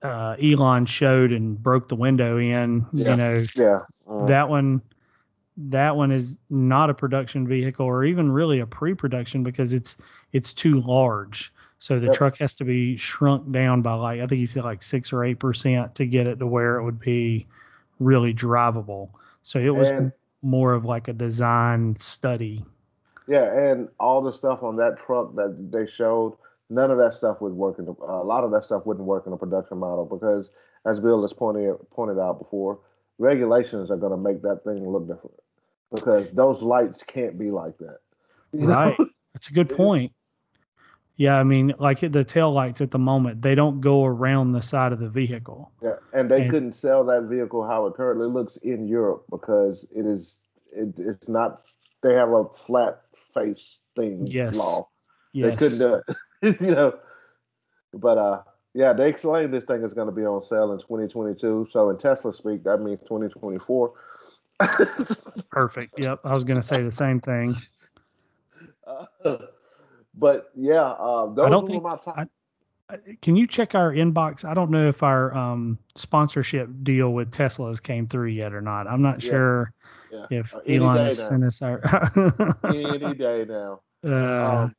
[0.02, 2.86] uh, Elon showed and broke the window in.
[2.93, 3.10] Yeah.
[3.10, 4.81] You know, yeah, uh, that one
[5.56, 9.97] that one is not a production vehicle or even really a pre-production because it's
[10.32, 11.52] it's too large.
[11.81, 12.14] So the yep.
[12.14, 15.24] truck has to be shrunk down by like I think he said like six or
[15.24, 17.47] eight percent to get it to where it would be
[17.98, 19.10] really drivable.
[19.43, 22.64] So it was and, more of like a design study.
[23.28, 26.36] Yeah, and all the stuff on that truck that they showed,
[26.68, 29.26] none of that stuff would work in the, a lot of that stuff wouldn't work
[29.26, 30.50] in a production model because,
[30.86, 32.80] as Bill has pointed pointed out before,
[33.18, 35.36] regulations are going to make that thing look different
[35.94, 37.98] because those lights can't be like that.
[38.52, 38.96] Right,
[39.32, 40.12] that's a good point.
[41.20, 44.62] Yeah, I mean, like the tail lights at the moment, they don't go around the
[44.62, 45.70] side of the vehicle.
[45.82, 49.86] Yeah, and they and, couldn't sell that vehicle how it currently looks in Europe because
[49.94, 50.38] it is
[50.72, 51.60] it, it's not.
[52.02, 53.02] They have a flat
[53.34, 54.56] face thing yes.
[54.56, 54.88] law.
[55.34, 55.51] Yes.
[55.51, 55.94] They couldn't do
[56.42, 56.98] it, you know.
[57.92, 58.42] But uh,
[58.72, 61.66] yeah, they claim this thing is going to be on sale in 2022.
[61.68, 63.92] So in Tesla speak, that means 2024.
[65.51, 65.98] Perfect.
[65.98, 67.56] Yep, I was going to say the same thing.
[69.24, 69.36] Uh,
[70.20, 72.18] but yeah, uh, those I don't think, my top.
[72.18, 74.44] I, can you check our inbox?
[74.44, 78.86] I don't know if our um, sponsorship deal with Teslas came through yet or not.
[78.86, 79.30] I'm not yeah.
[79.30, 79.72] sure
[80.12, 80.26] yeah.
[80.30, 81.80] if uh, Elon has sent us our
[82.68, 83.80] any day now.
[84.05, 84.74] Uh, um,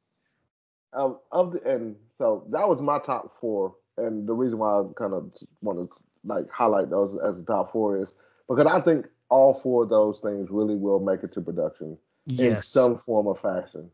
[0.94, 4.84] of, of the, and so that was my top four, and the reason why I
[4.96, 5.32] kind of
[5.62, 5.90] want to
[6.24, 8.14] like highlight those as the top four is
[8.48, 11.98] because I think all four of those things really will make it to production
[12.28, 12.46] yes.
[12.46, 13.90] in some form or fashion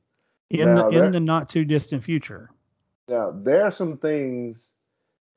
[0.50, 2.52] in now, the in the not too distant future.
[3.08, 4.72] Now there are some things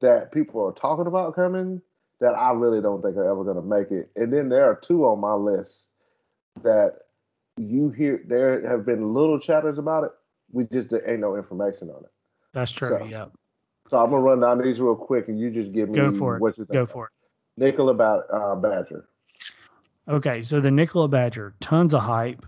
[0.00, 1.82] that people are talking about coming
[2.20, 4.76] that I really don't think are ever going to make it, and then there are
[4.76, 5.88] two on my list
[6.62, 6.98] that
[7.56, 10.10] you hear there have been little chatters about it.
[10.52, 12.10] We just there ain't no information on it.
[12.52, 12.88] That's true.
[12.88, 13.26] So, yeah.
[13.88, 16.36] So I'm gonna run down these real quick, and you just give me go for
[16.36, 16.40] it.
[16.40, 16.74] what you think.
[16.74, 17.12] Go for it.
[17.56, 19.08] Nikola about uh, Badger.
[20.08, 22.44] Okay, so the Nikola Badger, tons of hype.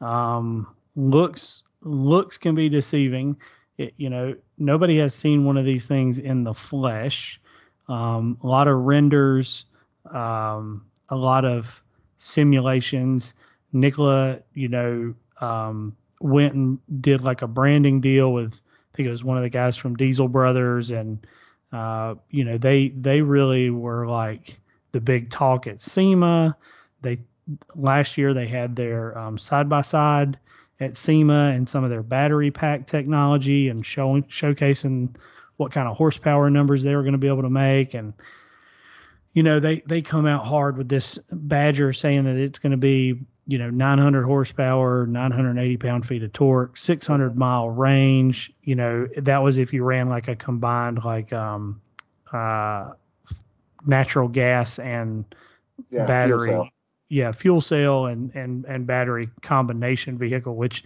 [0.00, 0.66] Um,
[0.96, 3.36] looks looks can be deceiving.
[3.78, 7.40] It, you know, nobody has seen one of these things in the flesh.
[7.88, 9.66] Um, a lot of renders,
[10.12, 11.82] um, a lot of
[12.16, 13.34] simulations.
[13.72, 18.60] Nikola, you know, um, went and did like a branding deal with
[18.92, 21.18] I think it was one of the guys from Diesel Brothers, and
[21.70, 24.58] uh, you know they they really were like
[24.92, 26.56] the big talk at SEMA.
[27.02, 27.18] They
[27.74, 30.38] last year they had their side by side
[30.80, 35.14] at SEMA and some of their battery pack technology and showing showcasing
[35.56, 38.12] what kind of horsepower numbers they were going to be able to make and
[39.32, 42.76] you know they they come out hard with this badger saying that it's going to
[42.76, 49.08] be you know 900 horsepower 980 pound feet of torque 600 mile range you know
[49.16, 51.80] that was if you ran like a combined like um
[52.32, 52.90] uh
[53.86, 55.24] natural gas and
[55.90, 56.72] Yeah, battery.
[57.08, 60.84] Yeah fuel cell and and and battery combination vehicle which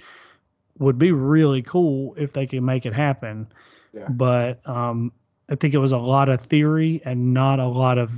[0.78, 3.46] would be really cool if they could make it happen
[3.92, 4.08] Yeah.
[4.10, 5.12] but um
[5.48, 8.12] i think it was a lot of theory and not a lot of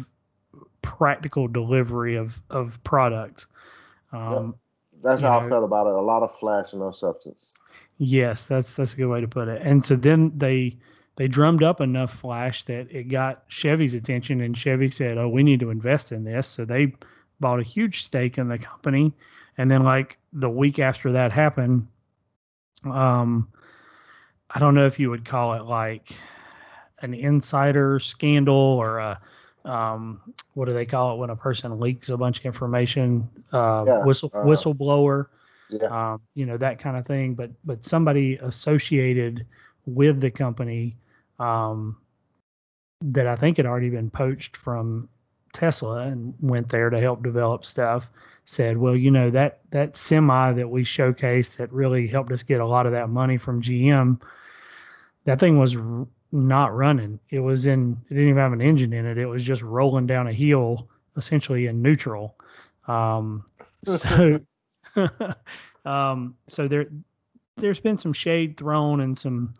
[0.83, 3.47] practical delivery of of product
[4.13, 4.55] um
[5.03, 5.95] That's how know- I felt about it.
[5.95, 7.53] A lot of flash and no substance.
[7.99, 9.63] Yes, that's that's a good way to put it.
[9.63, 10.77] And so then they
[11.17, 15.43] they drummed up enough flash that it got Chevy's attention, and Chevy said, "Oh, we
[15.43, 16.95] need to invest in this." So they
[17.43, 19.13] bought a huge stake in the company,
[19.59, 21.87] and then like the week after that happened,
[22.85, 23.49] um,
[24.51, 26.17] I don't know if you would call it like
[27.01, 29.21] an insider scandal or a
[29.65, 30.21] um,
[30.55, 33.29] what do they call it when a person leaks a bunch of information?
[33.53, 35.27] Uh, Yeah, whistle uh, whistleblower
[35.69, 36.13] Yeah.
[36.15, 37.35] um, you know that kind of thing.
[37.35, 39.47] But but somebody associated
[39.87, 40.97] with the company
[41.39, 41.97] um,
[43.03, 45.09] that I think had already been poached from
[45.53, 48.11] Tesla and went there to help develop stuff
[48.45, 52.61] said, well, you know that that semi that we showcased that really helped us get
[52.61, 54.21] a lot of that money from GM.
[55.25, 57.21] That thing was r- not running.
[57.31, 57.97] It was in.
[58.11, 59.19] It didn't even have an engine in it.
[59.19, 62.37] It was just rolling down a hill, essentially in neutral.
[62.89, 63.45] Um,
[63.85, 64.41] so
[65.85, 66.87] um, so there
[67.57, 69.55] there's been some shade thrown and some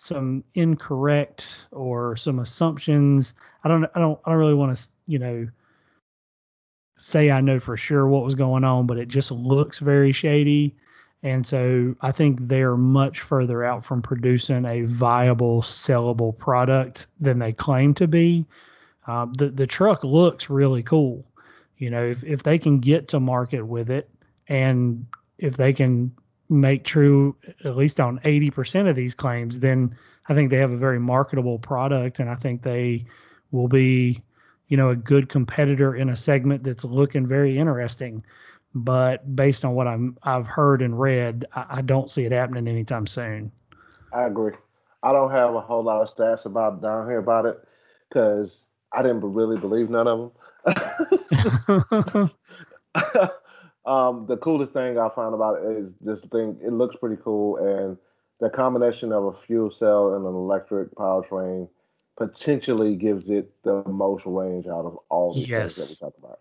[0.00, 3.34] some incorrect or some assumptions.
[3.64, 5.48] I don't I don't I don't really want to you know
[6.96, 10.76] say I know for sure what was going on, but it just looks very shady.
[11.24, 17.40] And so I think they're much further out from producing a viable, sellable product than
[17.40, 18.46] they claim to be.
[19.08, 21.24] Uh, the the truck looks really cool.
[21.78, 24.08] You know, if if they can get to market with it,
[24.46, 25.04] and
[25.38, 26.12] if they can
[26.48, 29.94] make true at least on 80% of these claims, then
[30.28, 32.20] I think they have a very marketable product.
[32.20, 33.04] And I think they
[33.50, 34.22] will be,
[34.68, 38.24] you know, a good competitor in a segment that's looking very interesting.
[38.74, 42.68] But based on what I'm, I've heard and read, I, I don't see it happening
[42.68, 43.50] anytime soon.
[44.12, 44.54] I agree.
[45.02, 47.56] I don't have a whole lot of stats about down here about it
[48.08, 50.32] because I didn't really believe none of
[50.64, 52.30] them.
[53.88, 56.58] um, the coolest thing I found about it is this thing.
[56.62, 57.96] It looks pretty cool, and
[58.40, 61.68] the combination of a fuel cell and an electric powertrain
[62.16, 65.76] potentially gives it the most range out of all things Yes.
[65.76, 66.40] that we talked about.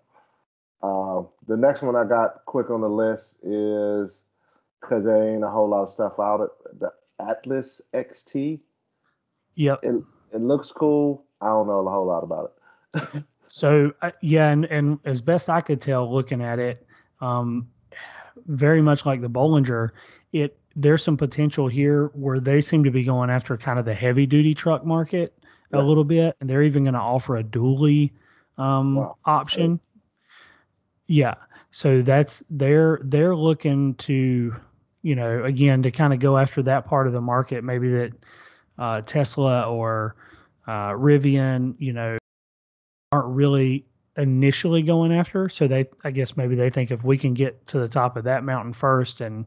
[0.82, 4.26] Uh, the next one I got quick on the list is
[4.82, 6.42] because there ain't a whole lot of stuff out.
[6.42, 8.60] It the Atlis XT.
[9.56, 9.80] yep.
[9.84, 10.04] It
[10.34, 11.26] it looks cool.
[11.42, 12.52] I don't know a whole lot about
[12.94, 13.24] it.
[13.50, 16.86] So uh, yeah, and and as best I could tell, looking at it,
[17.22, 17.68] um,
[18.48, 19.92] very much like the Bollinger,
[20.34, 23.94] it there's some potential here where they seem to be going after kind of the
[23.96, 25.34] heavy duty truck market
[25.74, 28.12] a little bit, and they're even going to offer a dually
[28.58, 29.18] um, Wow.
[29.26, 29.80] option.
[31.08, 31.36] Yeah,
[31.72, 34.56] so that's they're they're looking to,
[35.02, 38.12] you know, again to kind of go after that part of the market, maybe that
[38.78, 40.16] uh, Tesla or
[40.68, 42.18] uh, Rivian, you know,
[43.12, 43.86] aren't really
[44.18, 45.48] initially going after.
[45.50, 48.24] So they, I guess maybe they think if we can get to the top of
[48.26, 49.46] that mountain first and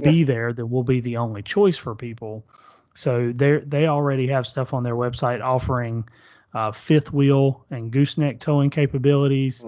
[0.00, 2.44] be there, then we'll be the only choice for people.
[2.94, 6.08] So they they already have stuff on their website offering
[6.54, 9.64] uh, fifth wheel and gooseneck towing capabilities.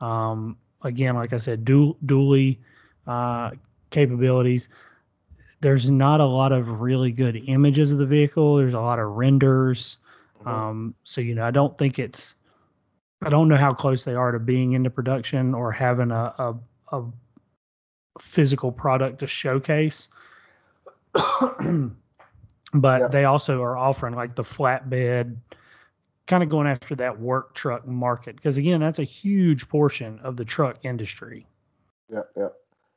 [0.00, 2.58] Um, again, like I said, dual dually
[3.06, 3.50] uh,
[3.90, 4.68] capabilities.
[5.60, 8.56] There's not a lot of really good images of the vehicle.
[8.56, 9.98] There's a lot of renders.
[10.44, 12.34] Um, so you know, I don't think it's.
[13.24, 16.54] I don't know how close they are to being into production or having a a,
[16.92, 17.04] a
[18.20, 20.08] physical product to showcase.
[21.14, 23.08] but Yeah.
[23.08, 25.36] they also are offering like the flatbed,
[26.26, 30.36] kind of going after that work truck market because again, that's a huge portion of
[30.36, 31.46] the truck industry.
[32.08, 32.48] Yeah, yeah.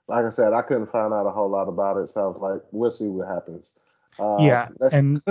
[0.07, 2.37] Like I said, I couldn't find out a whole lot about it, so I was
[2.39, 3.73] like, we'll see what happens.
[4.19, 5.21] Uh, yeah, and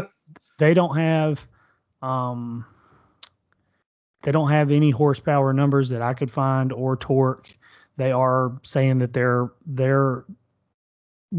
[0.58, 1.46] they don't have
[2.02, 2.66] um
[4.24, 7.56] they don't have any horsepower numbers that I could find or torque.
[7.98, 10.24] They are saying that they're they're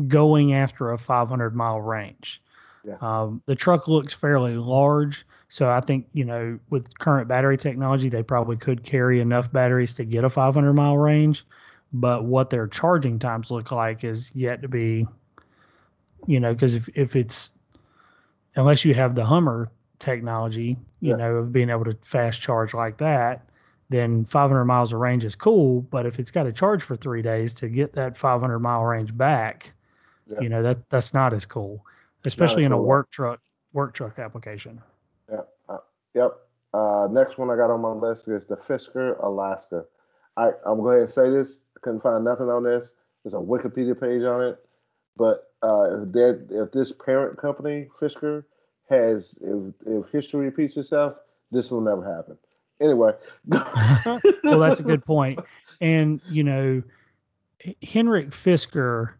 [0.07, 2.41] going after a 500 mile range.
[2.85, 2.97] Yeah.
[3.01, 8.07] Um, the truck looks fairly large, so I think you know with current battery technology,
[8.07, 11.43] they probably could carry enough batteries to get a 500 mile range.
[11.91, 15.07] But what their charging times look like is yet to be,
[16.27, 17.49] you know, because if if it's
[18.55, 21.15] unless you have the Hummer technology, you Yeah.
[21.15, 23.47] know, of being able to fast charge like that,
[23.89, 25.81] then 500 miles of range is cool.
[25.81, 29.15] But if it's got to charge for three days to get that 500 mile range
[29.15, 29.73] back,
[30.27, 30.39] Yeah.
[30.41, 31.85] you know, that that's not as cool,
[32.25, 32.85] especially in a cool.
[32.85, 33.39] work truck
[33.73, 34.81] work truck application.
[35.29, 35.49] Yep.
[35.69, 35.77] Uh,
[36.13, 36.37] yep.
[36.73, 39.85] Uh, next one I got on my list is the Fisker Alaska.
[40.37, 41.59] I, I'm going to say this.
[41.81, 42.91] Couldn't find nothing on this.
[43.23, 44.57] There's a Wikipedia page on it.
[45.17, 48.43] But uh, if, if this parent company, Fisker,
[48.89, 51.15] has, if, if history repeats itself,
[51.51, 52.37] this will never happen.
[52.81, 53.13] Anyway.
[53.47, 55.39] well, that's a good point.
[55.81, 56.83] And you know,
[57.81, 59.13] Henrik Fisker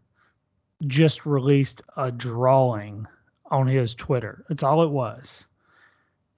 [0.87, 3.07] just released a drawing
[3.51, 4.43] on his Twitter.
[4.49, 5.45] That's all it was.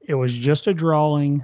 [0.02, 1.44] It was just a drawing.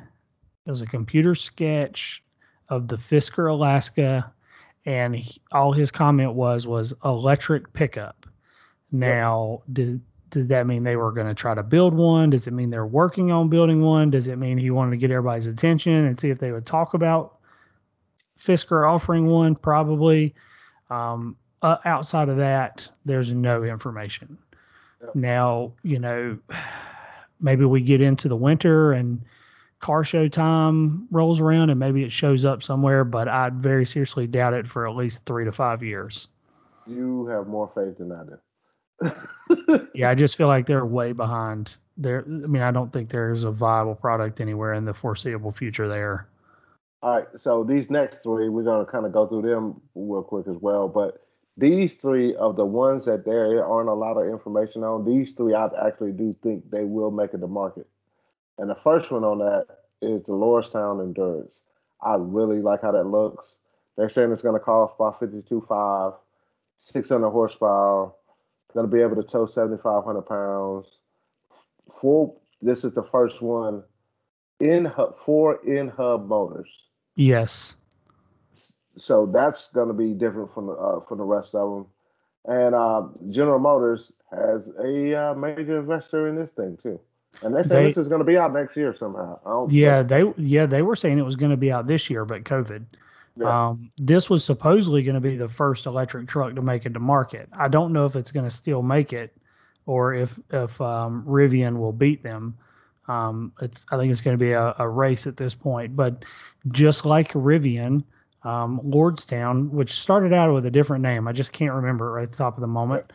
[0.65, 2.23] It was a computer sketch
[2.69, 4.31] of the Fisker Alaska,
[4.85, 8.25] and he, all his comment was was electric pickup.
[8.91, 10.01] Now, did
[10.33, 12.31] did that mean they were going to try to build one?
[12.31, 14.09] Does it mean they're working on building one?
[14.09, 16.93] Does it mean he wanted to get everybody's attention and see if they would talk
[16.95, 17.37] about
[18.37, 19.55] Fisker offering one?
[19.55, 20.33] Probably.
[20.89, 24.37] Um, uh, outside of that, there's no information.
[25.01, 25.15] Yep.
[25.15, 26.37] Now, you know,
[27.39, 29.21] maybe we get into the winter and
[29.79, 34.25] car show time rolls around and maybe it shows up somewhere, but I very seriously
[34.27, 36.27] doubt it for at least three to five years.
[36.87, 38.37] you have more faith than I do.
[39.93, 41.77] Yeah, I just feel like they're way behind.
[41.97, 45.87] There, I mean, I don't think there's a viable product anywhere in the foreseeable future
[45.87, 46.27] there.
[47.01, 50.47] All right, so these next three, we're gonna kind of go through them real quick
[50.47, 50.87] as well.
[50.87, 51.21] But
[51.57, 55.53] these three of the ones that there aren't a lot of information on, these three
[55.53, 57.87] I actually do think they will make it to market.
[58.57, 59.67] And the first one on that
[60.01, 61.61] is the Lordstown Endurance.
[62.01, 63.57] I really like how that looks.
[63.97, 66.15] They're saying it's gonna cost about 52.5,
[66.77, 68.13] 600 horsepower,
[68.73, 70.87] gonna be able to tow 7,500 pounds.
[72.01, 72.41] Full.
[72.61, 73.83] This is the first one
[74.59, 76.85] in hub, four in hub motors
[77.15, 77.75] Yes.
[78.97, 81.85] so that's going to be different from the uh, from the rest of them.
[82.45, 86.99] And uh, General Motors has a uh, major investor in this thing too,
[87.41, 89.39] and they say They- this is going to be out next year somehow.
[89.45, 92.09] I don't, Yeah, they yeah they were saying it was going to be out this
[92.09, 92.85] year, but COVID.
[93.35, 93.67] Yeah.
[93.69, 96.99] Um, this was supposedly going to be the first electric truck to make it to
[96.99, 97.49] market.
[97.57, 99.35] I don't know if it's going to still make it,
[99.85, 102.55] or if if um, Rivian will beat them.
[103.07, 105.95] Um, it's I think it's going to be a, a race at this point.
[105.95, 106.25] But
[106.71, 108.03] just like Rivian,
[108.43, 112.23] um, Lordstown, which started out with a different name, I just can't remember it right
[112.23, 113.11] at the top of the moment.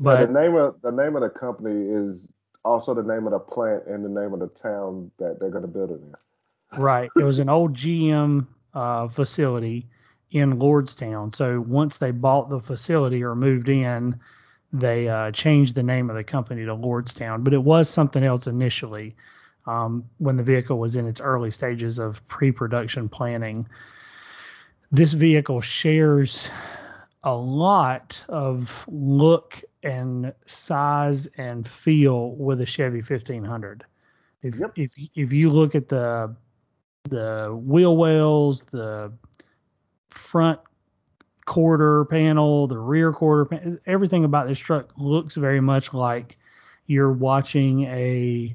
[0.00, 2.26] But But the name of the name of the company is
[2.64, 5.62] also the name of the plant and the name of the town that they're going
[5.62, 6.14] to build it in.
[6.78, 7.10] Right.
[7.16, 9.86] It was an old GM uh, facility
[10.30, 11.34] in Lordstown.
[11.34, 14.18] So once they bought the facility or moved in,
[14.72, 17.42] they uh, changed the name of the company to Lordstown.
[17.42, 19.16] But it was something else initially
[19.66, 23.66] um, when the vehicle was in its early stages of pre production planning.
[24.92, 26.50] This vehicle shares
[27.22, 33.84] a lot of look and size and feel with a Chevy 1500.
[34.42, 34.72] If, Yep.
[34.76, 36.34] if if you look at the
[37.04, 39.12] the wheel wells, the
[40.10, 40.60] front
[41.46, 46.38] quarter panel, the rear quarter panel, everything about this truck looks very much like
[46.86, 48.54] you're watching a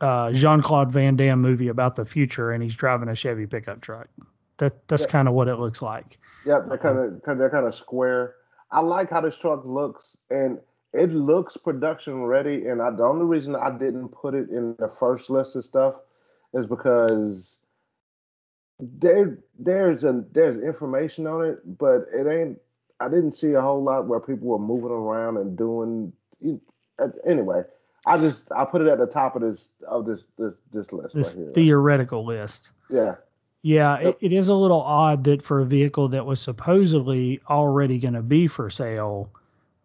[0.00, 3.80] uh, Jean Claude Van Damme movie about the future, and he's driving a Chevy pickup
[3.82, 4.08] truck.
[4.56, 5.10] That that's Yeah.
[5.10, 6.18] kind of what it looks like.
[6.46, 8.36] Yep, they're kind of they're kind of square.
[8.70, 10.58] I like how this truck looks, and
[10.94, 12.66] it looks production ready.
[12.66, 15.96] And I, the only reason I didn't put it in the first list of stuff
[16.54, 17.58] is because
[18.80, 22.58] there there's a there's information on it, but it ain't.
[22.98, 26.12] I didn't see a whole lot where people were moving around and doing.
[26.40, 26.60] you-
[26.98, 27.62] uh, Anyway,
[28.06, 31.14] I just I put it at the top of this of this this this list
[31.14, 31.52] This right here.
[31.52, 32.70] theoretical list.
[32.90, 33.16] yeah,
[33.62, 34.18] Yeah, Yep.
[34.20, 38.14] it, it is a little odd that for a vehicle that was supposedly already going
[38.14, 39.30] to be for sale,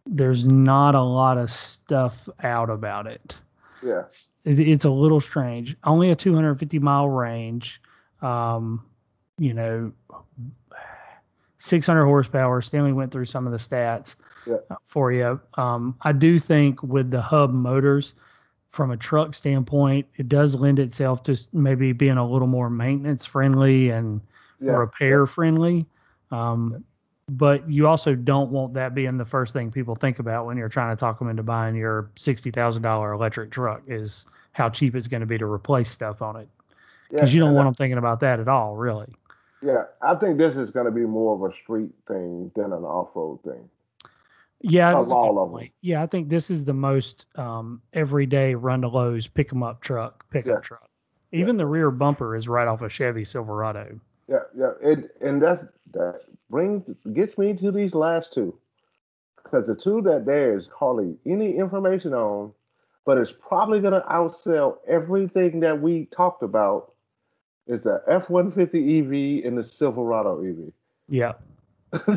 [0.06, 3.40] there's not a lot of stuff out about it.
[3.86, 4.04] Yeah,
[4.44, 5.76] It, it's a little strange.
[5.84, 7.82] Only a 250 mile range,
[8.22, 8.84] um,
[9.38, 9.92] you know,
[11.58, 12.62] 600 horsepower.
[12.62, 14.56] Stanley went through some of the stats Yeah.
[14.70, 15.40] uh, for you.
[15.56, 18.14] Um, I do think with the hub motors,
[18.72, 23.26] from a truck standpoint, it does lend itself to maybe being a little more maintenance
[23.26, 24.20] friendly and
[24.60, 24.74] yeah.
[24.74, 25.86] repair friendly.
[26.32, 26.84] Um,
[27.30, 30.70] but you also don't want that being the first thing people think about when you're
[30.70, 34.96] trying to talk them into buying your sixty thousand dollar electric truck is how cheap
[34.96, 36.48] it's going to be to replace stuff on it
[37.10, 39.14] because Yeah, you don't want I- them thinking about that at all, really.
[39.62, 42.84] Yeah, I think this is going to be more of a street thing than an
[42.84, 43.68] off-road thing.
[44.62, 45.54] Yeah, Of that's a good all of 'em.
[45.58, 45.72] point.
[45.82, 49.82] Yeah, I think this is the most um, everyday run to Lowe's pick 'em up
[49.82, 50.60] truck, pickup Yeah.
[50.62, 50.88] truck.
[51.32, 54.00] Even the rear bumper is right off a Chevy Silverado.
[54.28, 58.58] Yeah, yeah, it and that's that brings gets me to these last two
[59.44, 62.52] because the two that there's hardly any information on,
[63.06, 66.92] but it's probably going to outsell everything that we talked about.
[67.68, 70.72] Is the F one fifty EV and the Silverado EV.
[71.10, 71.34] Yeah,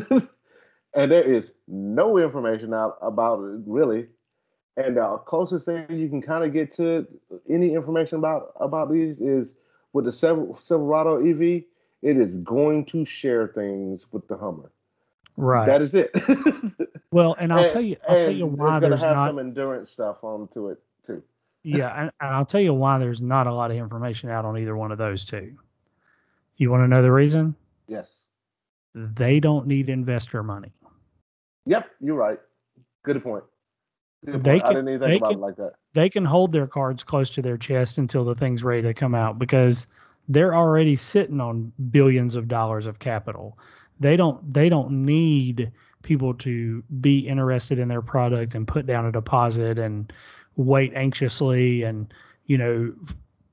[0.93, 4.07] and there is no information out about it really.
[4.77, 7.07] And the closest thing you can kind of get to
[7.49, 9.55] any information about about these is
[9.91, 11.63] with the Silverado EV.
[12.01, 14.71] It is going to share things with the Hummer.
[15.37, 15.65] right.
[15.65, 16.09] That is it.
[17.11, 19.15] well, and I'll And- tell you, I'll tell you it's why going to there's have
[19.15, 19.29] not.
[19.29, 21.21] some endurance stuff onto it too.
[21.63, 24.57] Yeah, and, and I'll tell you why there's not a lot of information out on
[24.57, 25.57] either one of those two.
[26.57, 27.53] You want to know the reason?
[27.87, 28.21] Yes.
[28.95, 30.71] They don't need investor money.
[31.65, 31.89] Yep.
[31.99, 32.39] You're right.
[33.03, 33.43] Good point.
[34.25, 34.63] Good They point.
[34.65, 35.73] I didn't even think about can- it like that.
[35.93, 39.13] they can hold their cards close to their chest until the thing's ready to come
[39.15, 39.87] out because
[40.29, 43.57] they're already sitting on billions of dollars of capital.
[43.99, 45.71] They don't they don't need
[46.03, 50.13] people to be interested in their product and put down a deposit and
[50.55, 52.13] wait anxiously and
[52.45, 52.93] you know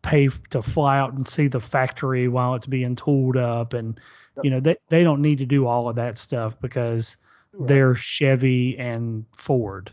[0.03, 3.99] pay to fly out and see the factory while it's being tooled up and
[4.45, 7.17] you know they, they don't need to do all of that stuff because
[7.55, 7.69] right.
[7.69, 9.91] they're Chevy and Ford.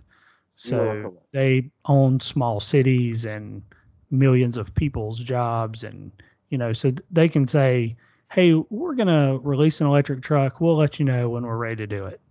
[0.56, 3.64] So they own small cities and
[4.12, 6.12] millions of people's jobs and
[6.54, 7.96] you know so they can say
[8.32, 11.76] hey we're going to release an electric truck we'll let you know when we're ready
[11.78, 12.22] to do it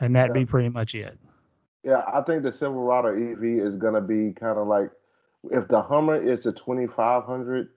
[0.00, 0.42] and that'd Yeah.
[0.42, 1.18] be pretty much it
[1.82, 4.90] Yeah, I think the Silverado EV is gonna be kind of like
[5.50, 7.70] if the Hummer is the 2500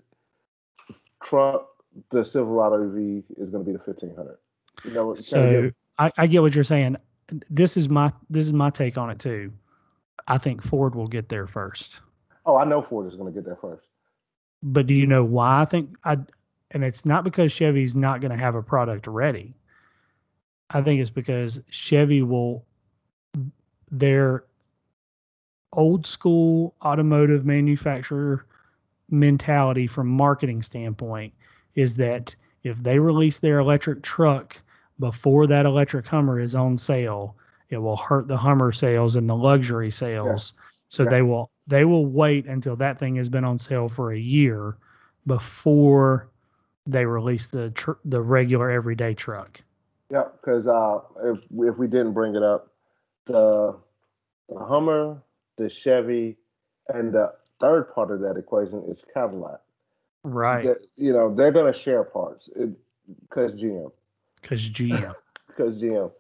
[1.23, 1.65] truck,
[2.11, 4.38] the Silverado EV is gonna be the 1500.
[4.84, 6.97] You know, so get- I, I get what you're saying
[7.49, 9.51] this is my this is my take on it too
[10.27, 12.01] i think ford will get there first
[12.45, 13.88] oh, I know Ford is gonna get there first.
[14.66, 15.62] But do you know why?
[15.62, 16.18] I think i
[16.72, 19.54] and it's not because chevy's not going to have a product ready.
[20.72, 22.66] I think it's because chevy will
[23.92, 24.44] their
[25.72, 28.46] old school automotive manufacturer
[29.10, 31.34] mentality from marketing standpoint
[31.76, 34.60] is that if they release their electric truck
[35.00, 37.36] before that electric hummer is on sale
[37.70, 40.54] it will hurt the hummer sales and the luxury sales.
[40.88, 44.20] So they will they will wait until that thing has been on sale for a
[44.20, 44.78] year
[45.26, 46.30] before
[46.86, 49.62] they release the tr- the regular everyday truck.
[50.12, 52.72] Yeah, because uh, if if we didn't bring it up,
[53.26, 53.76] the
[54.50, 55.24] the Hummer,
[55.58, 56.38] the Chevy,
[56.90, 59.62] and the third part of that equation is Cadillac.
[60.24, 60.66] right.
[60.66, 62.50] That- you know, they're gonna share parts.
[62.50, 63.92] Because GM.
[64.42, 65.16] because gm
[65.48, 66.12] because GM,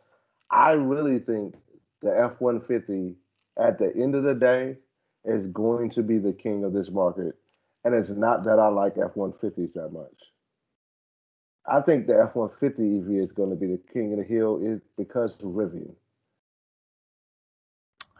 [0.49, 1.55] I really think
[2.01, 3.15] the F one fifty
[3.57, 4.77] at the end of the day
[5.27, 7.35] is going to be the king of this market,
[7.85, 10.31] and it's not that I like F one fifties that much.
[11.67, 14.25] I think the F one fifty EV is going to be the king of the
[14.25, 15.93] hill is because of Rivian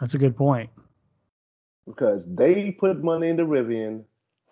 [0.02, 0.70] that's a good point
[1.88, 4.04] because they put money into Rivian.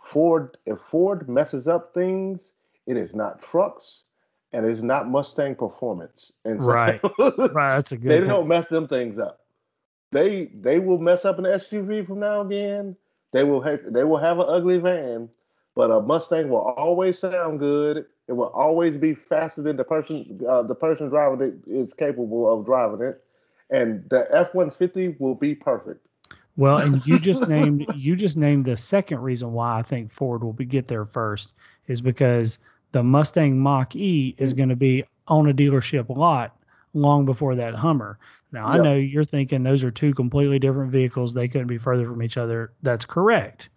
[0.01, 2.53] Ford, if Ford messes up things,
[2.87, 4.05] it is not trucks
[4.53, 6.33] and it's not Mustang performance.
[6.45, 7.01] And so, Right.
[7.51, 8.27] right that's a good they point.
[8.27, 9.41] don't mess them things up.
[10.13, 12.95] They they will mess up an SUV from now again.
[13.31, 15.27] They will have they will have an ugly van,
[15.75, 18.05] but a Mustang will always sound good.
[18.27, 22.51] It will always be faster than the person uh, the person driving it is capable
[22.51, 23.23] of driving it,
[23.71, 26.05] and the F one fifty will be perfect.
[26.57, 30.43] Well, and you just named you just named the second reason why I think Ford
[30.43, 31.53] will be, get there first
[31.87, 32.59] is because
[32.91, 36.55] the Mustang Mach E is going to be on a dealership lot
[36.93, 38.19] long before that Hummer.
[38.51, 38.83] Now I Yep.
[38.83, 42.37] know you're thinking those are two completely different vehicles; they couldn't be further from each
[42.37, 42.71] other.
[42.83, 43.69] That's correct,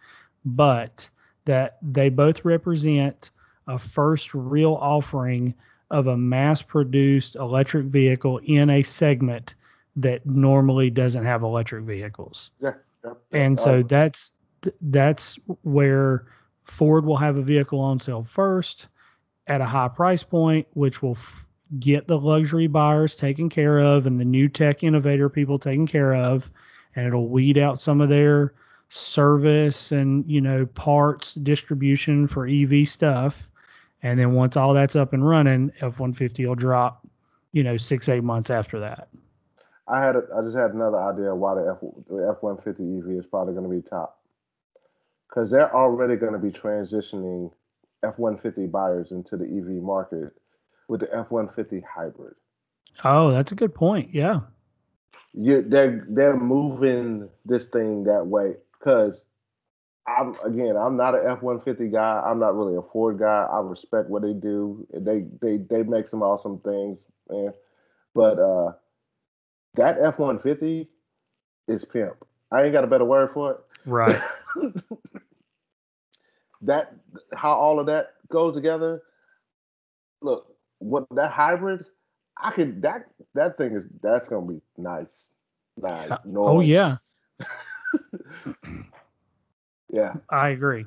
[0.44, 1.08] but
[1.46, 3.30] that they both represent
[3.68, 5.54] a first real offering
[5.90, 9.54] of a mass-produced electric vehicle in a segment
[9.94, 12.82] that normally doesn't have electric vehicles Yep.
[13.32, 14.32] and so that's
[14.82, 16.26] that's where
[16.64, 18.88] Ford will have a vehicle on sale first
[19.46, 21.45] at a high price point, which will f-
[21.78, 26.14] get the luxury buyers taken care of and the new tech innovator people taken care
[26.14, 26.50] of,
[26.94, 28.54] and it'll weed out some of their
[28.88, 33.50] service and you know parts distribution for EV stuff.
[34.02, 37.06] And then once all that's up and running, F one fifty will drop
[37.56, 39.08] you know, six eight months after that.
[39.88, 42.98] I had a, I just had another idea why the F the F one fifty
[42.98, 44.20] EV is probably going to be top
[45.26, 47.50] because they're already going to be transitioning
[48.04, 50.34] F one fifty buyers into the EV market
[50.88, 52.34] with the F one fifty hybrid.
[53.04, 54.14] Oh, that's a good point.
[54.14, 54.40] Yeah.
[55.34, 59.26] Yeah, they're they're moving this thing that way because
[60.06, 62.22] I'm again I'm not an F one fifty guy.
[62.24, 63.46] I'm not really a Ford guy.
[63.50, 64.86] I respect what they do.
[64.94, 67.52] They they they make some awesome things, man.
[68.14, 68.72] But uh
[69.74, 70.88] that F one fifty
[71.68, 72.16] is pimp.
[72.50, 73.58] I ain't got a better word for it.
[73.84, 74.20] Right.
[76.62, 76.94] that
[77.34, 79.02] how all of that goes together.
[80.22, 81.84] Look, what that hybrid,
[82.40, 85.28] I can that that thing is that's gonna be nice.
[85.76, 86.10] Nice.
[86.10, 86.96] Uh, oh yeah.
[89.92, 90.14] yeah.
[90.30, 90.86] I agree.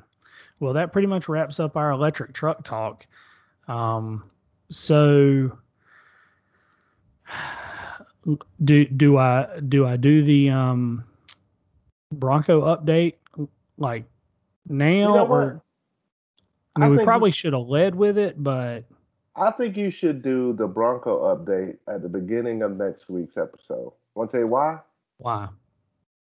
[0.58, 3.06] Well, that pretty much wraps up our electric truck talk.
[3.68, 4.24] Um,
[4.68, 5.58] so
[8.64, 11.04] do do I do I do the um
[12.12, 13.14] Bronco update
[13.78, 14.04] like
[14.68, 15.62] now you know or
[16.76, 18.84] I mean, we probably should have led with it, but
[19.40, 23.92] I think you should do the Bronco update at the beginning of next week's episode.
[24.14, 24.80] Want to tell you why?
[25.16, 25.48] Why?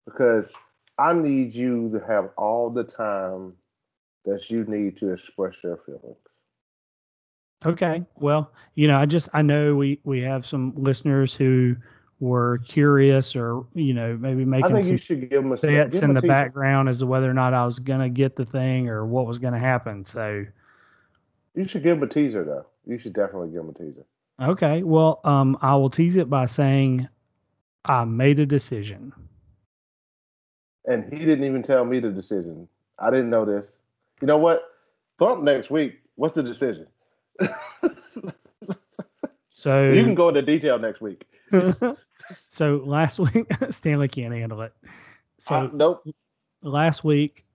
[0.06, 0.52] Because
[0.99, 3.53] I need you to have all the time
[4.26, 6.18] that you need to express your feelings.
[7.65, 8.06] Okay.
[8.15, 11.76] Well, you know, I just I know we we have some listeners who
[12.19, 15.57] were curious or you know maybe making I think some you should give them a
[15.57, 18.45] bets in the background as to whether or not I was going to get the
[18.45, 20.06] thing or what was going to happen.
[20.06, 20.45] So
[21.56, 22.65] you should give them a teaser though.
[22.90, 24.06] You should definitely give them a teaser.
[24.41, 24.84] Okay.
[24.84, 27.07] Well, um, I will tease it by saying
[27.86, 29.14] I made a decision.
[30.86, 32.68] And he didn't even tell me the decision.
[32.98, 33.78] I didn't know this.
[34.22, 34.64] You know what?
[35.18, 35.99] Bump next week.
[36.16, 36.88] What's the decision?
[39.48, 41.26] so you can go into detail next week.
[42.48, 44.74] So last week, Stanley can't handle it.
[45.38, 46.07] So uh, nope.
[46.61, 47.45] Last week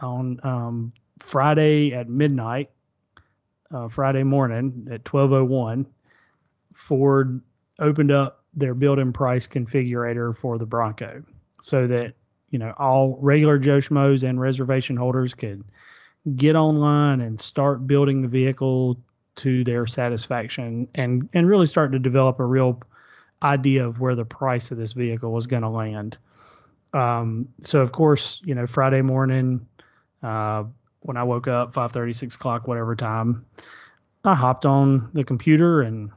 [0.00, 2.70] on um, Friday at midnight,
[3.72, 5.86] uh, Friday morning at twelve oh one,
[6.72, 7.40] Ford
[7.78, 11.22] opened up their build-in price configurator for the Bronco,
[11.60, 12.14] so that
[12.50, 15.64] you know all regular Joe Schmoes and reservation holders could
[16.36, 18.98] get online and start building the vehicle
[19.36, 22.82] to their satisfaction and and really start to develop a real
[23.42, 26.18] idea of where the price of this vehicle was going to land.
[26.92, 29.64] Um, so of course, you know, Friday morning,
[30.22, 30.64] uh,
[31.00, 33.44] when I woke up, 5:30, 6 o'clock, whatever time,
[34.24, 36.10] I hopped on the computer and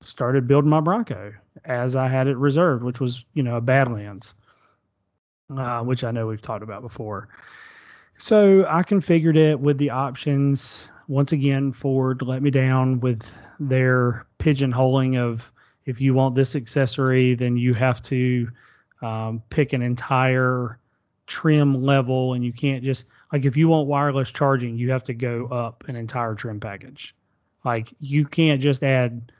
[0.00, 1.32] started building my Bronco
[1.64, 4.34] as I had it reserved, which was, you know, a Badlands,
[5.56, 7.28] uh, which I know we've talked about before.
[8.16, 10.90] So I configured it with the options.
[11.08, 15.50] Once again, Ford let me down with their pigeonholing of
[15.86, 18.48] if you want this accessory, then you have to
[19.02, 20.78] um, pick an entire
[21.26, 25.12] trim level, and you can't just like if you want wireless charging, you have to
[25.12, 27.16] go up an entire trim package.
[27.64, 29.32] Like you can't just add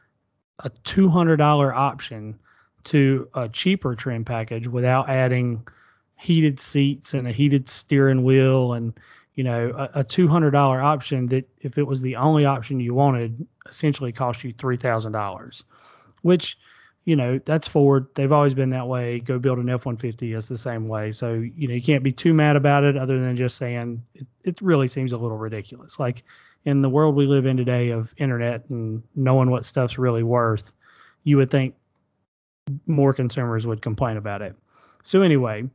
[0.65, 2.37] a two hundred dollar option
[2.85, 5.65] to a cheaper trim package without adding
[6.17, 8.99] heated seats and a heated steering wheel and
[9.37, 12.81] you know a, a two hundred dollar option that if it was the only option
[12.81, 15.63] you wanted essentially cost you three thousand dollars
[16.23, 16.59] which
[17.05, 18.07] you know that's Ford.
[18.15, 19.21] They've always been that way.
[19.21, 21.11] Go build an F one fifty is the same way.
[21.11, 24.27] So you know you can't be too mad about it, other than just saying it,
[24.43, 25.99] it really seems a little ridiculous.
[25.99, 26.25] Like
[26.65, 30.73] in the world we live in today of internet and knowing what stuff's really worth,
[31.25, 31.75] you would think
[32.87, 34.57] more consumers would complain about it.
[35.03, 35.69] So anyway,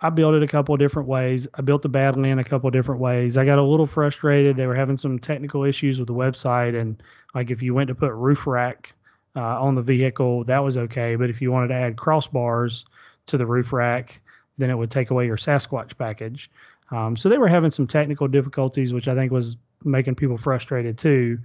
[0.00, 1.48] I built it a couple of different ways.
[1.54, 3.36] I built the Badland a couple of different ways.
[3.36, 4.56] I got a little frustrated.
[4.56, 7.02] They were having some technical issues with the website, and
[7.34, 8.94] like if you went to put roof rack
[9.36, 11.16] uh, on the vehicle, that was okay.
[11.16, 12.84] But if you wanted to add crossbars
[13.26, 14.20] to the roof rack,
[14.58, 16.50] then it would take away your Sasquatch package.
[16.90, 20.98] Um, so they were having some technical difficulties, which I think was making people frustrated
[20.98, 21.38] too.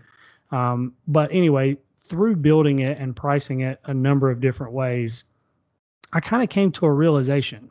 [0.51, 5.23] Um, but anyway, through building it and pricing it a number of different ways,
[6.13, 7.69] I kind of came to a realization.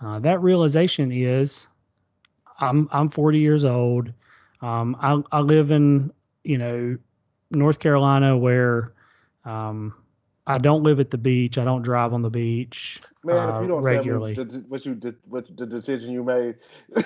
[0.00, 1.66] Uh, that realization is
[2.60, 4.12] I'm I'm 40 years old.
[4.62, 6.12] Um, I, I live in
[6.44, 6.98] you know
[7.50, 8.92] North Carolina where
[9.46, 9.94] um,
[10.46, 11.58] I don't live at the beach.
[11.58, 13.00] I don't drive on the beach.
[13.24, 16.56] Man, uh, if you don't regularly, tell me what you what the decision you made.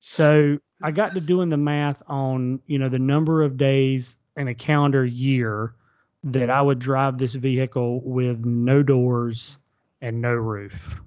[0.00, 4.48] so I got to doing the math on you know the number of days in
[4.48, 5.74] a calendar year
[6.24, 9.58] that I would drive this vehicle with no doors
[10.00, 11.00] and no roof,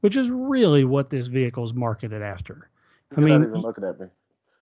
[0.00, 2.70] which is really what this vehicle is marketed after.
[3.16, 4.06] You're I mean, even looking at me.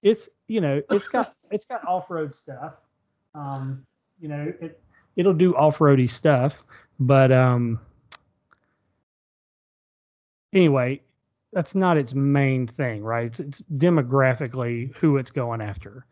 [0.01, 2.73] It's you know it's got it's got off road stuff.
[3.35, 3.85] Um,
[4.19, 4.79] you know, it
[5.15, 6.65] it'll do off roady stuff,
[6.99, 7.79] but um,
[10.53, 11.01] anyway,
[11.51, 13.25] that's not its main thing, right?
[13.27, 16.05] It's, it's demographically who it's going after.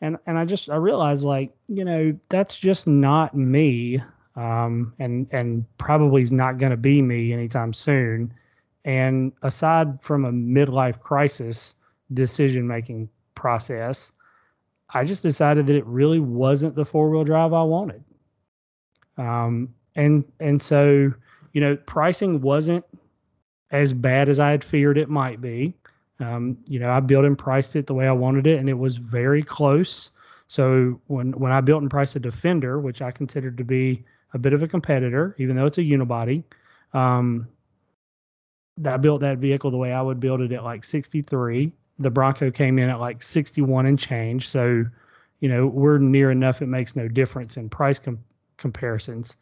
[0.00, 4.02] And and I just I realized like, you know, that's just not me.
[4.34, 8.32] Um, and and probably is not going to be me anytime soon.
[8.84, 11.76] And aside from a midlife crisis
[12.14, 14.12] decision making process,
[14.90, 18.02] I just decided that it really wasn't the four wheel drive I wanted.
[19.18, 21.12] Um, and and so
[21.52, 22.84] you know, pricing wasn't
[23.70, 25.74] as bad as I had feared it might be.
[26.20, 28.78] Um, you know, I built and priced it the way I wanted it, and it
[28.78, 30.10] was very close.
[30.48, 34.38] So when when I built and priced a Defender, which I considered to be a
[34.38, 36.44] bit of a competitor, even though it's a unibody,
[36.94, 37.48] um,
[38.84, 41.72] I built that vehicle the way I would build it at like 63.
[41.98, 44.48] The Bronco came in at like 61 and change.
[44.48, 44.84] So,
[45.40, 46.62] you know, we're near enough.
[46.62, 48.18] It makes no difference in price com-
[48.62, 49.36] comparisons.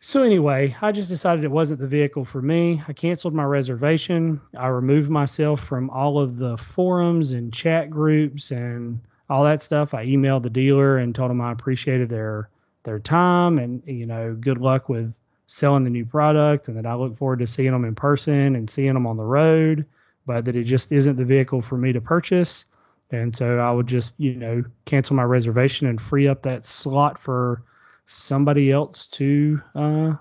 [0.00, 2.80] So anyway, I just decided it wasn't the vehicle for me.
[2.86, 4.40] I canceled my reservation.
[4.56, 9.94] I removed myself from all of the forums and chat groups and all that stuff.
[9.94, 12.48] I emailed the dealer and told them I appreciated their
[12.84, 15.18] their time and you know good luck with
[15.48, 18.70] selling the new product and that I look forward to seeing them in person and
[18.70, 19.84] seeing them on the road,
[20.26, 22.66] but that it just isn't the vehicle for me to purchase.
[23.10, 27.18] And so I would just, you know, cancel my reservation and free up that slot
[27.18, 27.62] for
[28.08, 30.14] somebody else to uh,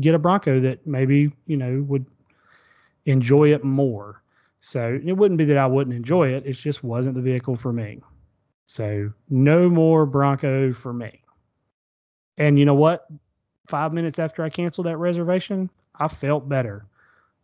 [0.00, 2.06] get a Bronco that maybe, you know, would
[3.06, 4.22] enjoy it more.
[4.60, 7.72] So it wouldn't be that I wouldn't enjoy it, it just wasn't the vehicle for
[7.72, 8.00] me.
[8.66, 11.22] So no more Bronco for me.
[12.38, 13.06] And you know what?
[13.66, 16.86] five minutes after I canceled that reservation, I felt better.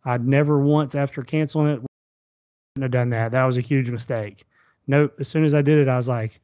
[0.05, 3.31] I'd never once after canceling it wouldn't have done that.
[3.31, 4.45] That was a huge mistake.
[4.87, 5.15] Nope.
[5.19, 6.39] As soon as I did it, I was like,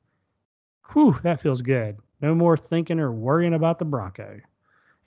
[0.94, 1.98] whew, that feels good.
[2.22, 4.40] No more thinking or worrying about the Bronco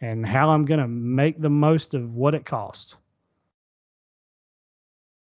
[0.01, 2.97] and how I'm going to make the most of what it cost.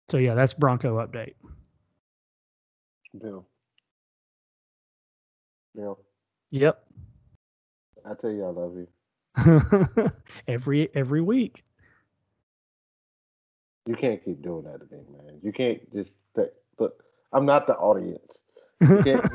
[0.10, 1.34] So, yeah, that's Bronco update.
[3.22, 3.46] Bill.
[5.76, 6.00] Bill.
[6.52, 6.84] Yep.
[8.06, 8.88] I tell you, I love you.
[10.48, 11.64] every every week.
[13.86, 15.40] You can't keep doing that to me, man.
[15.44, 17.04] You can't just th- look.
[17.32, 18.42] I'm not the audience.
[18.82, 19.28] You can't,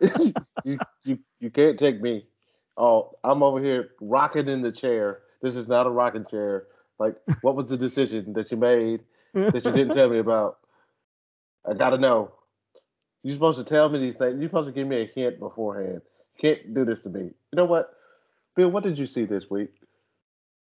[0.64, 2.26] you, you, you can't take me.
[2.76, 5.20] Oh, I'm over here rocking in the chair.
[5.42, 6.66] This is not a rocking chair.
[6.98, 9.00] Like, what was the decision that you made
[9.34, 10.58] that you didn't tell me about?
[11.68, 12.32] I gotta know.
[13.22, 14.38] You're supposed to tell me these things.
[14.38, 16.02] You're supposed to give me a hint beforehand.
[16.36, 17.22] You can't do this to me.
[17.22, 17.94] You know what?
[18.54, 19.72] Bill, what did you see this week?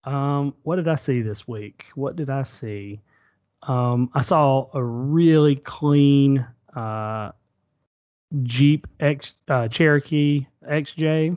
[0.05, 1.87] Um, what did I see this week?
[1.95, 3.01] What did I see?
[3.63, 7.33] Um, I saw a really clean uh,
[8.43, 11.37] Jeep X uh, Cherokee XJ,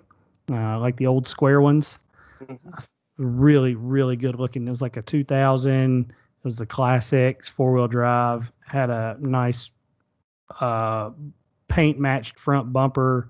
[0.52, 2.00] uh, like the old square ones.
[2.42, 2.70] Mm-hmm.
[3.18, 4.66] Really, really good looking.
[4.66, 6.10] It was like a 2000.
[6.10, 8.52] It was the classics, four wheel drive.
[8.66, 9.70] Had a nice
[10.60, 11.12] uh,
[11.68, 13.30] paint matched front bumper,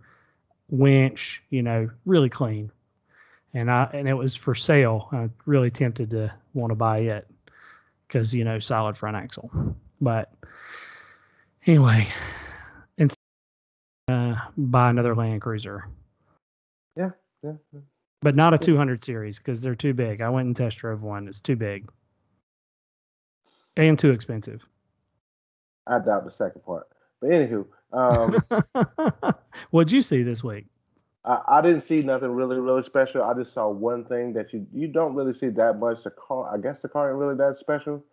[0.69, 1.43] winch.
[1.49, 2.71] You know, really clean
[3.53, 5.07] and I and it was for sale.
[5.11, 7.27] I really tempted to want to buy it
[8.07, 9.51] because you know solid front axle.
[10.01, 10.33] But
[11.65, 12.07] anyway,
[14.07, 15.87] uh, buy another Land Cruiser.
[16.95, 17.11] Yeah,
[17.43, 17.53] yeah.
[17.73, 17.79] yeah.
[18.21, 20.21] But not a 200 series because they're too big.
[20.21, 21.27] I went and test drove one.
[21.27, 21.89] It's too big
[23.77, 24.65] and too expensive.
[25.87, 26.87] I doubt the second part.
[27.19, 29.33] But anywho, um,
[29.71, 30.65] what'd you see this week?
[31.25, 33.23] I, I, didn't see nothing really, really special.
[33.23, 36.03] I just saw one thing that you you don't really see that much.
[36.03, 38.03] The car, I guess, the car ain't really that special,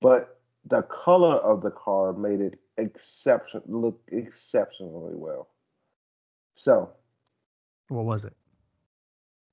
[0.00, 0.37] but
[0.68, 5.48] the color of the car made it exception look exceptionally well.
[6.54, 6.90] So,
[7.88, 8.36] what was it?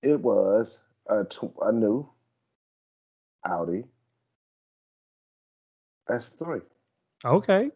[0.01, 1.25] It was a,
[1.61, 2.09] a new
[3.45, 3.85] Audi
[6.09, 6.61] S3.
[7.23, 7.71] Okay.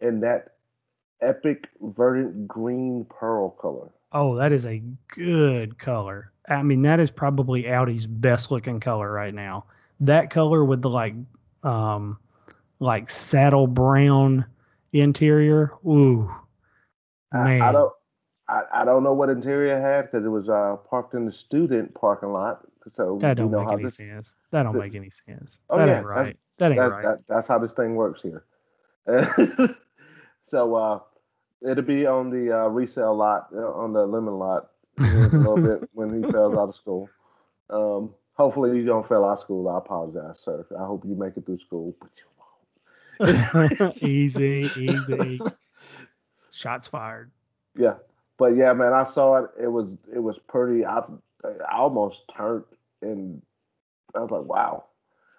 [0.00, 0.56] In that
[1.20, 3.90] epic verdant green pearl color.
[4.12, 6.32] Oh, that is a good color.
[6.48, 9.64] I mean, that is probably Audi's best looking color right now.
[10.00, 11.14] That color with the like,
[11.62, 12.18] um,
[12.78, 14.44] like saddle brown
[14.92, 15.72] interior.
[15.86, 16.30] Ooh,
[17.32, 17.62] man.
[17.62, 17.92] I, I don't,
[18.48, 21.94] I, I don't know what interior had because it was uh, parked in the student
[21.94, 22.60] parking lot.
[22.96, 24.34] So that don't you know make any this, sense.
[24.52, 25.58] That don't the, make any sense.
[25.68, 26.36] Oh that yeah, ain't right.
[26.58, 27.04] That ain't that's, right.
[27.04, 28.44] That, that's how this thing works here.
[30.44, 31.00] so uh,
[31.62, 35.88] It'll be on the uh, resale lot, uh, on the lemon lot, a little bit
[35.94, 37.08] when he fails out of school.
[37.70, 39.68] Um, hopefully, you don't fail out of school.
[39.68, 40.66] I apologize, sir.
[40.78, 42.35] I hope you make it through school, but you won't.
[44.00, 45.40] easy, easy.
[46.50, 47.30] Shots fired.
[47.76, 47.94] Yeah.
[48.38, 49.50] but yeah, man, I saw it.
[49.60, 50.84] It was it was pretty.
[50.84, 51.02] I
[51.44, 52.64] I almost turned
[53.02, 53.42] and
[54.14, 54.84] I was like, wow.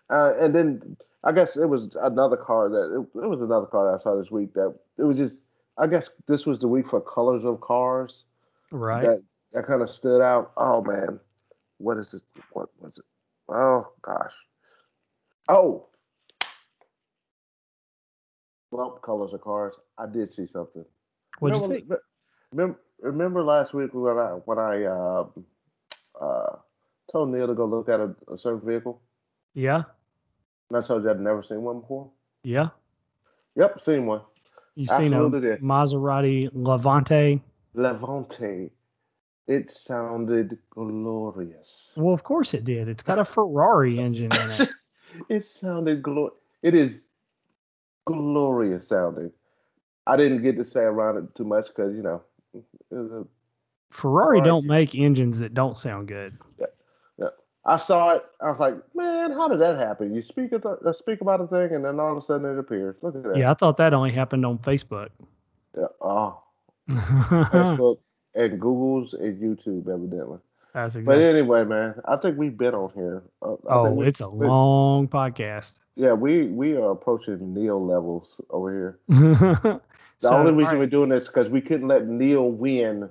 [0.09, 3.87] Uh, and then I guess it was another car that it, it was another car
[3.87, 5.41] that I saw this week that it was just.
[5.79, 8.25] I guess this was the week for colors of cars.
[8.71, 9.03] Right.
[9.03, 9.23] That
[9.53, 10.51] that kind of stood out.
[10.57, 11.19] Oh man,
[11.77, 12.23] what is this?
[12.53, 13.05] What was it?
[13.49, 14.33] Oh gosh.
[15.49, 15.87] Oh.
[18.71, 19.75] Well, colors of cars.
[19.97, 20.85] I did see something.
[21.39, 22.47] What'd you remember, see?
[22.51, 25.25] Remember, remember last week when I when I uh,
[26.19, 26.55] uh,
[27.11, 29.01] told Neil to go look at a, a certain vehicle,
[29.53, 29.83] Yeah.
[30.69, 32.09] and I told you I'd never seen one before.
[32.43, 32.69] Yeah.
[33.55, 34.21] Yep, seen one.
[34.75, 35.61] You've seen a did.
[35.61, 37.41] Maserati Levante.
[37.73, 38.69] Levante.
[39.47, 41.93] It sounded glorious.
[41.97, 42.87] Well, of course it did.
[42.87, 44.69] It's got a Ferrari engine in it.
[45.29, 46.29] It sounded glor.
[46.61, 47.06] It is
[48.07, 49.31] glorious sounding.
[50.07, 52.23] I didn't get to say around it too much because you know.
[52.53, 52.63] It
[52.95, 53.25] was a,
[53.91, 54.41] Ferrari Ferrari.
[54.41, 56.37] don't make engines that don't sound good.
[56.59, 56.65] Yeah,
[57.19, 57.27] yeah.
[57.65, 58.25] I saw it.
[58.41, 60.13] I was like, man, how did that happen?
[60.13, 62.49] You speak at the, uh, speak about a thing, and then all of a sudden
[62.49, 62.95] it appears.
[63.01, 63.37] Look at that.
[63.37, 65.09] Yeah, I thought that only happened on Facebook.
[65.77, 65.85] Yeah.
[66.01, 66.41] Oh,
[66.89, 67.97] Facebook
[68.33, 70.39] and Google's and YouTube, evidently.
[70.73, 73.23] That's But anyway, man, I think we've been on here.
[73.41, 75.73] Uh, Oh, we- it's a we- long podcast.
[75.95, 78.99] Yeah, we we are approaching Neil levels over here.
[79.07, 79.81] the
[80.21, 83.09] The only reason we're doing this because we couldn't let Neil win.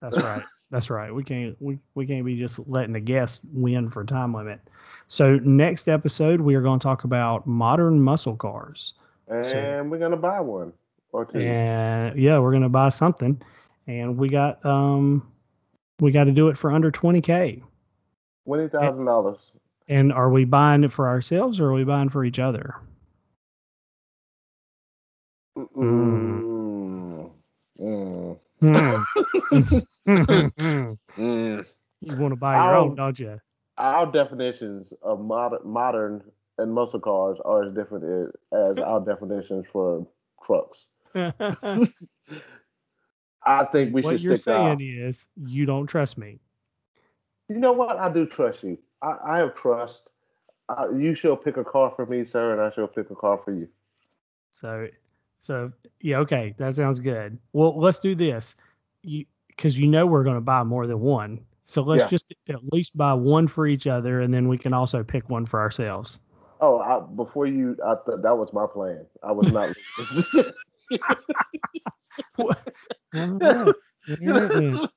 [0.00, 0.42] That's right.
[0.70, 1.12] That's right.
[1.12, 4.60] We can't we, we can't be just letting a guest win for time limit.
[5.08, 8.94] So next episode we are going to talk about modern muscle cars.
[9.26, 10.72] And So- we're gonna buy one
[11.12, 11.40] or two.
[11.40, 13.40] And yeah, we're going to buy something
[13.88, 15.29] and we got um
[16.00, 17.62] we got to do it for under 20k.
[18.46, 19.38] Twenty thousand dollars.
[19.88, 22.76] And are we buying it for ourselves or are we buying for each other?
[25.58, 27.30] Mm.
[27.80, 28.38] Mm.
[30.06, 30.96] Mm.
[32.00, 33.40] you want to buy your own, I'll- don't you?
[33.78, 36.22] Our definitions of modern, modern
[36.58, 40.06] and muscle cars are as different as our definitions for
[40.44, 40.88] trucks.
[43.44, 46.38] I think we what should you're stick to our- saying is you don't trust me.
[47.48, 47.98] You know what?
[47.98, 48.78] I do trust you.
[49.02, 50.08] I, I have trust.
[50.68, 53.40] Uh, you shall pick a car for me, sir, and I shall pick a car
[53.44, 53.66] for you.
[54.52, 54.86] So,
[55.40, 57.38] so yeah, okay, that sounds good.
[57.52, 58.54] Well, let's do this.
[59.02, 61.40] You because you know we're going to buy more than one.
[61.64, 62.08] So let's Yeah.
[62.08, 65.44] just at least buy one for each other, and then we can also pick one
[65.46, 66.20] for ourselves.
[66.60, 69.06] Oh, I, before you, I thought that was my plan.
[69.22, 69.74] I was not.
[73.14, 74.88] Mm-mm.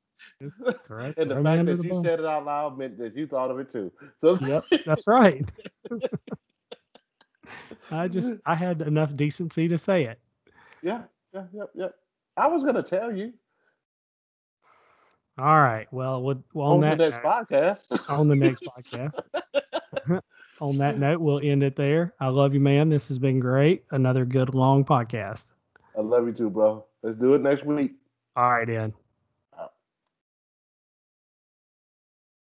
[1.17, 3.59] And the fact that the you said it out loud meant that you thought of
[3.59, 3.91] it too.
[4.21, 5.49] So Yep, that's right.
[7.91, 10.19] I just I had enough decency to say it.
[10.81, 11.03] yeah,
[11.33, 11.87] yeah, yeah, yeah.
[12.37, 13.33] I was gonna tell you
[15.37, 15.87] All right.
[15.91, 18.09] Well, with, well on, on, that the next note- podcast.
[18.09, 19.19] on the next podcast.
[20.61, 22.13] on that note, we'll end it there.
[22.19, 22.89] I love you, man.
[22.89, 23.83] This has been great.
[23.91, 25.53] Another good long podcast.
[25.97, 26.85] I love you too, bro.
[27.03, 27.93] Let's do it next week.
[28.35, 28.93] All right, Dan.